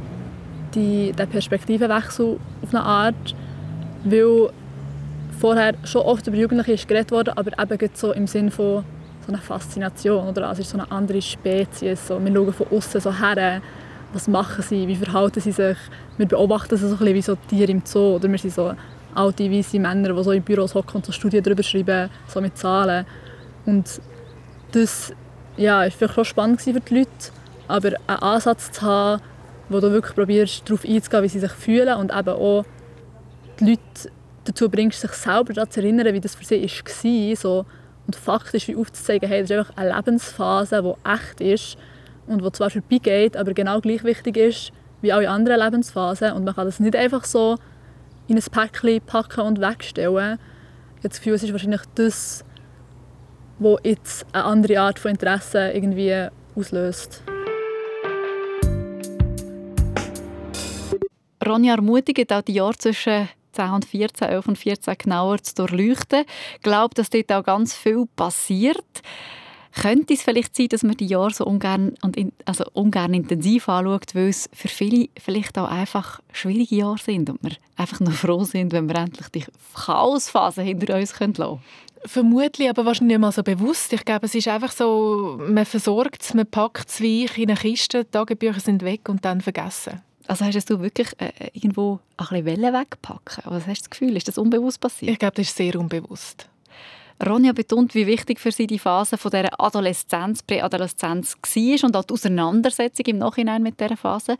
die, 0.74 1.12
der 1.12 1.27
Perspektivenwechsel 1.27 2.38
auf 2.62 2.74
eine 2.74 2.83
Art, 2.83 3.35
weil 4.05 4.50
vorher 5.38 5.74
schon 5.85 6.03
oft 6.03 6.27
über 6.27 6.37
Jugendliche 6.37 6.87
geredet 6.87 7.12
wurde, 7.12 7.37
aber 7.37 7.59
eben 7.59 7.90
so 7.94 8.12
im 8.12 8.27
Sinne 8.27 8.50
von 8.50 8.85
so 9.27 9.33
einer 9.33 9.40
Faszination 9.40 10.29
oder 10.29 10.48
also 10.48 10.61
es 10.61 10.66
ist 10.66 10.72
so 10.72 10.79
eine 10.79 10.90
andere 10.90 11.22
Spezies. 11.22 12.07
So, 12.07 12.22
wir 12.22 12.33
schauen 12.33 12.53
von 12.53 12.66
außen 12.70 13.00
so 13.00 13.12
her 13.12 13.62
was 14.14 14.29
machen 14.29 14.62
sie, 14.62 14.87
wie 14.87 14.96
verhalten 14.96 15.40
sie 15.40 15.53
sich. 15.53 15.77
Wir 16.16 16.27
beobachten 16.27 16.77
sie 16.77 16.88
so 16.88 16.94
ein 16.94 16.98
bisschen 16.98 17.14
wie 17.14 17.22
so 17.22 17.35
Tiere 17.35 17.70
im 17.72 17.83
Zoo 17.85 18.16
oder 18.16 18.31
wir 18.31 18.38
sind 18.38 18.55
so 18.55 18.72
alte, 19.14 19.50
weiße 19.50 19.79
Männer, 19.79 20.14
die 20.14 20.22
so 20.22 20.31
in 20.31 20.42
Büros 20.42 20.74
hocken 20.74 20.96
und 20.96 21.07
so 21.07 21.12
Studien 21.12 21.42
darüber 21.42 21.62
schreiben, 21.62 22.09
so 22.29 22.40
mit 22.40 22.56
Zahlen. 22.56 23.06
Und 23.67 24.00
das 24.73 25.12
ja, 25.56 25.81
war 25.81 25.90
vielleicht 25.90 26.15
schon 26.15 26.25
spannend 26.25 26.62
für 26.62 26.73
die 26.73 26.94
Leute, 26.94 27.10
aber 27.69 27.92
einen 28.06 28.19
Ansatz 28.21 28.71
zu 28.73 28.83
haben, 28.83 29.23
wo 29.69 29.81
du 29.81 29.90
wirklich 29.90 30.15
probierst, 30.15 30.69
darauf 30.69 30.85
einzugehen, 30.85 31.25
wie 31.25 31.29
sie 31.29 31.40
sich 31.40 31.52
fühlen 31.52 31.96
und 31.96 32.12
eben 32.12 32.29
auch 32.29 32.65
die 33.58 33.71
Leute 33.71 34.10
dazu 34.44 34.69
bringst, 34.69 35.00
sich 35.00 35.12
selber 35.12 35.54
daran 35.54 35.71
zu 35.71 35.81
erinnern, 35.81 36.12
wie 36.12 36.21
das 36.21 36.35
für 36.35 36.44
sie 36.44 36.62
war. 36.62 37.37
So, 37.37 37.67
und 38.06 38.15
faktisch 38.15 38.69
wie 38.69 38.77
aufzuzeigen, 38.77 39.29
hey, 39.29 39.40
das 39.40 39.50
ist 39.50 39.58
einfach 39.58 39.77
eine 39.77 39.96
Lebensphase, 39.96 40.83
die 40.83 41.10
echt 41.10 41.40
ist 41.40 41.79
und 42.27 42.42
wo 42.42 42.50
zwar 42.50 42.70
vorbeigeht, 42.70 43.37
aber 43.37 43.54
genau 43.54 43.81
gleich 43.81 44.04
wichtig 44.04 44.37
ist 44.37 44.72
wie 45.02 45.12
alle 45.12 45.29
anderen 45.29 45.60
Lebensphasen. 45.60 46.33
Und 46.33 46.44
man 46.44 46.54
kann 46.54 46.66
das 46.66 46.81
nicht 46.81 46.96
einfach 46.96 47.25
so 47.25 47.56
in 48.27 48.37
ein 48.37 48.42
Päckchen 48.42 49.00
packen 49.02 49.42
und 49.42 49.60
wegstellen. 49.60 50.38
Ich 50.96 50.98
habe 50.98 51.08
das 51.08 51.18
Gefühl, 51.18 51.35
es 51.35 51.42
ist 51.42 51.52
wahrscheinlich 51.52 51.83
das, 51.94 52.44
was 53.58 53.79
jetzt 53.85 54.27
eine 54.33 54.44
andere 54.44 54.81
Art 54.81 54.98
von 54.98 55.10
Interesse 55.10 55.70
irgendwie 55.72 56.29
auslöst. 56.56 57.22
Ronja 61.46 61.75
ermutigt 61.75 62.33
auch 62.33 62.40
die 62.40 62.54
Jahre 62.54 62.77
zwischen 62.79 63.29
10 63.52 63.70
und 63.70 63.85
14, 63.85 64.29
11 64.29 64.48
und 64.48 64.58
14 64.58 64.94
genauer 64.98 65.42
zu 65.42 65.54
durchleuchten. 65.54 66.25
Ich 66.56 66.62
glaube, 66.62 66.94
dass 66.94 67.10
dort 67.10 67.31
auch 67.33 67.44
ganz 67.44 67.75
viel 67.75 68.06
passiert. 68.16 69.02
Könnte 69.81 70.14
es 70.14 70.22
vielleicht 70.22 70.54
sein, 70.54 70.68
dass 70.68 70.85
man 70.85 70.96
die 70.96 71.06
Jahre 71.06 71.33
so 71.33 71.44
ungern, 71.44 71.94
und 72.02 72.16
in, 72.16 72.33
also 72.44 72.64
ungern 72.75 73.12
intensiv 73.12 73.68
anschaut, 73.68 74.14
weil 74.14 74.29
es 74.29 74.48
für 74.52 74.68
viele 74.68 75.08
vielleicht 75.18 75.58
auch 75.58 75.68
einfach 75.68 76.20
schwierige 76.33 76.77
Jahre 76.77 76.98
sind 76.98 77.29
und 77.29 77.42
wir 77.42 77.52
einfach 77.77 77.98
nur 78.00 78.12
froh 78.12 78.44
sind, 78.44 78.72
wenn 78.72 78.88
wir 78.88 78.96
endlich 78.96 79.29
die 79.29 79.44
Chaosphase 79.75 80.62
hinter 80.62 80.94
uns 80.94 81.18
lassen 81.18 81.35
können? 81.35 81.58
Vermutlich, 82.06 82.68
aber 82.68 82.85
wahrscheinlich 82.85 83.16
nicht 83.16 83.22
mal 83.22 83.33
so 83.33 83.42
bewusst. 83.42 83.92
Ich 83.92 84.04
glaube, 84.04 84.27
es 84.27 84.35
ist 84.35 84.46
einfach 84.46 84.70
so, 84.70 85.40
man 85.40 85.64
versorgt 85.64 86.22
es, 86.22 86.35
man 86.35 86.46
packt 86.46 86.88
es 86.88 87.00
wie 87.00 87.25
in 87.25 87.50
eine 87.50 87.58
Kiste, 87.58 88.04
die 88.04 88.10
Tagebücher 88.10 88.60
sind 88.60 88.83
weg 88.83 89.08
und 89.08 89.25
dann 89.25 89.40
vergessen. 89.40 90.02
Also 90.27 90.44
hast 90.44 90.70
du 90.70 90.81
wirklich 90.81 91.08
äh, 91.18 91.33
irgendwo 91.52 91.98
ein 92.16 92.27
bisschen 92.27 92.44
Wellen 92.44 92.72
wegpacken? 92.75 93.44
Was 93.46 93.66
hast 93.66 93.81
du 93.81 93.85
das 93.85 93.90
Gefühl? 93.90 94.16
Ist 94.16 94.29
das 94.29 94.38
unbewusst 94.38 94.81
passiert? 94.81 95.12
Ich 95.12 95.18
glaube, 95.18 95.35
das 95.37 95.48
ist 95.48 95.56
sehr 95.56 95.79
unbewusst. 95.79 96.48
Ronja 97.25 97.52
betont, 97.52 97.94
wie 97.94 98.06
wichtig 98.06 98.40
für 98.40 98.52
sie 98.52 98.67
die 98.67 98.79
Phase 98.79 99.19
von 99.19 99.31
der 99.31 99.60
Adoleszenz, 99.60 100.42
Präadoleszenz 100.42 101.37
war 101.37 101.88
und 101.88 101.96
auch 101.96 102.04
die 102.04 102.15
Auseinandersetzung 102.15 103.06
im 103.06 103.19
Nachhinein 103.19 103.62
mit 103.62 103.81
dieser 103.81 103.96
Phase. 103.96 104.37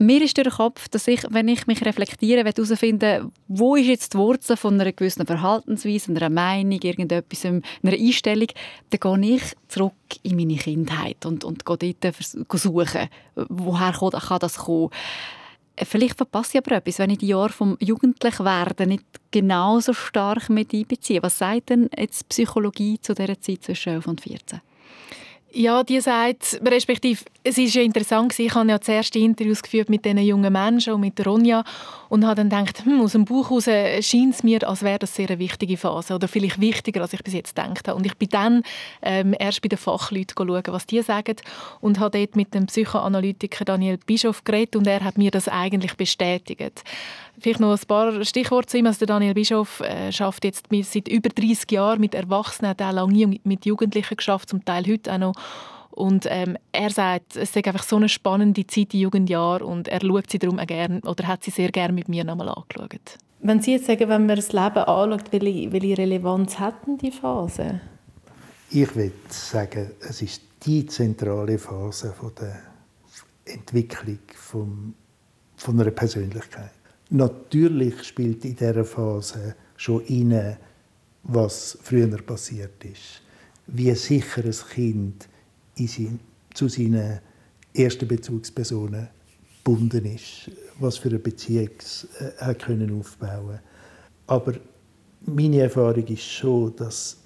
Mir 0.00 0.22
ist 0.22 0.36
durch 0.36 0.46
den 0.46 0.56
Kopf, 0.56 0.88
dass 0.88 1.08
ich, 1.08 1.24
wenn 1.30 1.48
ich 1.48 1.66
mich 1.66 1.84
reflektiere, 1.84 2.44
herausfinden 2.44 3.32
wo 3.48 3.74
ist 3.74 3.86
jetzt 3.86 4.14
die 4.14 4.18
Wurzel 4.18 4.56
von 4.56 4.80
einer 4.80 4.92
gewissen 4.92 5.26
Verhaltensweise, 5.26 6.12
einer 6.12 6.30
Meinung, 6.30 6.78
irgendetwas, 6.80 7.44
einer 7.44 7.62
Einstellung, 7.84 8.46
dann 8.90 9.20
gehe 9.20 9.34
ich 9.34 9.42
zurück 9.66 9.94
in 10.22 10.36
meine 10.36 10.54
Kindheit 10.54 11.26
und, 11.26 11.42
und 11.42 11.66
gehe 11.66 11.96
dort 12.00 12.14
suchen, 12.60 13.08
woher 13.34 13.92
kann 13.92 14.38
das 14.38 14.58
kommen. 14.58 14.90
Vielleicht 15.84 16.16
verpasse 16.16 16.58
ich 16.58 16.64
aber 16.64 16.76
etwas, 16.76 16.98
wenn 16.98 17.10
ich 17.10 17.18
die 17.18 17.28
Jahre 17.28 17.50
vom 17.50 17.76
Jugendlichwerden 17.80 18.88
nicht 18.88 19.04
genauso 19.30 19.92
stark 19.92 20.48
mit 20.48 20.72
einbeziehe. 20.72 21.22
Was 21.22 21.38
sagt 21.38 21.70
denn 21.70 21.88
jetzt 21.96 22.28
Psychologie 22.28 22.98
zu 23.00 23.14
dieser 23.14 23.40
Zeit 23.40 23.62
zwischen 23.62 23.94
11 23.94 24.06
und 24.06 24.20
14? 24.20 24.60
Ja, 25.50 25.82
die 25.82 25.98
sagt, 26.00 26.60
respektive, 26.62 27.24
es 27.42 27.56
ist 27.56 27.74
ja 27.74 27.80
interessant, 27.80 28.38
ich 28.38 28.54
habe 28.54 28.68
ja 28.68 28.78
zuerst 28.82 29.16
Interviews 29.16 29.62
geführt 29.62 29.88
mit 29.88 30.04
diesen 30.04 30.18
jungen 30.18 30.52
Menschen 30.52 30.92
und 30.92 31.00
mit 31.00 31.24
Ronja 31.24 31.64
und 32.10 32.26
habe 32.26 32.44
dann 32.44 32.50
gedacht, 32.50 32.84
hm, 32.84 33.00
aus 33.00 33.12
dem 33.12 33.24
Buch 33.24 33.48
heraus 33.48 33.64
scheint 34.04 34.34
es 34.34 34.42
mir, 34.42 34.68
als 34.68 34.82
wäre 34.82 34.98
das 34.98 35.14
sehr 35.14 35.28
eine 35.30 35.38
wichtige 35.38 35.78
Phase 35.78 36.14
oder 36.14 36.28
vielleicht 36.28 36.60
wichtiger, 36.60 37.00
als 37.00 37.14
ich 37.14 37.24
bis 37.24 37.32
jetzt 37.32 37.56
gedacht 37.56 37.88
habe. 37.88 37.96
Und 37.96 38.04
ich 38.04 38.14
bin 38.18 38.28
dann 38.28 38.62
ähm, 39.00 39.34
erst 39.38 39.62
bei 39.62 39.68
den 39.68 39.78
Fachleuten 39.78 40.34
schauen, 40.36 40.62
was 40.66 40.86
die 40.86 41.00
sagen 41.00 41.36
und 41.80 41.98
habe 41.98 42.18
dort 42.18 42.36
mit 42.36 42.52
dem 42.52 42.66
Psychoanalytiker 42.66 43.64
Daniel 43.64 43.98
Bischof 44.04 44.44
geredet 44.44 44.76
und 44.76 44.86
er 44.86 45.02
hat 45.02 45.16
mir 45.16 45.30
das 45.30 45.48
eigentlich 45.48 45.94
bestätigt. 45.94 46.84
Vielleicht 47.40 47.60
noch 47.60 47.72
ein 47.72 47.86
paar 47.86 48.24
Stichworte 48.24 48.68
zu 48.68 48.78
ihm. 48.78 48.86
Also 48.86 49.06
Daniel 49.06 49.34
Bischof 49.34 49.80
äh, 49.80 50.10
schafft 50.12 50.44
jetzt 50.44 50.66
seit 50.70 51.08
über 51.08 51.28
30 51.28 51.70
Jahren 51.70 52.00
mit 52.00 52.14
Erwachsenen, 52.14 52.70
hat 52.70 52.82
auch 52.82 52.92
lange 52.92 53.38
mit 53.44 53.66
Jugendlichen 53.66 54.16
geschafft, 54.16 54.48
zum 54.48 54.64
Teil 54.64 54.84
heute 54.86 55.12
auch 55.12 55.18
noch. 55.18 55.34
Und 55.90 56.26
ähm, 56.28 56.56
er 56.70 56.90
sagt, 56.90 57.36
es 57.36 57.56
ist 57.56 57.66
einfach 57.66 57.82
so 57.82 57.96
eine 57.96 58.08
spannende 58.08 58.66
Zeit, 58.66 58.92
die 58.92 59.00
Jugendjahre, 59.00 59.64
und 59.64 59.88
er 59.88 60.00
schaut 60.00 60.30
sie 60.30 60.38
darum 60.38 60.58
auch 60.60 60.66
gern, 60.66 61.00
oder 61.00 61.26
hat 61.26 61.42
sie 61.42 61.50
sehr 61.50 61.70
gerne 61.70 61.92
mit 61.92 62.08
mir 62.08 62.22
nochmal 62.22 62.48
angeschaut. 62.50 63.18
Wenn 63.40 63.60
Sie 63.60 63.72
jetzt 63.72 63.86
sagen, 63.86 64.08
wenn 64.08 64.26
man 64.26 64.36
das 64.36 64.52
Leben 64.52 64.78
anschaut, 64.78 65.32
welche, 65.32 65.72
welche 65.72 65.98
Relevanz 65.98 66.58
hat 66.58 66.86
denn 66.86 66.98
die 66.98 67.10
Phase? 67.10 67.80
Ich 68.70 68.94
würde 68.94 69.12
sagen, 69.28 69.90
es 70.00 70.22
ist 70.22 70.42
die 70.64 70.86
zentrale 70.86 71.58
Phase 71.58 72.12
von 72.12 72.32
der 72.40 72.60
Entwicklung 73.44 74.18
vom, 74.34 74.94
von 75.56 75.80
einer 75.80 75.90
Persönlichkeit. 75.90 76.77
Natürlich 77.10 78.04
spielt 78.04 78.44
in 78.44 78.54
dieser 78.54 78.84
Phase 78.84 79.54
schon 79.76 80.04
inne, 80.06 80.58
was 81.22 81.78
früher 81.82 82.20
passiert 82.22 82.84
ist. 82.84 83.22
Wie 83.66 83.94
sicher 83.94 84.44
ein 84.44 84.54
Kind 84.72 85.28
zu 86.52 86.68
seinen 86.68 87.20
ersten 87.74 88.08
Bezugspersonen 88.08 89.08
gebunden 89.64 90.04
ist, 90.04 90.50
was 90.78 90.98
für 90.98 91.08
eine 91.08 91.18
Beziehung 91.18 91.70
er 92.38 92.54
können 92.54 92.98
aufbauen 92.98 93.60
Aber 94.26 94.54
meine 95.22 95.60
Erfahrung 95.60 96.06
ist 96.06 96.22
schon, 96.22 96.76
dass 96.76 97.18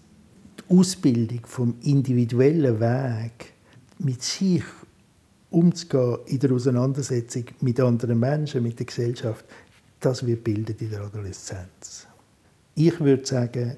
die 0.58 0.76
Ausbildung 0.76 1.40
vom 1.44 1.74
individuellen 1.82 2.78
Weg 2.78 3.52
mit 3.98 4.22
sich 4.22 4.64
umzugehen 5.50 6.18
in 6.26 6.38
der 6.38 6.52
Auseinandersetzung 6.52 7.44
mit 7.60 7.78
anderen 7.80 8.18
Menschen, 8.18 8.62
mit 8.62 8.78
der 8.78 8.86
Gesellschaft, 8.86 9.44
das 10.04 10.26
wird 10.26 10.44
bildet 10.44 10.82
in 10.82 10.90
der 10.90 11.02
Adoleszenz. 11.02 12.06
Ich 12.74 12.98
würde 13.00 13.24
sagen, 13.24 13.76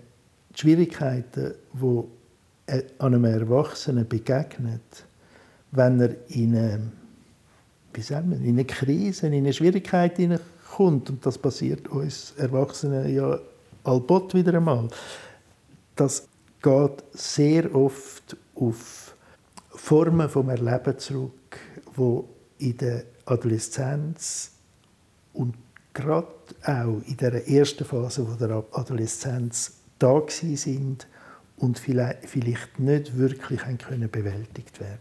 die 0.55 0.59
Schwierigkeiten, 0.59 1.55
die 1.75 2.05
einem 2.99 3.25
Erwachsenen 3.25 4.09
begegnet, 4.09 5.05
wenn 5.73 6.01
er 6.01 6.17
in 6.29 6.57
eine, 6.57 6.93
wie 7.93 8.01
sagen 8.01 8.31
wir, 8.31 8.39
in 8.39 8.55
eine 8.55 8.65
Krise, 8.65 9.27
in 9.27 9.35
eine 9.35 9.53
Schwierigkeit 9.53 10.19
kommt, 10.71 11.11
und 11.11 11.27
das 11.27 11.37
passiert 11.37 11.89
uns 11.89 12.33
Erwachsenen 12.39 13.15
ja 13.15 13.39
allbot 13.85 14.35
wieder 14.35 14.55
einmal, 14.55 14.89
das 15.95 16.27
geht 16.63 17.05
sehr 17.13 17.75
oft 17.75 18.37
auf 18.55 19.15
Formen 19.69 20.29
vom 20.31 20.49
Erleben 20.49 20.99
zurück, 20.99 21.59
wo 21.95 22.29
in 22.59 22.77
der 22.79 23.05
Adoleszenz 23.27 24.53
und 25.35 25.55
gerade 25.95 26.27
auch 26.67 27.01
in 27.07 27.17
der 27.17 27.49
ersten 27.49 27.85
Phase 27.85 28.27
der 28.39 28.65
Adoleszenz 28.73 29.79
da 29.99 30.23
sind 30.29 31.07
und 31.57 31.79
vielleicht 31.79 32.79
nicht 32.79 33.17
wirklich 33.17 33.61
können 33.79 34.11
bewältigt 34.11 34.81
werden 34.81 34.99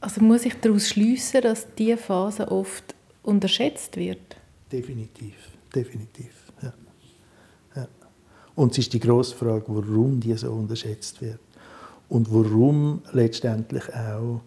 Also 0.00 0.22
muss 0.22 0.46
ich 0.46 0.54
daraus 0.60 0.88
schließen, 0.88 1.42
dass 1.42 1.66
diese 1.76 1.96
Phase 1.96 2.50
oft 2.50 2.94
unterschätzt 3.22 3.96
wird? 3.96 4.36
Definitiv, 4.70 5.34
definitiv. 5.74 6.32
Ja. 6.62 6.72
Ja. 7.76 7.88
Und 8.54 8.72
es 8.72 8.78
ist 8.78 8.92
die 8.92 9.00
grosse 9.00 9.34
Frage, 9.36 9.64
warum 9.66 10.20
die 10.20 10.34
so 10.34 10.52
unterschätzt 10.52 11.20
wird 11.20 11.40
und 12.08 12.32
warum 12.32 13.02
letztendlich 13.12 13.92
auch 13.94 14.40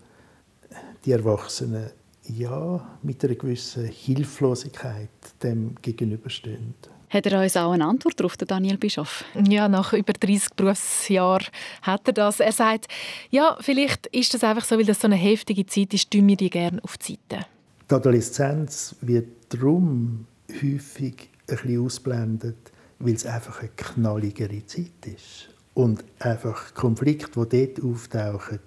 die 1.04 1.12
Erwachsenen 1.12 1.92
ja, 2.28 2.98
mit 3.04 3.24
einer 3.24 3.36
gewissen 3.36 3.86
Hilflosigkeit 3.86 5.10
dem 5.44 5.76
gegenüberstehen. 5.82 6.74
Hat 7.10 7.26
er 7.28 7.42
uns 7.42 7.56
auch 7.56 7.72
eine 7.72 7.86
Antwort 7.86 8.20
darauf, 8.20 8.36
Daniel 8.36 8.78
Bischof? 8.78 9.24
Ja, 9.48 9.70
nach 9.70 9.94
über 9.94 10.12
30 10.12 10.50
Berufsjahren 10.56 11.48
hat 11.82 12.08
er 12.08 12.14
das. 12.14 12.40
Er 12.40 12.52
sagt, 12.52 12.88
ja, 13.30 13.58
vielleicht 13.62 14.08
ist 14.08 14.34
das 14.34 14.44
einfach 14.44 14.66
so, 14.66 14.78
weil 14.78 14.86
das 14.86 15.00
so 15.00 15.08
eine 15.08 15.16
heftige 15.16 15.66
Zeit 15.66 15.94
ist, 15.94 16.12
tun 16.12 16.28
wir 16.28 16.36
die 16.36 16.50
gerne 16.50 16.84
auf 16.84 16.98
die 16.98 17.14
Seite. 17.30 17.46
Die 17.90 17.94
Adoleszenz 17.94 18.96
wird 19.02 19.28
darum 19.50 20.26
häufig 20.50 21.30
ein 21.48 21.56
bisschen 21.56 21.86
ausblendet, 21.86 22.72
weil 23.00 23.14
es 23.14 23.26
einfach 23.26 23.60
eine 23.60 23.70
knalligere 23.76 24.66
Zeit 24.66 25.06
ist. 25.06 25.50
Und 25.76 26.04
einfach 26.20 26.74
Konflikte, 26.74 27.46
die 27.46 27.68
dort 27.68 27.86
auftauchen, 27.86 28.60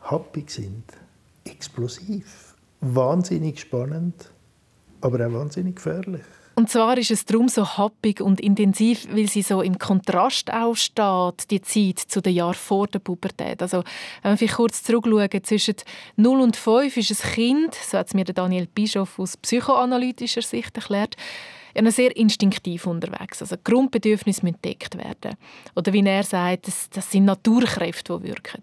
happig 0.00 0.50
sind, 0.50 0.84
explosiv 1.44 2.53
wahnsinnig 2.80 3.60
spannend, 3.60 4.30
aber 5.00 5.26
auch 5.26 5.32
wahnsinnig 5.32 5.76
gefährlich. 5.76 6.22
Und 6.56 6.70
zwar 6.70 6.96
ist 6.98 7.10
es 7.10 7.24
darum 7.24 7.48
so 7.48 7.66
happig 7.66 8.20
und 8.20 8.40
intensiv, 8.40 9.08
weil 9.10 9.28
sie 9.28 9.42
so 9.42 9.60
im 9.60 9.76
Kontrast 9.78 10.52
auch 10.52 10.76
die 11.50 11.60
Zeit 11.60 11.98
zu 11.98 12.20
den 12.20 12.34
Jahren 12.34 12.54
vor 12.54 12.86
der 12.86 13.00
Pubertät. 13.00 13.60
Also, 13.60 13.82
wenn 14.22 14.38
wir 14.38 14.48
kurz 14.48 14.84
zurückschauen, 14.84 15.42
zwischen 15.42 15.74
0 16.16 16.40
und 16.40 16.56
5 16.56 16.96
ist 16.96 17.10
ein 17.24 17.32
Kind, 17.32 17.74
so 17.74 17.98
hat 17.98 18.06
es 18.06 18.14
mir 18.14 18.24
Daniel 18.24 18.68
Bischof 18.72 19.18
aus 19.18 19.36
psychoanalytischer 19.36 20.42
Sicht 20.42 20.76
erklärt, 20.76 21.16
ja, 21.74 21.90
sehr 21.90 22.16
instinktiv 22.16 22.86
unterwegs. 22.86 23.42
Also 23.42 23.56
Grundbedürfnisse 23.62 24.44
müssen 24.44 24.60
gedeckt 24.62 24.96
werden. 24.96 25.36
Oder 25.74 25.92
wie 25.92 26.06
er 26.06 26.22
sagt, 26.22 26.68
das, 26.68 26.88
das 26.90 27.10
sind 27.10 27.24
Naturkräfte, 27.24 28.16
die 28.16 28.28
wirken. 28.28 28.62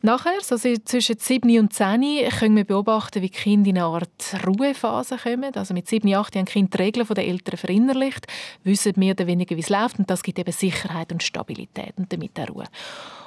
Nachher, 0.00 0.40
so 0.42 0.56
zwischen 0.56 1.18
7 1.18 1.58
und 1.58 1.72
10, 1.72 2.28
können 2.38 2.56
wir 2.56 2.64
beobachten, 2.64 3.20
wie 3.20 3.30
die 3.30 3.36
Kinder 3.36 3.70
in 3.70 3.78
eine 3.78 3.86
Art 3.86 4.36
Ruhephase 4.46 5.16
kommen. 5.16 5.52
Also 5.54 5.74
mit 5.74 5.88
7, 5.88 6.14
8 6.14 6.36
haben 6.36 6.44
die 6.44 6.52
Kinder 6.52 6.78
die 6.78 6.82
Regeln 6.84 7.06
der 7.08 7.26
Eltern 7.26 7.56
verinnerlicht, 7.56 8.26
wissen 8.62 8.92
mehr 8.96 9.14
oder 9.14 9.26
weniger, 9.26 9.56
wie 9.56 9.60
es 9.60 9.70
läuft 9.70 9.98
und 9.98 10.08
das 10.08 10.22
gibt 10.22 10.38
eben 10.38 10.52
Sicherheit 10.52 11.10
und 11.10 11.22
Stabilität 11.24 11.94
und 11.96 12.12
damit 12.12 12.38
auch 12.38 12.48
Ruhe. 12.48 12.64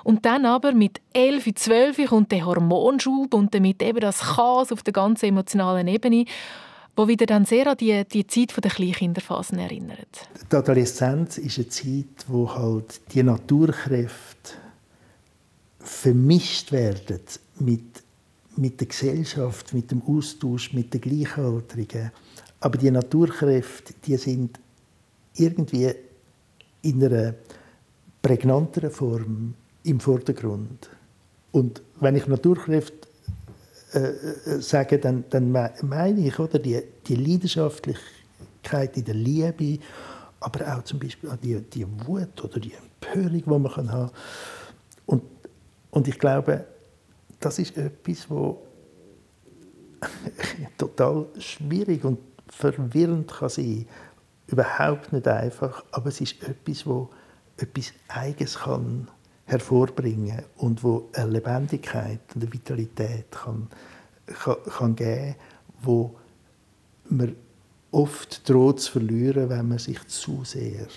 Und 0.06 0.26
dann 0.26 0.46
aber 0.46 0.72
mit 0.72 1.02
11, 1.14 1.56
12 1.56 2.06
kommt 2.08 2.32
der 2.32 2.46
Hormonschub 2.46 3.34
und 3.34 3.54
damit 3.54 3.84
eben 3.84 4.00
das 4.00 4.20
Chaos 4.20 4.72
auf 4.72 4.82
der 4.82 4.94
ganzen 4.94 5.26
emotionalen 5.26 5.88
Ebene 5.88 6.26
wo 6.96 7.08
wieder 7.08 7.26
dann 7.26 7.46
sehr 7.46 7.68
an 7.68 7.78
die, 7.78 8.04
die 8.06 8.28
Zeit 8.28 8.54
der 8.64 8.70
Kleinkinderphasen 8.72 9.58
erinnert. 9.60 10.28
Die 10.52 10.56
Adoleszenz 10.56 11.38
ist 11.38 11.58
eine 11.58 11.70
Zeit, 11.70 12.26
wo 12.28 12.54
halt 12.54 13.02
die 13.14 13.24
Naturkräfte 13.24 14.31
vermischt 15.84 16.72
werden 16.72 17.20
mit, 17.60 18.04
mit 18.58 18.80
der 18.80 18.88
Gesellschaft, 18.88 19.74
mit 19.74 19.92
dem 19.92 20.02
Austausch 20.04 20.74
mit 20.74 20.94
den 20.94 21.02
Gleichaltrigen. 21.02 22.12
Aber 22.60 22.78
die 22.78 22.92
Naturkräfte, 22.92 23.94
die 24.06 24.18
sind 24.18 24.60
irgendwie 25.36 25.92
in 26.84 27.04
einer 27.04 27.36
prägnanteren 28.22 28.92
Form 28.92 29.54
im 29.84 30.00
Vordergrund. 30.00 30.90
Und 31.52 31.82
wenn 32.00 32.16
ich 32.16 32.28
Naturkräfte 32.28 33.08
äh, 33.94 34.00
äh, 34.00 34.62
sage, 34.62 35.00
dann, 35.00 35.26
dann 35.30 35.52
meine 35.52 36.28
ich 36.28 36.40
oder, 36.40 36.60
die, 36.60 36.82
die 37.08 37.16
Leidenschaftlichkeit 37.16 38.96
in 38.96 39.06
der 39.06 39.16
Liebe, 39.16 39.80
aber 40.40 40.76
auch 40.76 40.84
zum 40.84 41.00
Beispiel 41.00 41.30
die, 41.44 41.60
die 41.62 41.86
Wut 42.06 42.44
oder 42.44 42.60
die 42.60 42.74
Empörung, 42.74 43.32
die 43.32 43.50
man 43.50 43.92
haben 43.92 44.08
kann. 44.08 44.12
Und, 45.92 46.08
ich 46.08 46.18
glaube, 46.18 46.66
das 47.40 47.60
ist 47.60 47.78
etwas, 47.78 48.30
wo 48.30 48.66
total 50.78 51.28
schwierig 51.38 52.04
und 52.04 52.20
verwirrend 52.50 53.32
kann 53.32 53.50
sein. 53.50 53.86
Überhaupt 54.48 55.14
nicht 55.14 55.28
einfach, 55.28 55.84
aber 55.92 56.08
es 56.08 56.22
ist 56.22 56.44
etwas, 56.44 56.86
wo 56.86 57.10
etwas 57.58 57.94
Eigenes 58.08 58.60
kann 58.60 59.08
hervorbringen 59.46 60.44
und 60.58 60.84
wo 60.84 61.10
eine 61.14 61.32
Lebendigkeit 61.32 62.20
und 62.34 62.44
eine 62.44 62.54
Vitalität 62.54 63.32
kann, 63.32 63.68
kann, 64.26 64.56
kann 64.66 64.96
geben, 64.96 65.36
wo 65.82 66.16
man 67.10 67.36
oft 67.92 68.48
droht 68.48 68.80
zu 68.80 68.94
verlieren, 68.94 69.50
wenn 69.50 69.68
man 69.68 69.78
sich 69.78 70.06
zu 70.08 70.44
sehr 70.46 70.88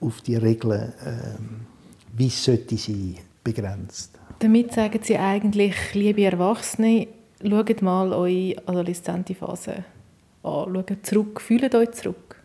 auf 0.00 0.20
die 0.22 0.36
Regeln, 0.36 0.92
ähm, 1.04 1.60
wie 2.16 2.26
es 2.26 2.44
sollte 2.44 2.76
sein, 2.76 3.16
begrenzt. 3.42 4.18
Damit 4.44 4.74
sagen 4.74 5.00
Sie 5.02 5.16
eigentlich, 5.16 5.94
liebe 5.94 6.22
Erwachsene, 6.22 7.08
schaut 7.42 7.80
mal 7.80 8.12
eure 8.12 8.54
adoleszente 8.66 9.34
Phase 9.34 9.86
an. 10.42 10.74
Schaut 10.74 11.06
zurück, 11.06 11.40
fühlt 11.40 11.74
euch 11.74 11.92
zurück. 11.92 12.36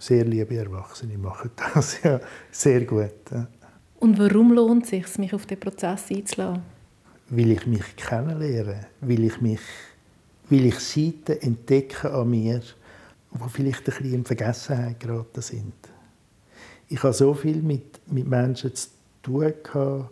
Sehr 0.00 0.24
liebe 0.24 0.56
Erwachsene 0.56 1.18
machen 1.18 1.50
das, 1.74 2.02
ja, 2.02 2.20
sehr 2.50 2.86
gut. 2.86 3.10
Ja. 3.30 3.48
Und 4.00 4.18
warum 4.18 4.54
lohnt 4.54 4.84
es 4.84 4.88
sich, 4.88 5.18
mich 5.18 5.34
auf 5.34 5.44
den 5.44 5.60
Prozess 5.60 6.10
einzulassen? 6.10 6.62
Weil 7.28 7.50
ich 7.50 7.66
mich 7.66 7.96
kennenlerne, 7.96 8.86
weil 9.02 9.24
ich, 9.24 9.38
mich, 9.42 9.60
weil 10.48 10.64
ich 10.64 10.78
Seiten 10.78 11.38
entdecke 11.42 12.14
an 12.14 12.30
mir, 12.30 12.60
die 12.60 13.48
vielleicht 13.50 13.80
ein 13.80 13.84
bisschen 13.84 14.14
in 14.14 14.24
Vergessenheit 14.24 14.98
geraten 15.00 15.42
sind. 15.42 15.74
Ich 16.88 17.02
habe 17.02 17.12
so 17.12 17.34
viel 17.34 17.60
mit, 17.60 18.00
mit 18.10 18.26
Menschen 18.26 18.74
zu 18.74 18.88
tun 19.22 19.52
gehabt, 19.62 20.10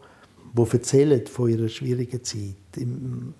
die 0.56 0.72
erzählen 0.72 1.26
von 1.26 1.50
ihrer 1.50 1.68
schwierigen 1.68 2.22
Zeit 2.22 2.76
in 2.76 3.34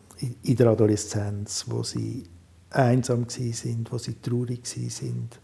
der 0.57 0.67
Adoleszenz, 0.67 1.65
wo 1.69 1.83
sie 1.83 2.25
einsam 2.71 3.27
sind, 3.29 3.91
wo 3.93 3.99
sie 3.99 4.15
traurig 4.21 4.67
sind, 4.67 5.39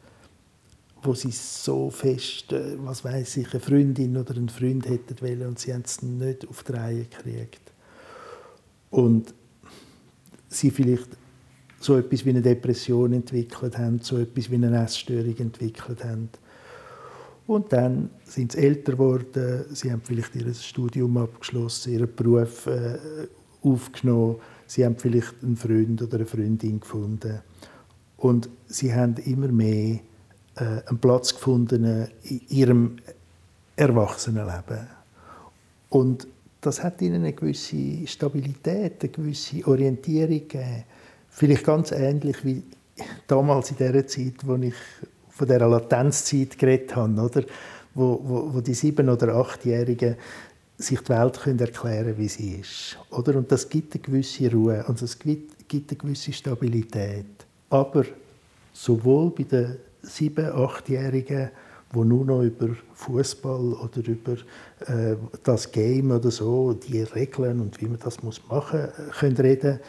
wo 1.02 1.14
sie 1.14 1.30
so 1.30 1.90
fest, 1.90 2.52
äh, 2.52 2.76
was 2.78 3.04
weiß 3.04 3.38
ich, 3.38 3.50
eine 3.52 3.60
Freundin 3.60 4.16
oder 4.16 4.36
einen 4.36 4.48
Freund 4.48 4.88
hätten 4.88 5.20
wollen 5.20 5.46
und 5.48 5.58
sie 5.58 5.72
haben 5.72 5.82
es 5.84 6.02
nicht 6.02 6.46
auf 6.48 6.62
die 6.62 6.72
Reihe 6.72 7.04
gekriegt. 7.04 7.72
Und 8.90 9.32
sie 10.48 10.70
vielleicht 10.70 11.08
so 11.80 11.96
etwas 11.96 12.24
wie 12.26 12.30
eine 12.30 12.42
Depression 12.42 13.12
entwickelt 13.12 13.78
haben, 13.78 14.00
so 14.00 14.18
etwas 14.18 14.50
wie 14.50 14.56
eine 14.56 14.82
Essstörung 14.82 15.36
entwickelt 15.38 16.04
haben. 16.04 16.28
Und 17.50 17.72
dann 17.72 18.10
sind 18.24 18.52
sie 18.52 18.58
älter 18.58 18.92
geworden, 18.92 19.64
sie 19.72 19.90
haben 19.90 20.02
vielleicht 20.04 20.36
ihr 20.36 20.54
Studium 20.54 21.16
abgeschlossen, 21.16 21.94
ihren 21.94 22.14
Beruf 22.14 22.68
äh, 22.68 22.96
aufgenommen, 23.60 24.36
sie 24.68 24.84
haben 24.84 24.94
vielleicht 24.96 25.34
einen 25.42 25.56
Freund 25.56 26.00
oder 26.00 26.18
eine 26.18 26.26
Freundin 26.26 26.78
gefunden. 26.78 27.40
Und 28.18 28.48
sie 28.68 28.94
haben 28.94 29.16
immer 29.24 29.48
mehr 29.48 29.98
äh, 30.54 30.62
einen 30.86 31.00
Platz 31.00 31.34
gefunden 31.34 32.06
in 32.22 32.40
ihrem 32.50 32.96
Erwachsenenleben. 33.74 34.86
Und 35.88 36.28
das 36.60 36.84
hat 36.84 37.02
ihnen 37.02 37.24
eine 37.24 37.32
gewisse 37.32 38.06
Stabilität, 38.06 39.02
eine 39.02 39.10
gewisse 39.10 39.66
Orientierung 39.66 40.46
gegeben. 40.46 40.84
Vielleicht 41.28 41.64
ganz 41.64 41.90
ähnlich 41.90 42.44
wie 42.44 42.62
damals 43.26 43.72
in 43.72 43.78
der 43.78 44.06
Zeit, 44.06 44.34
wo 44.46 44.54
ich 44.54 44.74
von 45.40 45.48
der 45.48 45.66
Latenzzeit 45.66 46.58
geredet 46.58 46.94
habe, 46.94 47.18
oder? 47.18 47.42
Wo, 47.94 48.20
wo, 48.22 48.54
wo 48.54 48.60
die 48.60 48.74
sieben- 48.74 49.08
oder 49.08 49.34
achtjährigen 49.36 50.16
sich 50.76 51.00
die 51.00 51.08
Welt 51.08 51.40
können 51.40 51.58
erklären 51.58 52.14
wie 52.18 52.28
sie 52.28 52.56
ist. 52.56 52.98
Oder? 53.10 53.36
Und 53.36 53.50
das 53.50 53.66
gibt 53.66 53.94
eine 53.94 54.02
gewisse 54.02 54.52
Ruhe 54.52 54.84
und 54.86 55.00
es 55.00 55.18
gibt, 55.18 55.66
gibt 55.66 55.90
eine 55.90 55.96
gewisse 55.96 56.34
Stabilität. 56.34 57.24
Aber 57.70 58.04
sowohl 58.74 59.30
bei 59.30 59.44
den 59.44 59.76
sieben-, 60.02 60.52
achtjährigen, 60.52 61.50
die 61.94 61.98
nur 61.98 62.24
noch 62.26 62.42
über 62.42 62.68
Fußball 62.92 63.72
oder 63.72 64.06
über 64.06 64.32
äh, 64.86 65.16
das 65.42 65.72
Game 65.72 66.10
oder 66.10 66.30
so, 66.30 66.74
die 66.74 67.00
Regeln 67.00 67.60
und 67.60 67.80
wie 67.80 67.88
man 67.88 67.98
das 67.98 68.22
machen 68.22 68.38
muss, 68.50 69.18
können 69.18 69.36
reden, 69.38 69.80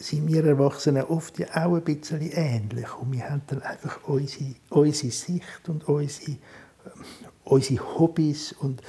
sind 0.00 0.26
wir 0.28 0.44
Erwachsenen 0.44 1.04
oft 1.04 1.38
ja 1.38 1.46
auch 1.64 1.74
ein 1.74 1.82
bisschen 1.82 2.20
ähnlich. 2.32 2.88
Und 2.98 3.12
wir 3.12 3.28
haben 3.28 3.42
dann 3.46 3.62
einfach 3.62 4.00
unsere, 4.04 4.54
unsere 4.70 5.12
Sicht 5.12 5.68
und 5.68 5.86
unsere, 5.88 6.32
äh, 6.32 6.36
unsere 7.44 7.98
Hobbys 7.98 8.52
und, 8.52 8.82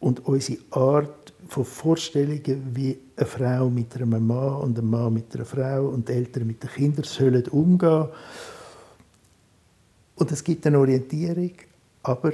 und 0.00 0.24
unsere 0.26 0.58
Art 0.70 1.32
von 1.48 1.64
Vorstellungen, 1.64 2.70
wie 2.74 2.98
eine 3.16 3.26
Frau 3.26 3.70
mit 3.70 3.96
einem 3.96 4.26
Mann 4.26 4.56
und 4.56 4.78
ein 4.78 4.88
Mann 4.88 5.14
mit 5.14 5.34
einer 5.34 5.46
Frau 5.46 5.88
und 5.88 6.08
Eltern 6.10 6.46
mit 6.46 6.62
den 6.62 6.70
Kindern 6.70 7.04
sollen 7.04 7.48
umgehen 7.48 8.08
und 10.18 10.32
es 10.32 10.42
gibt 10.42 10.66
eine 10.66 10.78
Orientierung, 10.80 11.52
aber 12.02 12.32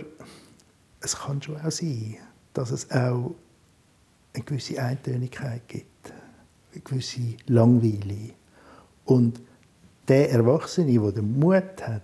es 1.01 1.17
kann 1.17 1.43
schon 1.43 1.61
auch 1.61 1.71
sein, 1.71 2.17
dass 2.55 2.71
es 2.71 2.91
auch 2.91 3.35
eine 4.33 4.45
gewisse 4.45 4.83
Eintönigkeit 4.83 5.69
gibt, 5.69 5.87
gewisse 6.81 7.37
Langweile. 7.47 8.31
Und 9.05 9.41
der 10.09 10.31
Erwachsene, 10.31 10.99
der 10.99 11.13
den 11.13 11.39
Mut 11.39 11.83
hat, 11.83 12.03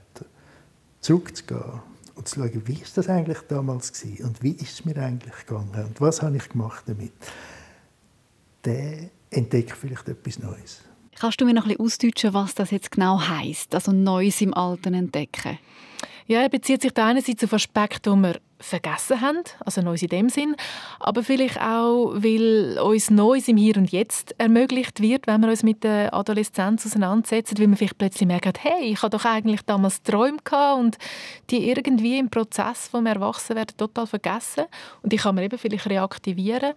zurückzugehen 1.01 1.81
und 2.15 2.29
zu 2.29 2.41
schauen, 2.41 2.63
wie 2.67 2.75
ist 2.75 2.97
das 2.97 3.09
eigentlich 3.09 3.39
damals 3.49 3.93
gewesen 3.93 4.27
und 4.27 4.43
wie 4.43 4.53
ist 4.53 4.73
es 4.73 4.85
mir 4.85 4.97
eigentlich 4.99 5.47
gegangen 5.47 5.87
und 5.87 6.01
was 6.01 6.23
habe 6.23 6.37
ich 6.37 6.49
gemacht 6.49 6.85
damit, 6.87 7.13
der 8.65 9.11
entdeckt 9.31 9.73
vielleicht 9.73 10.09
etwas 10.09 10.39
Neues. 10.39 10.83
Kannst 11.19 11.41
du 11.41 11.45
mir 11.45 11.55
noch 11.55 11.65
ein 11.65 11.69
bisschen 11.69 11.85
ausdeutschen, 11.85 12.35
was 12.35 12.55
das 12.55 12.71
jetzt 12.71 12.91
genau 12.91 13.21
heißt, 13.21 13.75
also 13.75 13.93
Neues 13.93 14.41
im 14.41 14.55
Alten 14.55 14.95
entdecken? 14.95 15.59
Ja, 16.27 16.41
er 16.43 16.49
bezieht 16.49 16.83
sich 16.83 16.93
da 16.93 17.07
einerseits 17.07 17.43
auf 17.45 17.53
Aspekte, 17.53 18.11
die 18.11 18.17
wir 18.17 18.41
vergessen 18.61 19.21
haben, 19.21 19.43
also 19.65 19.81
Neues 19.81 20.03
in 20.03 20.09
dem 20.09 20.29
Sinn, 20.29 20.55
aber 20.99 21.23
vielleicht 21.23 21.61
auch, 21.61 22.13
weil 22.15 22.79
uns 22.79 23.11
Neues 23.11 23.49
im 23.49 23.57
Hier 23.57 23.77
und 23.77 23.91
Jetzt 23.91 24.35
ermöglicht 24.39 25.01
wird, 25.01 25.27
wenn 25.27 25.41
wir 25.41 25.49
uns 25.49 25.63
mit 25.63 25.83
der 25.83 26.15
Adoleszenz 26.15 26.87
auseinandersetzen, 26.87 27.59
weil 27.59 27.69
man 27.69 27.77
vielleicht 27.77 27.99
plötzlich 27.99 28.27
merkt, 28.27 28.63
hey, 28.63 28.93
ich 28.93 29.03
habe 29.03 29.17
doch 29.17 29.25
eigentlich 29.25 29.63
damals 29.63 30.03
Träume 30.03 30.39
und 30.79 30.99
die 31.51 31.69
irgendwie 31.69 32.19
im 32.19 32.31
Prozess 32.31 32.89
vom 32.89 33.07
Erwachsenwerden 33.07 33.77
total 33.77 34.07
vergessen 34.07 34.65
und 35.03 35.13
die 35.13 35.17
kann 35.17 35.35
man 35.35 35.45
eben 35.45 35.59
vielleicht 35.59 35.89
reaktivieren. 35.89 36.73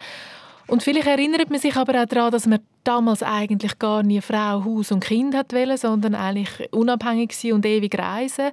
Und 0.68 0.82
vielleicht 0.82 1.08
erinnert 1.08 1.50
man 1.50 1.60
sich 1.60 1.76
aber 1.76 2.02
auch 2.02 2.06
daran, 2.06 2.32
dass 2.32 2.48
man 2.48 2.60
damals 2.86 3.22
eigentlich 3.22 3.78
gar 3.80 4.02
nie 4.02 4.22
Frau, 4.22 4.64
Haus 4.64 4.92
und 4.94 5.04
Kind 5.04 5.36
hat 5.36 5.52
wollen, 5.52 5.78
sondern 5.78 6.16
eigentlich 6.16 6.72
unabhängig 6.72 7.36
sein 7.36 7.54
und 7.54 7.66
ewig 7.66 7.98
reisen 8.00 8.52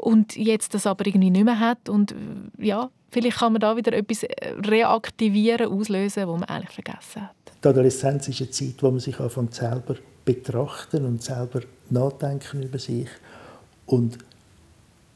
und 0.00 0.36
jetzt 0.36 0.74
das 0.74 0.86
aber 0.86 1.06
irgendwie 1.06 1.30
nicht 1.30 1.44
mehr 1.44 1.60
hat 1.60 1.88
und 1.88 2.14
ja, 2.58 2.90
vielleicht 3.10 3.38
kann 3.38 3.52
man 3.52 3.60
da 3.60 3.76
wieder 3.76 3.92
etwas 3.92 4.24
reaktivieren, 4.66 5.70
auslösen, 5.70 6.26
was 6.26 6.40
man 6.40 6.48
eigentlich 6.48 6.74
vergessen 6.74 7.22
hat. 7.22 7.36
Die 7.62 7.68
Adoleszenz 7.68 8.28
ist 8.28 8.40
eine 8.40 8.50
Zeit, 8.50 8.82
wo 8.82 8.90
man 8.90 9.00
sich 9.00 9.20
anfängt 9.20 9.54
selber 9.54 9.96
betrachten 10.24 11.04
und 11.04 11.22
selber 11.22 11.60
nachdenken 11.90 12.62
über 12.62 12.78
sich. 12.78 13.08
Und 13.86 14.18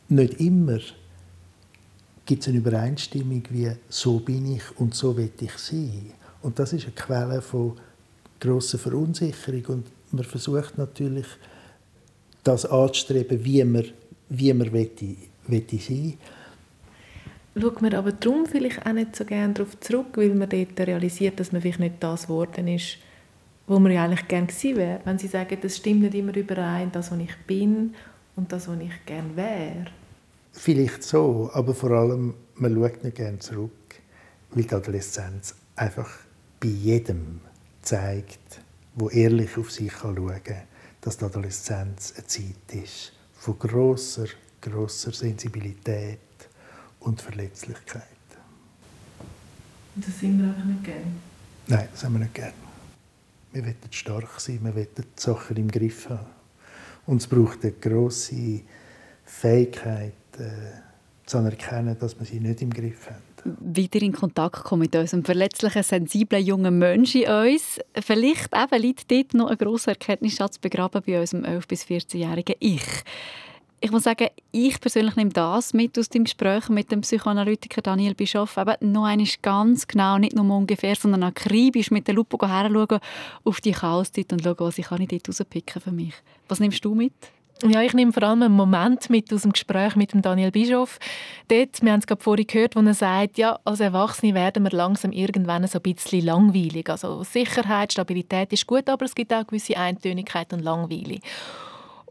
nicht 0.09 0.41
immer 0.41 0.79
gibt 2.27 2.43
es 2.43 2.49
eine 2.49 2.59
Übereinstimmung 2.59 3.43
wie 3.51 3.71
so 3.89 4.19
bin 4.19 4.55
ich 4.55 4.63
und 4.79 4.95
so 4.95 5.17
will 5.17 5.31
ich 5.41 5.57
sein. 5.57 6.13
Und 6.43 6.59
das 6.59 6.73
ist 6.75 6.85
eine 6.85 6.95
Quelle 6.95 7.41
von 7.41 7.73
grosser 8.41 8.79
Verunsicherung. 8.79 9.65
Und 9.67 9.87
man 10.13 10.25
versucht 10.25 10.77
natürlich 10.77 11.27
das 12.43 12.67
anzustreben, 12.67 13.43
wie 13.45 13.65
man 13.65 13.85
wie 14.29 14.53
man 14.53 14.71
möchte, 14.73 15.17
möchte 15.47 15.79
sein 15.79 16.15
Schaut 17.57 17.83
man 17.83 17.95
aber 17.95 18.11
darum 18.11 18.47
vielleicht 18.47 18.85
auch 18.85 18.93
nicht 18.93 19.15
so 19.15 19.25
gerne 19.25 19.55
darauf 19.55 19.79
zurück, 19.79 20.17
weil 20.17 20.35
man 20.35 20.49
dort 20.49 20.81
realisiert, 20.81 21.39
dass 21.39 21.53
man 21.53 21.63
vielleicht 21.63 21.79
nicht 21.79 21.95
das 22.01 22.25
geworden 22.25 22.67
ist, 22.67 22.99
wo 23.69 23.79
man 23.79 23.93
ja 23.93 24.05
eigentlich 24.05 24.27
gerne 24.27 24.49
gewesen 24.49 24.77
wäre. 24.77 25.01
Wenn 25.05 25.19
Sie 25.19 25.29
sagen, 25.29 25.57
das 25.63 25.77
stimmt 25.77 26.03
nicht 26.03 26.15
immer 26.17 26.35
überein, 26.37 26.91
das, 26.91 27.13
was 27.13 27.19
ich 27.21 27.37
bin 27.47 27.95
und 28.35 28.51
das, 28.51 28.67
was 28.67 28.81
ich 28.81 29.07
gerne 29.07 29.37
wäre. 29.37 29.85
Vielleicht 30.51 31.05
so, 31.05 31.49
aber 31.53 31.75
vor 31.75 31.93
allem, 31.93 32.35
man 32.57 32.75
schaut 32.75 33.05
nicht 33.05 33.17
gerne 33.17 33.39
zurück, 33.39 33.71
weil 34.51 34.65
die 34.65 34.75
Adoleszenz 34.75 35.55
einfach 35.77 36.11
bei 36.59 36.69
jedem 36.69 37.41
zeigt, 37.83 38.61
wo 38.97 39.11
ehrlich 39.11 39.57
auf 39.57 39.71
sich 39.71 39.93
schauen 39.93 40.41
kann, 40.43 40.63
dass 41.01 41.19
die 41.19 41.25
Adoleszenz 41.25 42.15
eine 42.17 42.27
Zeit 42.27 42.83
ist, 42.83 43.13
von 43.45 43.59
großer, 43.59 44.27
großer 44.63 45.13
Sensibilität 45.13 46.19
und 47.01 47.21
Verletzlichkeit. 47.21 48.03
Und 49.95 50.07
das 50.07 50.19
sind 50.19 50.39
wir 50.39 50.49
einfach 50.49 50.65
nicht 50.65 50.83
gerne? 50.83 51.13
Nein, 51.67 51.89
das 51.93 52.05
haben 52.05 52.15
wir 52.15 52.21
nicht 52.21 52.33
gerne. 52.33 52.55
Wir 53.53 53.63
wollen 53.65 53.77
stark 53.91 54.41
sein, 54.41 54.61
wir 54.63 54.75
wollen 54.75 54.89
die 54.97 55.03
Sachen 55.17 55.59
im 55.59 55.71
Griff 55.71 56.09
haben. 56.09 56.27
Und 57.05 57.21
es 57.21 57.27
braucht 57.27 57.63
eine 57.63 57.73
grosse 57.73 58.63
Fähigkeit, 59.27 60.15
äh, 60.39 60.81
zu 61.27 61.37
anerkennen, 61.37 61.99
dass 61.99 62.19
wir 62.19 62.25
sie 62.25 62.41
nicht 62.41 62.63
im 62.63 62.71
Griff 62.71 63.11
haben 63.11 63.34
wieder 63.45 64.03
in 64.03 64.13
Kontakt 64.13 64.65
kommen 64.65 64.83
mit 64.83 64.97
unserem 64.97 65.25
verletzlichen, 65.25 65.83
sensiblen 65.83 66.45
jungen 66.45 66.79
Menschen 66.79 67.23
in 67.23 67.31
uns. 67.31 67.79
Vielleicht 68.01 68.51
eben 68.55 68.83
liegt 68.83 69.11
dort 69.11 69.35
noch 69.35 69.51
ein 69.51 69.59
grosser 69.59 69.93
Erkenntnisschatz 69.93 70.59
begraben 70.59 71.03
bei 71.07 71.21
unserem 71.21 71.45
11- 71.45 71.69
bis 71.69 71.85
14-jährigen 71.85 72.57
Ich. 72.61 72.83
Ich 73.81 73.91
muss 73.91 74.05
sagen, 74.05 74.29
ich 74.51 74.81
persönlich 74.81 75.15
nehme 75.17 75.31
das 75.31 75.75
mit 75.75 75.99
aus 75.99 76.09
dem 76.09 76.25
Gespräch 76.25 76.71
mit 76.71 76.91
dem 76.91 77.03
Psychoanalytiker 77.03 77.83
Daniel 77.83 78.15
Bischoff. 78.15 78.57
Eben 78.57 78.93
noch 78.93 79.05
einmal 79.05 79.29
ganz 79.43 79.87
genau, 79.87 80.17
nicht 80.17 80.35
nur 80.35 80.57
ungefähr, 80.57 80.97
sondern 80.97 81.23
akribisch 81.25 81.91
mit 81.91 82.09
der 82.09 82.15
Lupe 82.15 82.39
herschauen 82.49 82.99
auf 83.45 83.61
die 83.61 83.73
Chaoszeit 83.73 84.33
und 84.33 84.43
schauen, 84.43 84.57
was 84.59 84.79
ich 84.79 84.87
dort 84.87 85.29
rauspicken 85.29 85.83
für 85.83 85.93
mich. 85.93 86.15
Was 86.49 86.61
nimmst 86.61 86.83
du 86.83 86.95
mit? 86.95 87.13
Ja, 87.63 87.83
ich 87.83 87.95
nehme 87.95 88.13
vor 88.13 88.25
allem 88.25 88.43
einen 88.43 88.55
Moment 88.55 89.09
mit 89.11 89.33
aus 89.33 89.43
dem 89.43 89.53
Gespräch 89.53 89.95
mit 89.97 90.13
dem 90.13 90.23
Daniel 90.23 90.51
Bischof. 90.51 90.99
Dort, 91.49 91.83
wir 91.83 91.93
haben 91.93 92.01
es 92.01 92.07
gerade 92.07 92.23
vorhin 92.23 92.47
gehört, 92.47 92.75
wo 92.75 92.81
er 92.81 92.95
sagt, 92.95 93.39
ja, 93.39 93.59
als 93.65 93.81
Erwachsene 93.81 94.35
werden 94.35 94.65
wir 94.65 94.71
langsam 94.71 95.13
irgendwann 95.13 95.67
so 95.67 95.79
ein 95.79 95.95
bisschen 95.95 96.25
langweilig. 96.25 96.91
Also 96.91 97.23
Sicherheit, 97.23 97.93
Stabilität 97.93 98.53
ist 98.53 98.67
gut, 98.67 98.89
aber 98.89 99.05
es 99.05 99.15
gibt 99.15 99.33
auch 99.33 99.47
gewisse 99.47 99.77
Eintönigkeit 99.77 100.53
und 100.53 100.61
Langweile. 100.61 101.21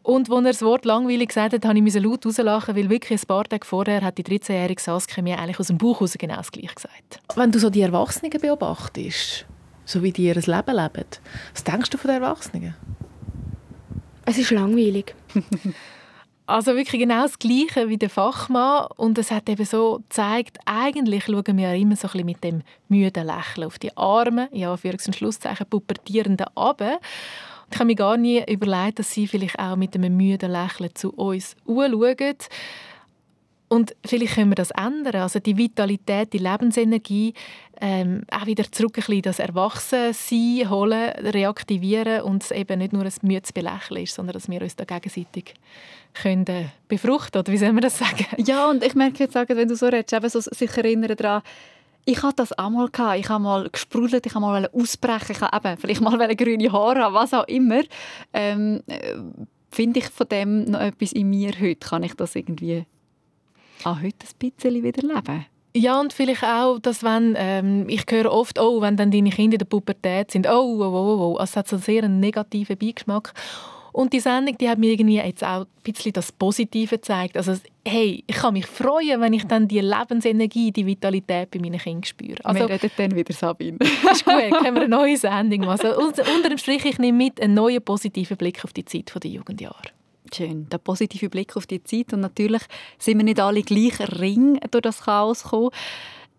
Und 0.02 0.30
als 0.30 0.46
er 0.46 0.52
das 0.52 0.62
Wort 0.62 0.86
langweilig 0.86 1.30
gesagt 1.30 1.54
hat, 1.54 1.64
musste 1.76 2.00
ich 2.00 2.06
laut 2.06 2.26
rauslachen, 2.26 2.76
weil 2.76 2.90
wirklich 2.90 3.22
ein 3.22 3.28
paar 3.28 3.46
Tage 3.46 3.66
vorher 3.66 4.02
hat 4.02 4.18
die 4.18 4.24
13-jährige 4.24 4.82
Saskia 4.82 5.24
mir 5.24 5.40
eigentlich 5.40 5.60
aus 5.60 5.68
dem 5.68 5.78
Buch 5.78 6.00
heraus 6.00 6.16
genau 6.18 6.38
das 6.38 6.52
Gleiche 6.52 6.76
gesagt. 6.76 7.20
Wenn 7.36 7.52
du 7.52 7.60
so 7.60 7.70
die 7.70 7.82
Erwachsenen 7.82 8.32
beobachtest, 8.32 9.46
so 9.86 10.04
wie 10.04 10.12
die 10.12 10.26
ihr 10.26 10.36
Leben 10.36 10.46
leben, 10.48 11.06
was 11.54 11.64
denkst 11.64 11.90
du 11.90 11.98
von 11.98 12.12
den 12.12 12.22
Erwachsenen? 12.22 12.76
Es 14.26 14.38
ist 14.38 14.52
langweilig. 14.52 15.16
Also 16.46 16.76
wirklich 16.76 17.00
genau 17.00 17.22
das 17.22 17.40
Gleiche 17.40 17.88
wie 17.88 17.98
der 17.98 18.10
Fachmann. 18.10 18.88
Und 18.98 19.18
es 19.18 19.32
hat 19.32 19.48
eben 19.48 19.66
so 19.66 20.00
gezeigt, 20.00 20.58
eigentlich 20.66 21.26
schauen 21.26 21.58
wir 21.58 21.70
ja 21.70 21.74
immer 21.74 21.96
so 21.96 22.08
ein 22.08 22.12
bisschen 22.12 22.26
mit 22.26 22.44
dem 22.44 22.64
müden 22.90 23.26
Lächeln 23.26 23.66
auf 23.66 23.80
die 23.80 23.96
Arme, 23.96 24.50
ja, 24.52 24.76
für 24.76 24.92
und 24.92 25.16
Schlusszeichen, 25.16 25.68
pubertierenden 25.68 26.48
Abe. 26.56 27.00
Ich 27.72 27.80
habe 27.80 27.86
mir 27.86 27.96
gar 27.96 28.18
nie 28.18 28.44
überlegt, 28.52 29.00
dass 29.00 29.12
sie 29.12 29.26
vielleicht 29.26 29.58
auch 29.58 29.78
mit 29.78 29.96
einem 29.96 30.18
müden 30.18 30.52
Lächeln 30.52 30.94
zu 30.94 31.12
uns 31.14 31.56
schauen. 31.66 32.36
Und 33.74 33.96
vielleicht 34.06 34.36
können 34.36 34.52
wir 34.52 34.56
das 34.56 34.70
ändern. 34.70 35.24
Also 35.24 35.40
die 35.40 35.58
Vitalität, 35.58 36.32
die 36.32 36.38
Lebensenergie, 36.38 37.34
ähm, 37.82 38.22
auch 38.30 38.46
wieder 38.46 38.72
zurück 38.72 39.00
ein 39.00 39.04
bisschen 39.04 39.22
das 39.24 39.40
Erwachsensein 39.40 40.70
holen, 40.70 41.10
reaktivieren 41.10 42.22
und 42.22 42.44
es 42.44 42.52
eben 42.52 42.78
nicht 42.78 42.94
nur 42.94 43.04
ein 43.04 43.14
müdes 43.24 43.52
Belächeln 43.52 44.04
ist, 44.04 44.14
sondern 44.14 44.34
dass 44.34 44.48
wir 44.48 44.62
uns 44.62 44.76
da 44.76 44.84
gegenseitig 44.84 45.56
können 46.14 46.70
befruchten 46.88 47.40
oder 47.40 47.52
wie 47.52 47.58
soll 47.58 47.74
man 47.74 47.82
das 47.82 47.98
sagen? 47.98 48.28
Ja, 48.38 48.70
und 48.70 48.84
ich 48.84 48.94
merke 48.94 49.24
jetzt, 49.24 49.34
wenn 49.34 49.68
du 49.68 49.76
so 49.76 49.88
redest, 49.88 50.14
eben 50.14 50.30
so 50.30 50.40
sich 50.40 50.78
erinnern 50.78 51.16
daran, 51.18 51.42
ich 52.06 52.22
hatte 52.22 52.44
das 52.44 52.56
auch 52.56 52.70
mal 52.70 52.90
gehabt. 52.90 53.18
Ich 53.18 53.30
habe 53.30 53.44
mal 53.44 53.68
gesprudelt, 53.68 54.24
ich 54.24 54.36
habe 54.36 54.46
mal 54.46 54.70
ausbrechen, 54.72 55.36
ich 55.36 55.42
eben 55.42 55.78
vielleicht 55.78 56.02
mal 56.02 56.36
grüne 56.36 56.72
Haare 56.72 57.06
haben, 57.06 57.16
was 57.16 57.34
auch 57.34 57.48
immer. 57.48 57.82
Ähm, 58.34 58.84
äh, 58.86 59.16
Finde 59.72 60.00
ich 60.00 60.10
von 60.10 60.28
dem 60.28 60.66
noch 60.66 60.82
etwas 60.82 61.12
in 61.14 61.32
mir 61.32 61.54
heute? 61.60 61.88
Kann 61.88 62.04
ich 62.04 62.14
das 62.14 62.36
irgendwie 62.36 62.86
auch 63.86 64.02
heute 64.02 64.26
ein 64.26 64.52
bisschen 64.52 64.84
wieder 64.84 65.02
leben? 65.02 65.46
Ja, 65.76 66.00
und 66.00 66.14
vielleicht 66.14 66.44
auch, 66.44 66.78
dass 66.80 67.04
wenn, 67.04 67.36
ähm, 67.38 67.90
ich 67.90 68.06
höre 68.08 68.32
oft, 68.32 68.60
oh, 68.60 68.82
wenn 68.82 68.96
dann 68.96 69.10
deine 69.10 69.32
Kinder 69.32 69.56
in 69.56 69.60
der 69.60 69.66
Pubertät 69.66 70.30
sind, 70.30 70.48
oh, 70.48 70.78
oh, 70.80 70.84
oh, 70.84 71.34
oh. 71.34 71.36
Also 71.38 71.52
es 71.52 71.58
hat 71.58 71.68
so 71.68 71.78
sehr 71.78 72.04
einen 72.04 72.20
negativen 72.20 72.78
Beigeschmack. 72.78 73.34
Und 73.92 74.12
die 74.12 74.20
Sendung, 74.20 74.58
die 74.58 74.68
hat 74.68 74.80
mir 74.80 74.92
irgendwie 74.92 75.18
jetzt 75.18 75.44
auch 75.44 75.62
ein 75.62 75.68
bisschen 75.84 76.14
das 76.14 76.32
Positive 76.32 76.96
gezeigt. 76.96 77.38
Also, 77.38 77.56
hey, 77.88 78.24
ich 78.26 78.36
kann 78.36 78.54
mich 78.54 78.66
freuen, 78.66 79.22
wenn 79.22 79.34
ich 79.34 79.46
dann 79.46 79.68
die 79.68 79.82
Lebensenergie, 79.82 80.72
die 80.72 80.86
Vitalität 80.86 81.52
bei 81.52 81.60
meinen 81.60 81.78
Kindern 81.78 82.04
spüre. 82.04 82.44
Also, 82.44 82.62
wir 82.62 82.70
reden 82.70 82.90
dann 82.98 83.16
wieder, 83.16 83.34
Sabine. 83.34 83.78
ist 84.12 84.26
gut, 84.26 84.34
können 84.34 84.76
wir 84.76 84.84
eine 84.84 84.88
neue 84.88 85.16
Sendung 85.16 85.62
machen. 85.62 85.86
Also, 85.86 86.02
unter 86.02 86.50
dem 86.50 86.58
Strich, 86.58 86.86
ich 86.86 86.98
nehme 86.98 87.20
mit 87.20 87.40
einen 87.40 87.54
neuen 87.54 87.84
positiven 87.84 88.36
Blick 88.36 88.66
auf 88.66 88.74
die 88.74 88.84
Zeit 88.84 89.14
der 89.24 89.30
Jugendjahre. 89.30 89.90
Schön, 90.34 90.68
der 90.70 90.80
positive 90.80 91.30
Blick 91.30 91.56
auf 91.56 91.68
die 91.68 91.84
Zeit. 91.84 92.14
Und 92.14 92.22
natürlich 92.22 92.64
sind 92.98 93.18
wir 93.18 93.24
nicht 93.24 93.40
alle 93.40 93.62
gleich 93.62 94.00
ring 94.20 94.60
durch 94.72 94.82
das 94.82 95.02
Chaos 95.02 95.44
gekommen. 95.44 95.70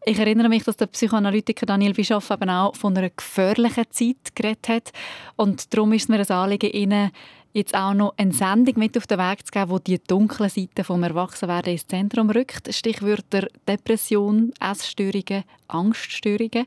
Ich 0.04 0.18
erinnere 0.18 0.48
mich, 0.48 0.64
dass 0.64 0.76
der 0.76 0.86
Psychoanalytiker 0.86 1.64
Daniel 1.64 1.94
Bischoff 1.94 2.30
eben 2.30 2.50
auch 2.50 2.74
von 2.74 2.96
einer 2.96 3.08
gefährlichen 3.08 3.84
Zeit 3.90 4.34
geredet 4.34 4.68
hat. 4.68 4.92
Und 5.36 5.72
darum 5.72 5.92
ist 5.92 6.02
es 6.02 6.08
mir 6.08 6.18
ein 6.18 6.28
Anliegen, 6.28 6.70
Ihnen 6.70 7.10
jetzt 7.54 7.74
auch 7.74 7.94
noch 7.94 8.14
eine 8.16 8.32
Sendung 8.32 8.78
mit 8.78 8.98
auf 8.98 9.06
den 9.06 9.18
Weg 9.18 9.46
zu 9.46 9.52
geben, 9.52 9.70
wo 9.70 9.78
die 9.78 9.98
dunkle 9.98 10.50
Seite 10.50 10.82
vom 10.82 11.02
Erwachsenwerden 11.04 11.72
ins 11.72 11.86
Zentrum 11.86 12.28
rückt. 12.30 12.74
Stichwörter 12.74 13.46
Depression, 13.66 14.52
Essstörungen, 14.60 15.44
Angststörungen. 15.68 16.66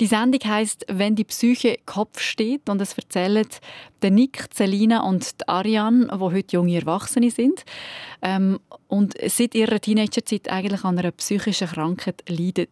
Die 0.00 0.06
Sendung 0.06 0.40
heißt 0.42 0.86
«Wenn 0.88 1.14
die 1.14 1.24
Psyche 1.24 1.76
Kopf 1.86 2.20
steht» 2.20 2.68
und 2.68 2.80
es 2.80 2.94
erzählen 2.94 3.46
der 4.04 4.10
Nick, 4.10 4.44
Selina 4.54 5.02
und 5.02 5.40
die 5.40 5.48
Ariane, 5.48 6.06
die 6.06 6.20
heute 6.20 6.56
junge 6.56 6.76
Erwachsene 6.76 7.30
sind 7.30 7.64
ähm, 8.20 8.60
und 8.86 9.14
seit 9.26 9.54
ihrer 9.54 9.80
Teenagerzeit 9.80 10.50
eigentlich 10.50 10.84
an 10.84 10.98
einer 10.98 11.10
psychischen 11.12 11.68
Krankheit 11.68 12.22
leiden. 12.28 12.68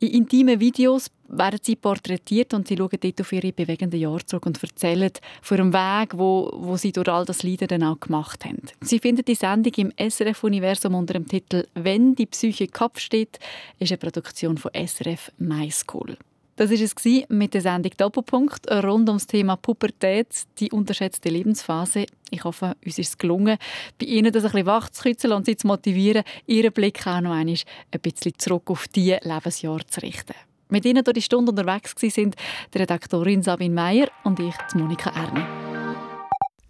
In 0.00 0.10
intimen 0.10 0.60
Videos 0.60 1.10
werden 1.28 1.58
sie 1.62 1.76
porträtiert 1.76 2.52
und 2.52 2.68
sie 2.68 2.76
schauen 2.76 2.98
dort 3.00 3.20
auf 3.22 3.32
ihre 3.32 3.52
bewegenden 3.52 3.98
Jahre 3.98 4.24
zurück 4.26 4.44
und 4.44 4.62
erzählen 4.62 5.10
von 5.40 5.56
dem 5.56 5.72
Weg, 5.72 6.18
wo, 6.18 6.52
wo 6.54 6.76
sie 6.76 6.92
durch 6.92 7.08
all 7.08 7.24
das 7.24 7.42
Leiden 7.42 7.68
dann 7.68 7.82
auch 7.82 7.98
gemacht 7.98 8.44
haben. 8.44 8.62
Sie 8.82 8.98
finden 8.98 9.24
die 9.24 9.34
Sendung 9.34 9.72
im 9.76 9.92
SRF-Universum 9.96 10.94
unter 10.94 11.14
dem 11.14 11.26
Titel 11.26 11.66
«Wenn 11.72 12.14
die 12.14 12.26
Psyche 12.26 12.68
Kopf 12.68 13.00
steht», 13.00 13.38
ist 13.78 13.90
eine 13.90 13.98
Produktion 13.98 14.58
von 14.58 14.70
SRF 14.74 15.32
My 15.38 15.70
School. 15.70 16.18
Das 16.56 16.70
war 16.70 16.78
es 16.80 17.28
mit 17.28 17.52
der 17.52 17.60
Sendung 17.60 17.92
Doppelpunkt 17.98 18.70
rund 18.70 19.08
ums 19.10 19.26
Thema 19.26 19.56
Pubertät, 19.56 20.28
die 20.58 20.70
unterschätzte 20.70 21.28
Lebensphase. 21.28 22.06
Ich 22.30 22.44
hoffe, 22.44 22.74
uns 22.82 22.98
ist 22.98 23.08
es 23.10 23.18
gelungen, 23.18 23.58
bei 24.00 24.06
Ihnen 24.06 24.32
das 24.32 24.44
ein 24.44 24.52
bisschen 24.52 24.66
wach 24.66 24.88
zu 24.88 25.02
kützeln 25.02 25.34
und 25.34 25.44
Sie 25.44 25.56
zu 25.56 25.66
motivieren, 25.66 26.24
Ihren 26.46 26.72
Blick 26.72 27.06
auch 27.06 27.20
noch 27.20 27.32
einmal 27.32 27.56
ein 27.90 28.00
bisschen 28.00 28.32
zurück 28.38 28.70
auf 28.70 28.88
diese 28.88 29.20
Lebensjahre 29.22 29.86
zu 29.86 30.00
richten. 30.00 30.32
Mit 30.70 30.86
Ihnen 30.86 31.04
durch 31.04 31.14
die 31.16 31.22
Stunde 31.22 31.52
unterwegs 31.52 31.94
waren 31.94 32.34
die 32.72 32.78
Redaktorin 32.78 33.42
Sabine 33.42 33.74
Meyer 33.74 34.08
und 34.24 34.40
ich, 34.40 34.54
Monika 34.74 35.10
Erni. 35.10 35.44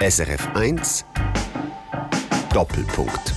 SRF 0.01 0.49
1 0.57 1.05
Doppelpunkt 2.53 3.37